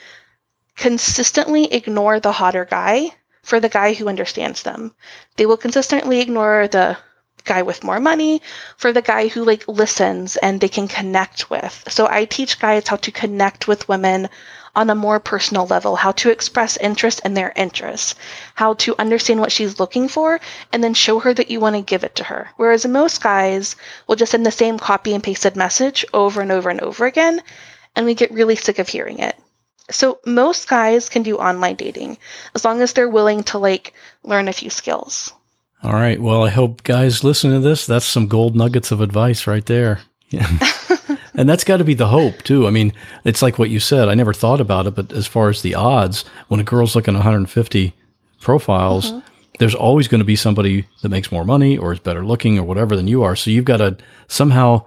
consistently 0.78 1.74
ignore 1.74 2.20
the 2.20 2.32
hotter 2.32 2.66
guy 2.66 3.12
for 3.42 3.60
the 3.60 3.70
guy 3.70 3.94
who 3.94 4.08
understands 4.08 4.64
them. 4.64 4.94
They 5.38 5.46
will 5.46 5.58
consistently 5.58 6.20
ignore 6.20 6.68
the 6.68 6.98
guy 7.46 7.62
with 7.62 7.84
more 7.84 8.00
money, 8.00 8.42
for 8.76 8.92
the 8.92 9.04
guy 9.04 9.28
who 9.28 9.44
like 9.44 9.68
listens 9.68 10.36
and 10.38 10.60
they 10.60 10.68
can 10.68 10.88
connect 10.88 11.50
with. 11.50 11.84
So 11.90 12.08
I 12.08 12.26
teach 12.26 12.60
guys 12.60 12.88
how 12.88 12.98
to 12.98 13.12
connect 13.12 13.68
with 13.68 13.88
women 13.88 14.30
on 14.76 14.90
a 14.90 14.96
more 14.96 15.20
personal 15.20 15.66
level, 15.66 15.96
how 15.96 16.12
to 16.12 16.30
express 16.30 16.78
interest 16.78 17.22
in 17.24 17.34
their 17.34 17.54
interests, 17.56 18.16
how 18.56 18.74
to 18.76 18.96
understand 19.00 19.40
what 19.40 19.52
she's 19.52 19.80
looking 19.80 20.08
for, 20.08 20.40
and 20.74 20.84
then 20.84 20.94
show 20.94 21.20
her 21.20 21.34
that 21.34 21.50
you 21.50 21.60
want 21.60 21.76
to 21.76 21.82
give 21.82 22.04
it 22.04 22.16
to 22.16 22.24
her. 22.24 22.50
Whereas 22.58 22.86
most 22.86 23.22
guys 23.22 23.76
will 24.08 24.16
just 24.16 24.32
send 24.32 24.46
the 24.46 24.52
same 24.52 24.78
copy 24.78 25.14
and 25.14 25.24
pasted 25.24 25.56
message 25.56 26.06
over 26.14 26.42
and 26.42 26.52
over 26.52 26.70
and 26.70 26.82
over 26.82 27.06
again, 27.06 27.42
and 27.96 28.06
we 28.06 28.14
get 28.16 28.32
really 28.32 28.56
sick 28.56 28.80
of 28.80 28.90
hearing 28.90 29.20
it. 29.20 29.36
So 29.92 30.20
most 30.26 30.68
guys 30.68 31.10
can 31.10 31.24
do 31.24 31.38
online 31.38 31.76
dating 31.76 32.18
as 32.56 32.66
long 32.66 32.82
as 32.82 32.94
they're 32.94 33.10
willing 33.10 33.44
to 33.44 33.60
like 33.60 33.94
learn 34.24 34.48
a 34.48 34.54
few 34.54 34.70
skills. 34.70 35.32
All 35.84 35.94
right. 35.94 36.20
Well, 36.20 36.44
I 36.44 36.50
hope 36.50 36.84
guys 36.84 37.24
listen 37.24 37.52
to 37.52 37.60
this. 37.60 37.86
That's 37.86 38.06
some 38.06 38.28
gold 38.28 38.56
nuggets 38.56 38.92
of 38.92 39.02
advice 39.02 39.46
right 39.46 39.66
there. 39.66 40.02
Yeah. 40.30 40.50
and 41.38 41.48
that's 41.50 41.64
got 41.64 41.78
to 41.78 41.84
be 41.84 41.94
the 41.94 42.08
hope 42.08 42.44
too. 42.44 42.68
I 42.68 42.70
mean, 42.70 42.94
it's 43.24 43.42
like 43.42 43.60
what 43.60 43.70
you 43.70 43.80
said. 43.80 44.10
I 44.10 44.14
never 44.14 44.34
thought 44.34 44.62
about 44.62 44.88
it, 44.88 44.96
but 44.96 45.12
as 45.12 45.28
far 45.28 45.50
as 45.50 45.62
the 45.62 45.76
odds, 45.76 46.26
when 46.48 46.60
a 46.60 46.64
girl's 46.64 46.96
looking 46.96 47.14
150 47.14 47.94
profiles, 48.42 49.12
mm-hmm. 49.12 49.20
there's 49.60 49.76
always 49.76 50.08
going 50.08 50.20
to 50.20 50.26
be 50.26 50.36
somebody 50.36 50.88
that 51.02 51.10
makes 51.10 51.32
more 51.32 51.46
money 51.46 51.78
or 51.78 51.94
is 51.94 52.00
better 52.00 52.26
looking 52.26 52.58
or 52.58 52.64
whatever 52.64 52.96
than 52.96 53.08
you 53.08 53.24
are. 53.24 53.36
So 53.36 53.52
you've 53.52 53.66
got 53.66 53.78
to 53.78 53.98
somehow 54.28 54.86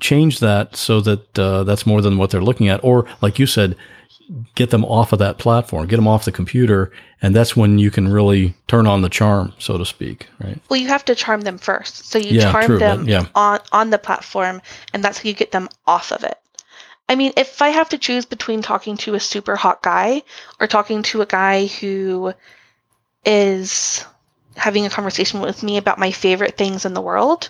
change 0.00 0.40
that 0.40 0.76
so 0.76 1.00
that 1.00 1.38
uh, 1.38 1.64
that's 1.64 1.86
more 1.86 2.00
than 2.00 2.18
what 2.18 2.30
they're 2.30 2.42
looking 2.42 2.68
at. 2.68 2.82
Or 2.84 3.06
like 3.20 3.38
you 3.38 3.46
said, 3.46 3.76
get 4.54 4.70
them 4.70 4.84
off 4.84 5.12
of 5.12 5.18
that 5.18 5.38
platform, 5.38 5.86
get 5.86 5.96
them 5.96 6.08
off 6.08 6.24
the 6.24 6.32
computer, 6.32 6.92
and 7.22 7.34
that's 7.34 7.56
when 7.56 7.78
you 7.78 7.90
can 7.90 8.08
really 8.08 8.54
turn 8.66 8.86
on 8.86 9.02
the 9.02 9.08
charm, 9.08 9.52
so 9.58 9.78
to 9.78 9.86
speak, 9.86 10.26
right? 10.40 10.60
Well, 10.68 10.78
you 10.78 10.88
have 10.88 11.04
to 11.06 11.14
charm 11.14 11.42
them 11.42 11.58
first. 11.58 12.06
So 12.10 12.18
you 12.18 12.38
yeah, 12.38 12.52
charm 12.52 12.66
true, 12.66 12.78
them 12.78 13.08
yeah. 13.08 13.26
on 13.34 13.60
on 13.72 13.90
the 13.90 13.98
platform, 13.98 14.60
and 14.92 15.02
that's 15.02 15.18
how 15.18 15.28
you 15.28 15.34
get 15.34 15.52
them 15.52 15.68
off 15.86 16.12
of 16.12 16.24
it. 16.24 16.38
I 17.08 17.14
mean, 17.14 17.32
if 17.36 17.62
I 17.62 17.68
have 17.70 17.88
to 17.90 17.98
choose 17.98 18.26
between 18.26 18.60
talking 18.60 18.96
to 18.98 19.14
a 19.14 19.20
super 19.20 19.56
hot 19.56 19.82
guy 19.82 20.22
or 20.60 20.66
talking 20.66 21.02
to 21.04 21.22
a 21.22 21.26
guy 21.26 21.66
who 21.66 22.34
is 23.24 24.04
having 24.56 24.84
a 24.84 24.90
conversation 24.90 25.40
with 25.40 25.62
me 25.62 25.78
about 25.78 25.98
my 25.98 26.10
favorite 26.10 26.56
things 26.56 26.84
in 26.84 26.92
the 26.92 27.00
world, 27.00 27.48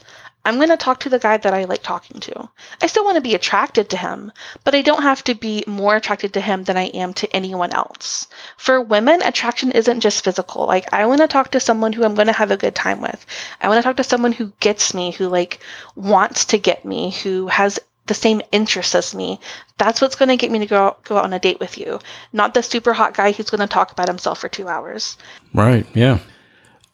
I'm 0.49 0.57
going 0.57 0.71
to 0.71 0.79
talk 0.79 1.01
to 1.01 1.11
the 1.11 1.19
guy 1.19 1.37
that 1.37 1.53
I 1.53 1.65
like 1.65 1.83
talking 1.83 2.21
to. 2.21 2.49
I 2.81 2.87
still 2.87 3.05
want 3.05 3.17
to 3.17 3.21
be 3.21 3.35
attracted 3.35 3.91
to 3.91 3.99
him, 3.99 4.33
but 4.65 4.75
I 4.75 4.81
don't 4.81 5.03
have 5.03 5.23
to 5.25 5.35
be 5.35 5.63
more 5.67 5.95
attracted 5.95 6.33
to 6.33 6.41
him 6.41 6.65
than 6.65 6.79
I 6.79 6.85
am 6.85 7.13
to 7.15 7.37
anyone 7.37 7.71
else. 7.71 8.29
For 8.57 8.81
women, 8.81 9.21
attraction 9.21 9.73
isn't 9.73 10.01
just 10.01 10.25
physical. 10.25 10.65
Like, 10.65 10.91
I 10.91 11.05
want 11.05 11.21
to 11.21 11.29
talk 11.29 11.51
to 11.51 11.61
someone 11.61 11.93
who 11.93 12.03
I'm 12.03 12.15
going 12.15 12.29
to 12.29 12.33
have 12.33 12.51
a 12.51 12.57
good 12.57 12.75
time 12.75 13.03
with. 13.03 13.27
I 13.61 13.69
want 13.69 13.77
to 13.77 13.83
talk 13.83 13.99
to 13.99 14.05
someone 14.05 14.33
who 14.33 14.51
gets 14.59 14.95
me, 14.95 15.11
who, 15.11 15.29
like, 15.29 15.61
wants 15.97 16.47
to 16.47 16.59
get 16.59 16.83
me, 16.83 17.11
who 17.11 17.49
has 17.49 17.79
the 18.07 18.15
same 18.15 18.41
interests 18.51 18.95
as 18.95 19.15
me. 19.15 19.39
That's 19.77 20.01
what's 20.01 20.17
going 20.17 20.31
to 20.31 20.39
get 20.39 20.51
me 20.51 20.61
to 20.61 20.67
go 20.67 20.97
go 21.05 21.19
out 21.19 21.25
on 21.25 21.35
a 21.35 21.39
date 21.39 21.61
with 21.61 21.77
you, 21.77 22.01
not 22.33 22.55
the 22.55 22.63
super 22.63 22.95
hot 22.95 23.13
guy 23.13 23.33
who's 23.33 23.51
going 23.51 23.61
to 23.61 23.67
talk 23.67 23.93
about 23.93 24.09
himself 24.09 24.39
for 24.39 24.49
two 24.49 24.67
hours. 24.67 25.19
Right. 25.53 25.87
Yeah. 25.95 26.21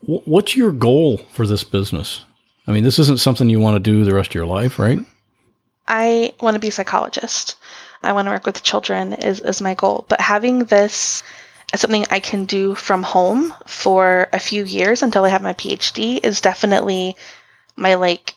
What's 0.00 0.56
your 0.56 0.72
goal 0.72 1.18
for 1.30 1.46
this 1.46 1.62
business? 1.62 2.24
I 2.66 2.72
mean, 2.72 2.84
this 2.84 2.98
isn't 2.98 3.20
something 3.20 3.48
you 3.50 3.60
want 3.60 3.76
to 3.76 3.90
do 3.90 4.04
the 4.04 4.14
rest 4.14 4.30
of 4.30 4.34
your 4.34 4.46
life, 4.46 4.78
right? 4.78 4.98
I 5.86 6.32
want 6.40 6.54
to 6.54 6.60
be 6.60 6.68
a 6.68 6.72
psychologist. 6.72 7.56
I 8.02 8.12
want 8.12 8.26
to 8.26 8.32
work 8.32 8.46
with 8.46 8.62
children 8.62 9.14
is, 9.14 9.40
is 9.40 9.60
my 9.60 9.74
goal. 9.74 10.06
But 10.08 10.20
having 10.20 10.60
this 10.60 11.22
as 11.72 11.80
something 11.80 12.06
I 12.10 12.20
can 12.20 12.44
do 12.44 12.74
from 12.74 13.02
home 13.02 13.54
for 13.66 14.28
a 14.32 14.38
few 14.38 14.64
years 14.64 15.02
until 15.02 15.24
I 15.24 15.30
have 15.30 15.42
my 15.42 15.54
PhD 15.54 16.24
is 16.24 16.40
definitely 16.40 17.16
my 17.76 17.94
like 17.94 18.34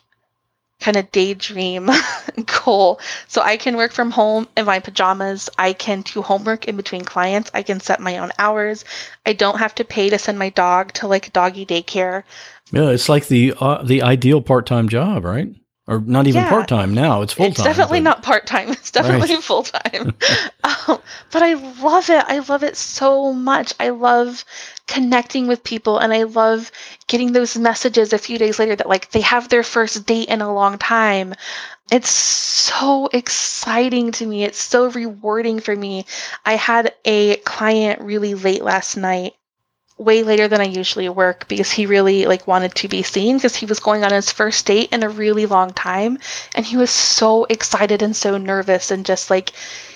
kind 0.80 0.96
of 0.96 1.10
daydream 1.10 1.90
goal. 2.64 3.00
So 3.26 3.42
I 3.42 3.56
can 3.56 3.76
work 3.76 3.92
from 3.92 4.10
home 4.10 4.48
in 4.56 4.64
my 4.64 4.78
pajamas. 4.78 5.50
I 5.58 5.72
can 5.72 6.02
do 6.02 6.22
homework 6.22 6.66
in 6.66 6.76
between 6.76 7.04
clients. 7.04 7.50
I 7.52 7.62
can 7.62 7.80
set 7.80 8.00
my 8.00 8.18
own 8.18 8.30
hours. 8.38 8.84
I 9.26 9.32
don't 9.32 9.58
have 9.58 9.74
to 9.76 9.84
pay 9.84 10.08
to 10.10 10.18
send 10.18 10.38
my 10.38 10.50
dog 10.50 10.92
to 10.94 11.08
like 11.08 11.32
doggy 11.32 11.66
daycare. 11.66 12.22
Yeah, 12.72 12.90
it's 12.90 13.08
like 13.08 13.28
the 13.28 13.54
uh, 13.58 13.82
the 13.82 14.02
ideal 14.02 14.40
part 14.40 14.66
time 14.66 14.88
job, 14.88 15.24
right? 15.24 15.54
Or 15.86 16.00
not 16.00 16.26
even 16.26 16.42
Yeah. 16.42 16.50
part 16.50 16.68
time 16.68 16.92
now. 16.92 17.22
It's 17.22 17.32
full 17.32 17.46
time. 17.46 17.50
It's 17.50 17.62
definitely 17.62 18.00
not 18.00 18.22
part 18.22 18.46
time. 18.46 18.68
It's 18.70 18.90
definitely 18.90 19.34
Right. 19.36 19.42
full 19.42 19.62
time. 19.62 20.14
um, 20.64 20.98
but 21.32 21.42
I 21.42 21.54
love 21.54 22.10
it. 22.10 22.22
I 22.28 22.40
love 22.40 22.62
it 22.62 22.76
so 22.76 23.32
much. 23.32 23.72
I 23.80 23.88
love 23.88 24.44
connecting 24.86 25.46
with 25.48 25.64
people 25.64 25.98
and 25.98 26.12
I 26.12 26.24
love 26.24 26.70
getting 27.06 27.32
those 27.32 27.56
messages 27.56 28.12
a 28.12 28.18
few 28.18 28.36
days 28.38 28.58
later 28.58 28.76
that 28.76 28.88
like 28.88 29.10
they 29.12 29.22
have 29.22 29.48
their 29.48 29.62
first 29.62 30.04
date 30.04 30.28
in 30.28 30.42
a 30.42 30.52
long 30.52 30.76
time. 30.76 31.34
It's 31.90 32.10
so 32.10 33.08
exciting 33.14 34.12
to 34.12 34.26
me. 34.26 34.44
It's 34.44 34.60
so 34.60 34.90
rewarding 34.90 35.60
for 35.60 35.74
me. 35.74 36.04
I 36.44 36.56
had 36.56 36.92
a 37.06 37.36
client 37.38 38.02
really 38.02 38.34
late 38.34 38.62
last 38.62 38.96
night 38.96 39.32
way 39.98 40.22
later 40.22 40.46
than 40.46 40.60
I 40.60 40.64
usually 40.64 41.08
work 41.08 41.48
because 41.48 41.72
he 41.72 41.86
really 41.86 42.24
like 42.26 42.46
wanted 42.46 42.74
to 42.76 42.88
be 42.88 43.02
seen 43.02 43.36
because 43.36 43.56
he 43.56 43.66
was 43.66 43.80
going 43.80 44.04
on 44.04 44.12
his 44.12 44.30
first 44.30 44.64
date 44.64 44.92
in 44.92 45.02
a 45.02 45.08
really 45.08 45.44
long 45.44 45.72
time 45.72 46.18
and 46.54 46.64
he 46.64 46.76
was 46.76 46.90
so 46.90 47.44
excited 47.50 48.00
and 48.00 48.14
so 48.14 48.38
nervous 48.38 48.92
and 48.92 49.04
just 49.04 49.28
like 49.28 49.50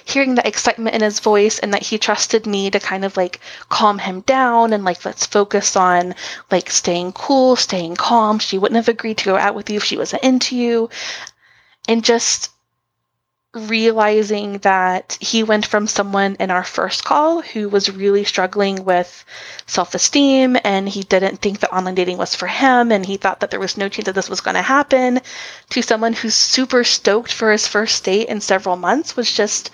hearing 0.05 0.35
the 0.35 0.47
excitement 0.47 0.97
in 0.97 1.03
his 1.03 1.21
voice 1.21 1.61
and 1.61 1.73
that 1.73 1.85
he 1.85 1.99
trusted 1.99 2.47
me 2.47 2.71
to 2.71 2.81
kind 2.81 3.05
of 3.05 3.17
like 3.17 3.41
calm 3.69 3.99
him 3.99 4.21
down 4.23 4.73
and 4.73 4.85
like 4.85 5.05
let's 5.05 5.25
focus 5.25 5.77
on 5.77 6.15
like 6.51 6.69
staying 6.69 7.13
cool, 7.13 7.55
staying 7.55 7.95
calm. 7.95 8.41
She 8.41 8.59
wouldn't 8.59 8.77
have 8.77 8.89
agreed 8.89 9.19
to 9.19 9.25
go 9.25 9.37
out 9.37 9.55
with 9.55 9.71
you 9.71 9.77
if 9.77 9.85
she 9.85 9.97
wasn't 9.97 10.25
into 10.25 10.57
you. 10.57 10.91
And 11.89 12.05
just 12.05 12.52
realizing 13.55 14.59
that 14.59 15.19
he 15.21 15.43
went 15.43 15.67
from 15.67 15.87
someone 15.87 16.37
in 16.41 16.51
our 16.51 16.65
first 16.65 17.05
call 17.05 17.43
who 17.43 17.69
was 17.69 17.91
really 17.91 18.25
struggling 18.25 18.85
with 18.85 19.25
self 19.67 19.95
esteem 19.95 20.57
and 20.65 20.89
he 20.89 21.03
didn't 21.03 21.37
think 21.37 21.61
that 21.61 21.73
online 21.73 21.95
dating 21.95 22.17
was 22.17 22.35
for 22.35 22.47
him 22.47 22.91
and 22.91 23.05
he 23.05 23.19
thought 23.19 23.41
that 23.41 23.51
there 23.51 23.61
was 23.61 23.77
no 23.77 23.91
chance 23.91 24.07
that 24.07 24.15
this 24.15 24.31
was 24.31 24.41
going 24.41 24.55
to 24.55 24.63
happen 24.63 25.21
to 25.69 25.83
someone 25.83 26.15
who's 26.15 26.35
super 26.35 26.83
stoked 26.83 27.33
for 27.33 27.53
his 27.53 27.67
first 27.67 28.03
date 28.05 28.29
in 28.29 28.41
several 28.41 28.77
months 28.77 29.17
was 29.17 29.31
just. 29.31 29.71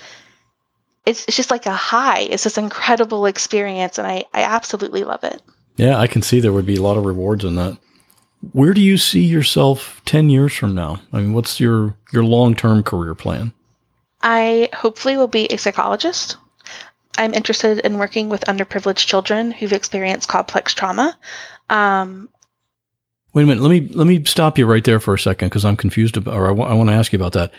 It's, 1.07 1.25
it's 1.27 1.39
just 1.39 1.51
like 1.51 1.65
a 1.65 1.73
high. 1.73 2.21
It's 2.21 2.45
this 2.45 2.59
incredible 2.59 3.25
experience, 3.25 3.97
and 3.97 4.07
I, 4.07 4.25
I 4.35 4.43
absolutely 4.43 5.05
love 5.05 5.25
it. 5.25 5.41
Yeah, 5.79 5.97
I 5.97 6.07
can 6.07 6.21
see 6.21 6.39
there 6.39 6.53
would 6.53 6.67
be 6.67 6.77
a 6.77 6.83
lot 6.83 6.99
of 6.99 7.07
rewards 7.07 7.45
in 7.45 7.55
that. 7.55 7.79
Where 8.53 8.75
do 8.75 8.83
you 8.83 8.99
see 8.99 9.25
yourself 9.25 10.03
10 10.05 10.29
years 10.29 10.53
from 10.53 10.75
now? 10.75 11.01
I 11.11 11.21
mean, 11.21 11.33
what's 11.33 11.59
your, 11.61 11.97
your 12.13 12.25
long 12.25 12.55
term 12.55 12.83
career 12.83 13.15
plan? 13.15 13.55
I 14.23 14.69
hopefully 14.73 15.17
will 15.17 15.29
be 15.29 15.47
a 15.47 15.57
psychologist. 15.57 16.37
I'm 17.17 17.35
interested 17.35 17.79
in 17.81 17.99
working 17.99 18.29
with 18.29 18.43
underprivileged 18.43 19.07
children 19.07 19.51
who've 19.51 19.73
experienced 19.73 20.29
complex 20.29 20.75
trauma. 20.75 21.17
Um, 21.69 22.29
Wait 23.35 23.43
a 23.43 23.47
minute. 23.47 23.63
Let 23.63 23.71
me 23.71 23.89
let 23.95 24.07
me 24.07 24.25
stop 24.25 24.57
you 24.57 24.67
right 24.67 24.85
there 24.85 25.01
for 25.01 25.15
a 25.15 25.19
second 25.19 25.49
because 25.49 25.65
I'm 25.65 25.77
confused 25.77 26.17
about, 26.17 26.35
or 26.35 26.49
I 26.49 26.53
want 26.73 26.89
to 26.89 26.95
ask 26.95 27.13
you 27.13 27.19
about 27.19 27.33
that. 27.33 27.53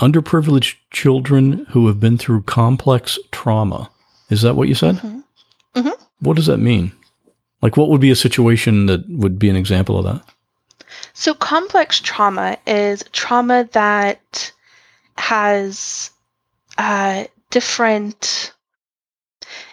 Underprivileged 0.00 0.76
children 0.90 1.66
who 1.70 1.86
have 1.86 2.00
been 2.00 2.18
through 2.18 2.42
complex 2.42 3.18
trauma. 3.30 3.90
Is 4.30 4.42
that 4.42 4.56
what 4.56 4.68
you 4.68 4.74
said? 4.74 4.96
Mhm. 4.96 5.22
Mhm. 5.76 5.94
What 6.20 6.36
does 6.36 6.46
that 6.46 6.58
mean? 6.58 6.92
Like, 7.62 7.76
what 7.76 7.88
would 7.88 8.00
be 8.00 8.10
a 8.10 8.16
situation 8.16 8.86
that 8.86 9.08
would 9.08 9.38
be 9.38 9.48
an 9.48 9.56
example 9.56 9.98
of 9.98 10.04
that? 10.04 10.22
so, 11.12 11.34
complex 11.34 12.00
trauma 12.00 12.56
is 12.66 13.04
trauma 13.12 13.68
that 13.72 14.52
has 15.18 16.10
uh, 16.78 17.24
different 17.50 18.52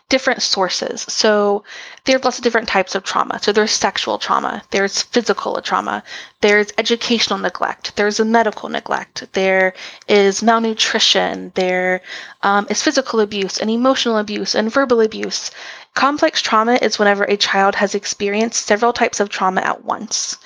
different 0.07 0.41
sources. 0.41 1.01
So 1.01 1.63
there 2.03 2.15
are 2.15 2.19
lots 2.19 2.37
of 2.37 2.43
different 2.43 2.67
types 2.67 2.93
of 2.93 3.03
trauma. 3.03 3.39
So 3.41 3.51
there's 3.51 3.71
sexual 3.71 4.19
trauma, 4.19 4.61
there's 4.69 5.01
physical 5.01 5.59
trauma, 5.61 6.03
there's 6.41 6.71
educational 6.77 7.39
neglect, 7.39 7.95
there's 7.95 8.19
a 8.19 8.25
medical 8.25 8.69
neglect, 8.69 9.25
there 9.33 9.73
is 10.07 10.43
malnutrition, 10.43 11.51
there 11.55 12.01
um, 12.43 12.67
is 12.69 12.83
physical 12.83 13.19
abuse 13.19 13.57
and 13.57 13.69
emotional 13.71 14.17
abuse 14.19 14.53
and 14.53 14.71
verbal 14.71 15.01
abuse. 15.01 15.49
Complex 15.95 16.41
trauma 16.41 16.75
is 16.81 16.99
whenever 16.99 17.23
a 17.23 17.37
child 17.37 17.73
has 17.75 17.95
experienced 17.95 18.67
several 18.67 18.93
types 18.93 19.19
of 19.19 19.29
trauma 19.29 19.61
at 19.61 19.83
once. 19.85 20.37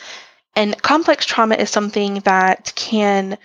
And 0.56 0.82
complex 0.82 1.26
trauma 1.26 1.56
is 1.56 1.70
something 1.70 2.22
that 2.22 2.72
can 2.76 3.38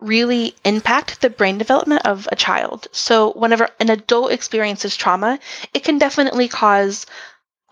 really 0.00 0.54
impact 0.64 1.20
the 1.20 1.30
brain 1.30 1.58
development 1.58 2.06
of 2.06 2.28
a 2.30 2.36
child. 2.36 2.86
So, 2.92 3.32
whenever 3.32 3.68
an 3.80 3.90
adult 3.90 4.32
experiences 4.32 4.96
trauma, 4.96 5.38
it 5.74 5.84
can 5.84 5.98
definitely 5.98 6.48
cause 6.48 7.06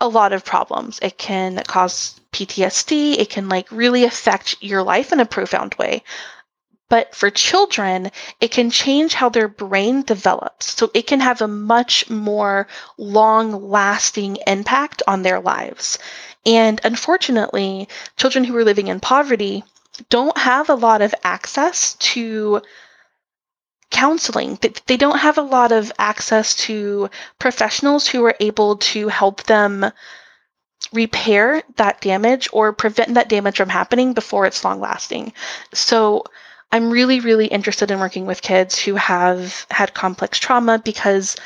a 0.00 0.08
lot 0.08 0.32
of 0.32 0.44
problems. 0.44 0.98
It 1.02 1.18
can 1.18 1.62
cause 1.66 2.20
PTSD, 2.32 3.18
it 3.18 3.30
can 3.30 3.48
like 3.48 3.70
really 3.70 4.04
affect 4.04 4.56
your 4.60 4.82
life 4.82 5.12
in 5.12 5.20
a 5.20 5.26
profound 5.26 5.74
way. 5.74 6.02
But 6.88 7.14
for 7.14 7.30
children, 7.30 8.12
it 8.40 8.52
can 8.52 8.70
change 8.70 9.14
how 9.14 9.28
their 9.28 9.48
brain 9.48 10.02
develops. 10.02 10.72
So 10.74 10.90
it 10.94 11.06
can 11.08 11.18
have 11.20 11.42
a 11.42 11.48
much 11.48 12.08
more 12.08 12.68
long 12.96 13.70
lasting 13.70 14.38
impact 14.46 15.02
on 15.08 15.22
their 15.22 15.40
lives. 15.40 15.98
And 16.44 16.80
unfortunately, 16.84 17.88
children 18.16 18.44
who 18.44 18.56
are 18.56 18.64
living 18.64 18.86
in 18.86 19.00
poverty 19.00 19.64
don't 20.08 20.36
have 20.38 20.68
a 20.68 20.74
lot 20.74 21.02
of 21.02 21.14
access 21.24 21.94
to 21.94 22.62
counseling. 23.90 24.58
They- 24.86 24.96
don't 24.96 25.18
have 25.18 25.38
a 25.38 25.42
lot 25.42 25.72
of 25.72 25.92
access 25.98 26.54
to 26.66 27.08
professionals 27.38 28.06
who 28.06 28.24
are 28.24 28.36
able 28.40 28.76
to 28.76 29.08
help 29.08 29.44
them 29.44 29.90
repair 30.92 31.62
that 31.76 32.00
damage 32.00 32.48
or 32.52 32.72
prevent 32.72 33.14
that 33.14 33.28
damage 33.28 33.56
from 33.56 33.68
happening 33.68 34.12
before 34.12 34.46
it's 34.46 34.64
long 34.64 34.80
lasting. 34.80 35.32
So 35.72 36.24
I'm 36.72 36.90
really, 36.90 37.20
really 37.20 37.46
interested 37.46 37.90
in 37.90 38.00
working 38.00 38.26
with 38.26 38.42
kids 38.42 38.78
who 38.78 38.96
have 38.96 39.66
had 39.70 39.94
complex 39.94 40.38
trauma 40.38 40.78
because 40.78 41.36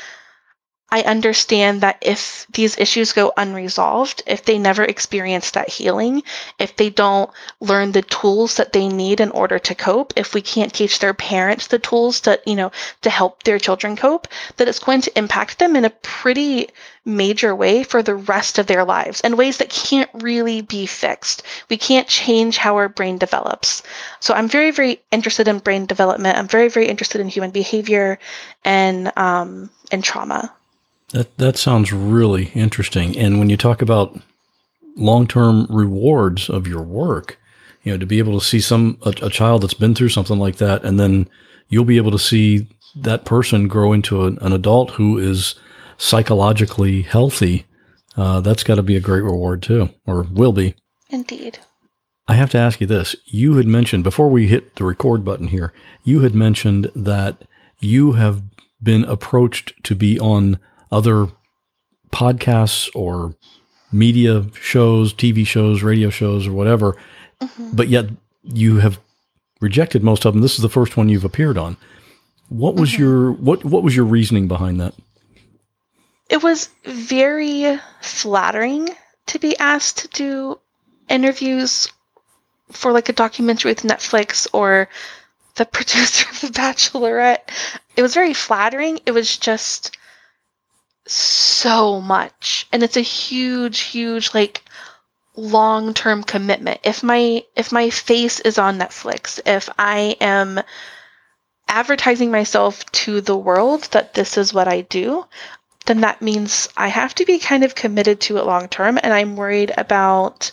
I 0.93 1.03
understand 1.03 1.79
that 1.81 1.97
if 2.01 2.45
these 2.51 2.77
issues 2.77 3.13
go 3.13 3.31
unresolved, 3.37 4.23
if 4.27 4.43
they 4.43 4.57
never 4.57 4.83
experience 4.83 5.51
that 5.51 5.69
healing, 5.69 6.21
if 6.59 6.75
they 6.75 6.89
don't 6.89 7.29
learn 7.61 7.93
the 7.93 8.01
tools 8.01 8.57
that 8.57 8.73
they 8.73 8.89
need 8.89 9.21
in 9.21 9.31
order 9.31 9.57
to 9.57 9.73
cope, 9.73 10.11
if 10.17 10.33
we 10.33 10.41
can't 10.41 10.73
teach 10.73 10.99
their 10.99 11.13
parents 11.13 11.67
the 11.67 11.79
tools 11.79 12.19
that, 12.21 12.45
you 12.45 12.55
know, 12.55 12.71
to 13.03 13.09
help 13.09 13.43
their 13.43 13.57
children 13.57 13.95
cope, 13.95 14.27
that 14.57 14.67
it's 14.67 14.79
going 14.79 14.99
to 15.01 15.17
impact 15.17 15.59
them 15.59 15.77
in 15.77 15.85
a 15.85 15.89
pretty 16.01 16.67
major 17.05 17.55
way 17.55 17.83
for 17.83 18.03
the 18.03 18.15
rest 18.15 18.59
of 18.59 18.67
their 18.67 18.83
lives 18.83 19.21
in 19.21 19.37
ways 19.37 19.57
that 19.57 19.69
can't 19.69 20.09
really 20.15 20.61
be 20.61 20.85
fixed. 20.85 21.41
We 21.69 21.77
can't 21.77 22.07
change 22.07 22.57
how 22.57 22.75
our 22.75 22.89
brain 22.89 23.17
develops. 23.17 23.81
So 24.19 24.33
I'm 24.33 24.49
very, 24.49 24.71
very 24.71 25.01
interested 25.09 25.47
in 25.47 25.59
brain 25.59 25.85
development. 25.85 26.37
I'm 26.37 26.49
very, 26.49 26.67
very 26.67 26.87
interested 26.87 27.21
in 27.21 27.29
human 27.29 27.51
behavior 27.51 28.19
and 28.65 29.11
um, 29.15 29.69
and 29.89 30.03
trauma. 30.03 30.53
That 31.11 31.37
that 31.37 31.57
sounds 31.57 31.91
really 31.91 32.45
interesting. 32.53 33.17
And 33.17 33.39
when 33.39 33.49
you 33.49 33.57
talk 33.57 33.81
about 33.81 34.17
long-term 34.95 35.67
rewards 35.69 36.49
of 36.49 36.67
your 36.67 36.81
work, 36.81 37.39
you 37.83 37.91
know, 37.91 37.97
to 37.97 38.05
be 38.05 38.19
able 38.19 38.39
to 38.39 38.45
see 38.45 38.59
some 38.59 38.97
a, 39.03 39.13
a 39.21 39.29
child 39.29 39.63
that's 39.63 39.73
been 39.73 39.95
through 39.95 40.09
something 40.09 40.39
like 40.39 40.57
that, 40.57 40.83
and 40.83 40.99
then 40.99 41.29
you'll 41.69 41.85
be 41.85 41.97
able 41.97 42.11
to 42.11 42.19
see 42.19 42.67
that 42.95 43.25
person 43.25 43.67
grow 43.67 43.93
into 43.93 44.25
an, 44.25 44.37
an 44.41 44.53
adult 44.53 44.91
who 44.91 45.17
is 45.17 45.55
psychologically 45.97 47.01
healthy. 47.01 47.65
Uh, 48.17 48.41
that's 48.41 48.63
got 48.63 48.75
to 48.75 48.83
be 48.83 48.95
a 48.95 49.01
great 49.01 49.23
reward 49.23 49.63
too, 49.63 49.89
or 50.05 50.23
will 50.23 50.53
be. 50.53 50.75
Indeed. 51.09 51.59
I 52.27 52.35
have 52.35 52.49
to 52.51 52.57
ask 52.57 52.79
you 52.79 52.87
this. 52.87 53.15
You 53.25 53.57
had 53.57 53.67
mentioned 53.67 54.03
before 54.03 54.29
we 54.29 54.47
hit 54.47 54.75
the 54.75 54.85
record 54.85 55.25
button 55.25 55.47
here, 55.47 55.73
you 56.03 56.21
had 56.21 56.35
mentioned 56.35 56.89
that 56.95 57.43
you 57.79 58.13
have 58.13 58.43
been 58.81 59.03
approached 59.05 59.73
to 59.83 59.95
be 59.95 60.19
on 60.19 60.59
other 60.91 61.27
podcasts 62.11 62.89
or 62.95 63.35
media 63.91 64.45
shows, 64.53 65.13
TV 65.13 65.45
shows, 65.45 65.83
radio 65.83 66.09
shows, 66.09 66.47
or 66.47 66.51
whatever, 66.53 66.95
Mhm. 67.41 67.75
but 67.75 67.87
yet 67.89 68.05
you 68.43 68.77
have 68.77 68.99
rejected 69.59 70.03
most 70.03 70.25
of 70.25 70.33
them. 70.33 70.41
This 70.41 70.55
is 70.55 70.61
the 70.61 70.69
first 70.69 70.97
one 70.97 71.09
you've 71.09 71.25
appeared 71.25 71.57
on. 71.57 71.77
What 72.49 72.75
was 72.75 72.91
Mhm. 72.91 72.97
your 72.99 73.31
what 73.33 73.63
what 73.65 73.83
was 73.83 73.95
your 73.95 74.05
reasoning 74.05 74.47
behind 74.47 74.79
that? 74.81 74.93
It 76.29 76.41
was 76.43 76.69
very 76.85 77.79
flattering 78.01 78.89
to 79.27 79.39
be 79.39 79.57
asked 79.57 79.97
to 79.99 80.07
do 80.09 80.59
interviews 81.09 81.89
for 82.71 82.91
like 82.93 83.09
a 83.09 83.13
documentary 83.13 83.71
with 83.71 83.83
Netflix 83.83 84.47
or 84.53 84.87
the 85.55 85.65
producer 85.75 86.27
of 86.29 86.39
The 86.41 86.47
Bachelorette. 86.47 87.49
It 87.97 88.01
was 88.01 88.13
very 88.13 88.33
flattering. 88.33 88.99
It 89.05 89.11
was 89.11 89.37
just 89.37 89.97
so 91.11 91.99
much. 92.01 92.67
And 92.71 92.83
it's 92.83 92.97
a 92.97 93.01
huge, 93.01 93.79
huge 93.79 94.33
like 94.33 94.63
long-term 95.35 96.23
commitment. 96.23 96.79
If 96.83 97.03
my 97.03 97.43
if 97.55 97.71
my 97.71 97.89
face 97.89 98.39
is 98.39 98.57
on 98.57 98.79
Netflix, 98.79 99.39
if 99.45 99.69
I 99.77 100.15
am 100.19 100.61
advertising 101.67 102.31
myself 102.31 102.85
to 102.91 103.21
the 103.21 103.37
world 103.37 103.83
that 103.91 104.13
this 104.13 104.37
is 104.37 104.53
what 104.53 104.67
I 104.67 104.81
do, 104.81 105.25
then 105.85 106.01
that 106.01 106.21
means 106.21 106.67
I 106.75 106.89
have 106.89 107.15
to 107.15 107.25
be 107.25 107.39
kind 107.39 107.63
of 107.63 107.75
committed 107.75 108.19
to 108.21 108.37
it 108.37 108.45
long 108.45 108.67
term 108.67 108.99
and 109.01 109.13
I'm 109.13 109.35
worried 109.35 109.73
about 109.77 110.51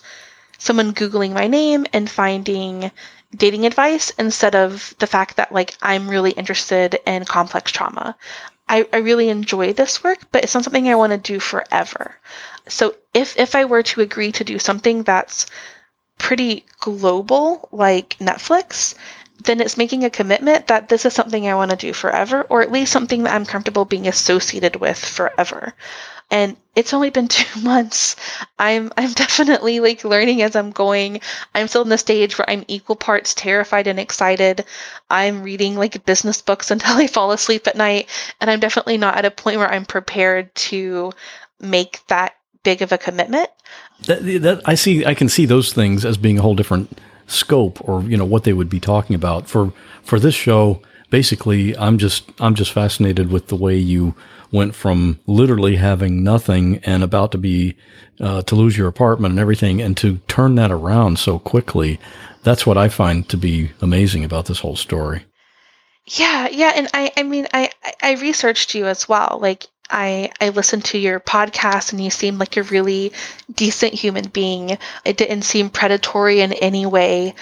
someone 0.58 0.94
googling 0.94 1.32
my 1.32 1.46
name 1.46 1.86
and 1.92 2.10
finding 2.10 2.90
dating 3.36 3.66
advice 3.66 4.10
instead 4.10 4.54
of 4.54 4.94
the 4.98 5.06
fact 5.06 5.36
that 5.36 5.52
like 5.52 5.76
I'm 5.82 6.08
really 6.08 6.30
interested 6.30 6.98
in 7.06 7.24
complex 7.24 7.72
trauma. 7.72 8.16
I, 8.68 8.86
I 8.92 8.98
really 8.98 9.28
enjoy 9.28 9.72
this 9.72 10.04
work, 10.04 10.18
but 10.32 10.44
it's 10.44 10.54
not 10.54 10.64
something 10.64 10.88
I 10.88 10.94
want 10.96 11.12
to 11.12 11.18
do 11.18 11.40
forever. 11.40 12.14
So 12.68 12.94
if 13.14 13.38
if 13.38 13.54
I 13.54 13.64
were 13.64 13.82
to 13.84 14.00
agree 14.00 14.32
to 14.32 14.44
do 14.44 14.58
something 14.58 15.02
that's 15.02 15.46
pretty 16.18 16.66
global 16.80 17.68
like 17.72 18.16
Netflix, 18.18 18.94
then 19.44 19.60
it's 19.60 19.76
making 19.76 20.04
a 20.04 20.10
commitment 20.10 20.66
that 20.66 20.88
this 20.88 21.06
is 21.06 21.14
something 21.14 21.46
I 21.48 21.54
want 21.54 21.70
to 21.70 21.76
do 21.76 21.92
forever, 21.92 22.42
or 22.48 22.60
at 22.60 22.72
least 22.72 22.92
something 22.92 23.22
that 23.22 23.34
I'm 23.34 23.46
comfortable 23.46 23.84
being 23.84 24.08
associated 24.08 24.76
with 24.76 24.98
forever 24.98 25.74
and 26.30 26.56
it's 26.74 26.94
only 26.94 27.10
been 27.10 27.28
two 27.28 27.60
months. 27.60 28.16
I'm 28.58 28.92
I'm 28.96 29.12
definitely 29.12 29.80
like 29.80 30.04
learning 30.04 30.42
as 30.42 30.56
I'm 30.56 30.70
going. 30.70 31.20
I'm 31.54 31.68
still 31.68 31.82
in 31.82 31.88
the 31.88 31.98
stage 31.98 32.38
where 32.38 32.48
I'm 32.48 32.64
equal 32.68 32.96
parts 32.96 33.34
terrified 33.34 33.86
and 33.86 33.98
excited. 33.98 34.64
I'm 35.10 35.42
reading 35.42 35.76
like 35.76 36.04
business 36.04 36.42
books 36.42 36.70
until 36.70 36.96
I 36.96 37.06
fall 37.06 37.32
asleep 37.32 37.66
at 37.66 37.76
night, 37.76 38.08
and 38.40 38.50
I'm 38.50 38.60
definitely 38.60 38.98
not 38.98 39.16
at 39.16 39.24
a 39.24 39.30
point 39.30 39.58
where 39.58 39.70
I'm 39.70 39.84
prepared 39.84 40.54
to 40.54 41.12
make 41.60 42.06
that 42.08 42.34
big 42.62 42.82
of 42.82 42.92
a 42.92 42.98
commitment. 42.98 43.48
That, 44.06 44.22
that 44.42 44.62
I 44.64 44.74
see 44.74 45.04
I 45.04 45.14
can 45.14 45.28
see 45.28 45.46
those 45.46 45.72
things 45.72 46.04
as 46.04 46.16
being 46.16 46.38
a 46.38 46.42
whole 46.42 46.54
different 46.54 47.00
scope 47.28 47.86
or 47.86 48.02
you 48.02 48.16
know 48.16 48.24
what 48.24 48.44
they 48.44 48.54
would 48.54 48.70
be 48.70 48.80
talking 48.80 49.14
about 49.14 49.46
for 49.46 49.72
for 50.02 50.18
this 50.18 50.34
show 50.34 50.80
basically 51.10 51.76
i'm 51.76 51.98
just 51.98 52.24
i'm 52.40 52.54
just 52.54 52.72
fascinated 52.72 53.30
with 53.30 53.48
the 53.48 53.54
way 53.54 53.76
you 53.76 54.14
went 54.50 54.74
from 54.74 55.18
literally 55.26 55.76
having 55.76 56.22
nothing 56.22 56.78
and 56.84 57.02
about 57.02 57.32
to 57.32 57.38
be 57.38 57.76
uh, 58.20 58.42
to 58.42 58.56
lose 58.56 58.76
your 58.76 58.88
apartment 58.88 59.32
and 59.32 59.40
everything, 59.40 59.80
and 59.80 59.96
to 59.96 60.18
turn 60.28 60.54
that 60.56 60.70
around 60.70 61.18
so 61.18 61.38
quickly. 61.38 61.98
That's 62.42 62.66
what 62.66 62.78
I 62.78 62.88
find 62.88 63.28
to 63.28 63.36
be 63.36 63.70
amazing 63.80 64.24
about 64.24 64.46
this 64.46 64.60
whole 64.60 64.76
story. 64.76 65.24
Yeah, 66.06 66.48
yeah, 66.48 66.72
and 66.74 66.88
I, 66.94 67.12
I 67.16 67.22
mean, 67.22 67.46
I, 67.52 67.70
I 68.02 68.14
researched 68.14 68.74
you 68.74 68.86
as 68.86 69.08
well. 69.08 69.38
Like, 69.42 69.66
I, 69.90 70.30
I 70.40 70.50
listened 70.50 70.84
to 70.86 70.98
your 70.98 71.20
podcast, 71.20 71.92
and 71.92 72.02
you 72.02 72.10
seemed 72.10 72.38
like 72.38 72.56
a 72.56 72.62
really 72.62 73.12
decent 73.54 73.94
human 73.94 74.28
being. 74.28 74.78
It 75.04 75.16
didn't 75.16 75.42
seem 75.42 75.70
predatory 75.70 76.40
in 76.40 76.52
any 76.54 76.86
way 76.86 77.34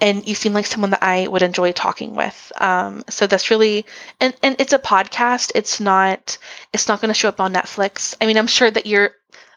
and 0.00 0.26
you 0.26 0.34
seem 0.34 0.52
like 0.52 0.66
someone 0.66 0.90
that 0.90 1.02
I 1.02 1.26
would 1.28 1.42
enjoy 1.42 1.72
talking 1.72 2.14
with. 2.14 2.52
Um, 2.56 3.04
so 3.08 3.26
that's 3.26 3.50
really 3.50 3.86
and 4.20 4.34
and 4.42 4.56
it's 4.58 4.72
a 4.72 4.78
podcast. 4.78 5.52
It's 5.54 5.80
not 5.80 6.38
it's 6.72 6.88
not 6.88 7.00
going 7.00 7.08
to 7.08 7.14
show 7.14 7.28
up 7.28 7.40
on 7.40 7.52
Netflix. 7.52 8.14
I 8.20 8.26
mean, 8.26 8.36
I'm 8.36 8.46
sure 8.46 8.70
that 8.70 8.86
you're. 8.86 9.12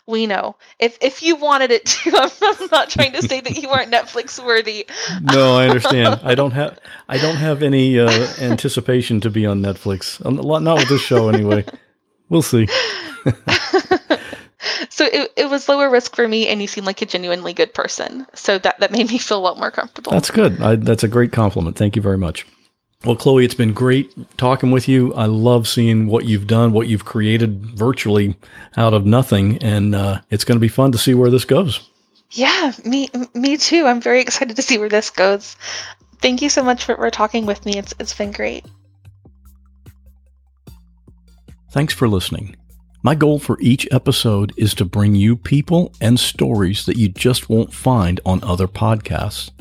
We 0.08 0.26
know 0.26 0.56
if 0.80 0.98
if 1.02 1.22
you 1.22 1.36
wanted 1.36 1.70
it 1.70 1.86
to. 1.86 2.12
I'm, 2.42 2.68
not 2.72 2.90
trying 2.90 3.12
to 3.12 3.22
say 3.22 3.42
that 3.42 3.62
you 3.62 3.70
aren't 3.70 3.92
Netflix 3.92 4.44
worthy. 4.44 4.88
No, 5.22 5.56
I 5.56 5.68
understand. 5.68 6.22
I 6.24 6.34
don't 6.34 6.50
have 6.50 6.80
I 7.08 7.20
don't 7.20 7.36
have 7.36 7.62
any 7.62 8.00
uh, 8.00 8.10
anticipation 8.42 9.22
to 9.22 9.30
be 9.30 9.46
on 9.46 9.62
Netflix. 9.62 10.20
Not 10.26 10.78
with 10.78 10.90
this 10.90 11.02
show 11.02 11.30
anyway. 11.30 11.64
We'll 12.28 12.42
see. 12.42 12.68
so 14.90 15.06
it, 15.06 15.32
it 15.36 15.50
was 15.50 15.70
lower 15.70 15.90
risk 15.90 16.16
for 16.16 16.28
me 16.28 16.48
and 16.48 16.62
you 16.62 16.68
seem 16.68 16.86
like 16.86 17.02
a 17.02 17.06
genuinely 17.06 17.54
good 17.54 17.74
person. 17.74 18.26
So 18.34 18.58
that, 18.60 18.80
that 18.80 18.92
made 18.92 19.10
me 19.10 19.18
feel 19.18 19.38
a 19.38 19.40
lot 19.40 19.58
more 19.58 19.72
comfortable. 19.72 20.12
That's 20.12 20.32
good. 20.32 20.62
I, 20.62 20.76
that's 20.76 21.04
a 21.04 21.08
great 21.08 21.32
compliment. 21.32 21.78
Thank 21.78 21.96
you 21.96 22.02
very 22.02 22.18
much. 22.18 22.46
Well 23.06 23.16
chloe 23.16 23.46
it's 23.46 23.54
been 23.54 23.72
great 23.72 24.14
talking 24.38 24.72
with 24.72 24.90
you. 24.90 25.14
I 25.14 25.26
love 25.26 25.70
seeing 25.70 26.08
what 26.08 26.26
you've 26.26 26.48
done 26.48 26.74
what 26.74 26.88
you've 26.88 27.06
created 27.06 27.66
virtually 27.66 28.36
out 28.76 28.94
of 28.94 29.06
nothing 29.06 29.58
and 29.60 29.96
uh, 29.96 30.20
it's 30.30 30.44
going 30.44 30.58
to 30.58 30.62
be 30.62 30.68
fun 30.68 30.92
to 30.92 30.98
see 30.98 31.14
where 31.14 31.30
this 31.30 31.46
goes. 31.46 31.90
Yeah 32.32 32.74
me 32.84 33.10
me 33.34 33.56
too. 33.56 33.86
I'm 33.86 34.02
very 34.02 34.20
excited 34.20 34.58
to 34.58 34.62
see 34.62 34.78
where 34.78 34.90
this 34.90 35.10
goes. 35.10 35.56
Thank 36.22 36.42
you 36.42 36.50
so 36.50 36.62
much 36.62 36.84
for, 36.84 36.98
for 36.98 37.10
talking 37.10 37.46
with 37.46 37.66
me. 37.66 37.78
It's, 37.78 37.94
it's 38.00 38.14
been 38.14 38.34
great. 38.34 38.66
Thanks 41.72 41.94
for 41.94 42.10
listening 42.10 42.58
my 43.02 43.16
goal 43.16 43.40
for 43.40 43.58
each 43.62 43.88
episode 43.92 44.52
is 44.58 44.74
to 44.76 44.86
bring 44.86 45.16
you 45.16 45.38
people 45.38 45.94
and 46.02 46.20
stories 46.20 46.86
that 46.86 46.98
you 46.98 47.08
just 47.08 47.50
won't 47.50 47.74
find 47.74 48.20
on 48.26 48.44
other 48.44 48.68
podcasts. 48.68 49.52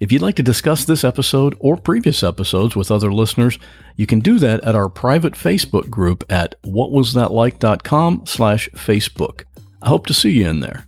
If 0.00 0.10
you'd 0.10 0.22
like 0.22 0.34
to 0.36 0.42
discuss 0.42 0.84
this 0.84 1.04
episode 1.04 1.56
or 1.60 1.76
previous 1.76 2.24
episodes 2.24 2.74
with 2.74 2.90
other 2.90 3.12
listeners, 3.12 3.58
you 3.96 4.06
can 4.06 4.18
do 4.18 4.40
that 4.40 4.62
at 4.64 4.74
our 4.74 4.88
private 4.88 5.34
Facebook 5.34 5.88
group 5.88 6.24
at 6.28 6.60
whatwasthatlike.com 6.62 8.26
slash 8.26 8.68
Facebook. 8.70 9.44
I 9.80 9.88
hope 9.88 10.06
to 10.06 10.14
see 10.14 10.32
you 10.32 10.48
in 10.48 10.60
there. 10.60 10.84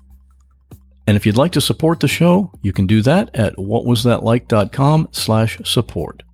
And 1.06 1.16
if 1.16 1.24
you'd 1.24 1.36
like 1.36 1.52
to 1.52 1.60
support 1.60 2.00
the 2.00 2.08
show, 2.08 2.50
you 2.62 2.72
can 2.72 2.88
do 2.88 3.00
that 3.02 3.30
at 3.32 3.54
whatwasthatlike.com 3.56 5.08
slash 5.12 5.60
support. 5.64 6.24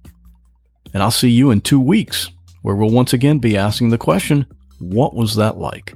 And 0.94 1.02
I'll 1.02 1.10
see 1.10 1.30
you 1.30 1.50
in 1.50 1.60
two 1.60 1.80
weeks, 1.80 2.30
where 2.62 2.74
we'll 2.74 2.90
once 2.90 3.12
again 3.12 3.38
be 3.38 3.56
asking 3.56 3.90
the 3.90 3.98
question, 3.98 4.46
what 4.82 5.14
was 5.14 5.36
that 5.36 5.58
like? 5.58 5.94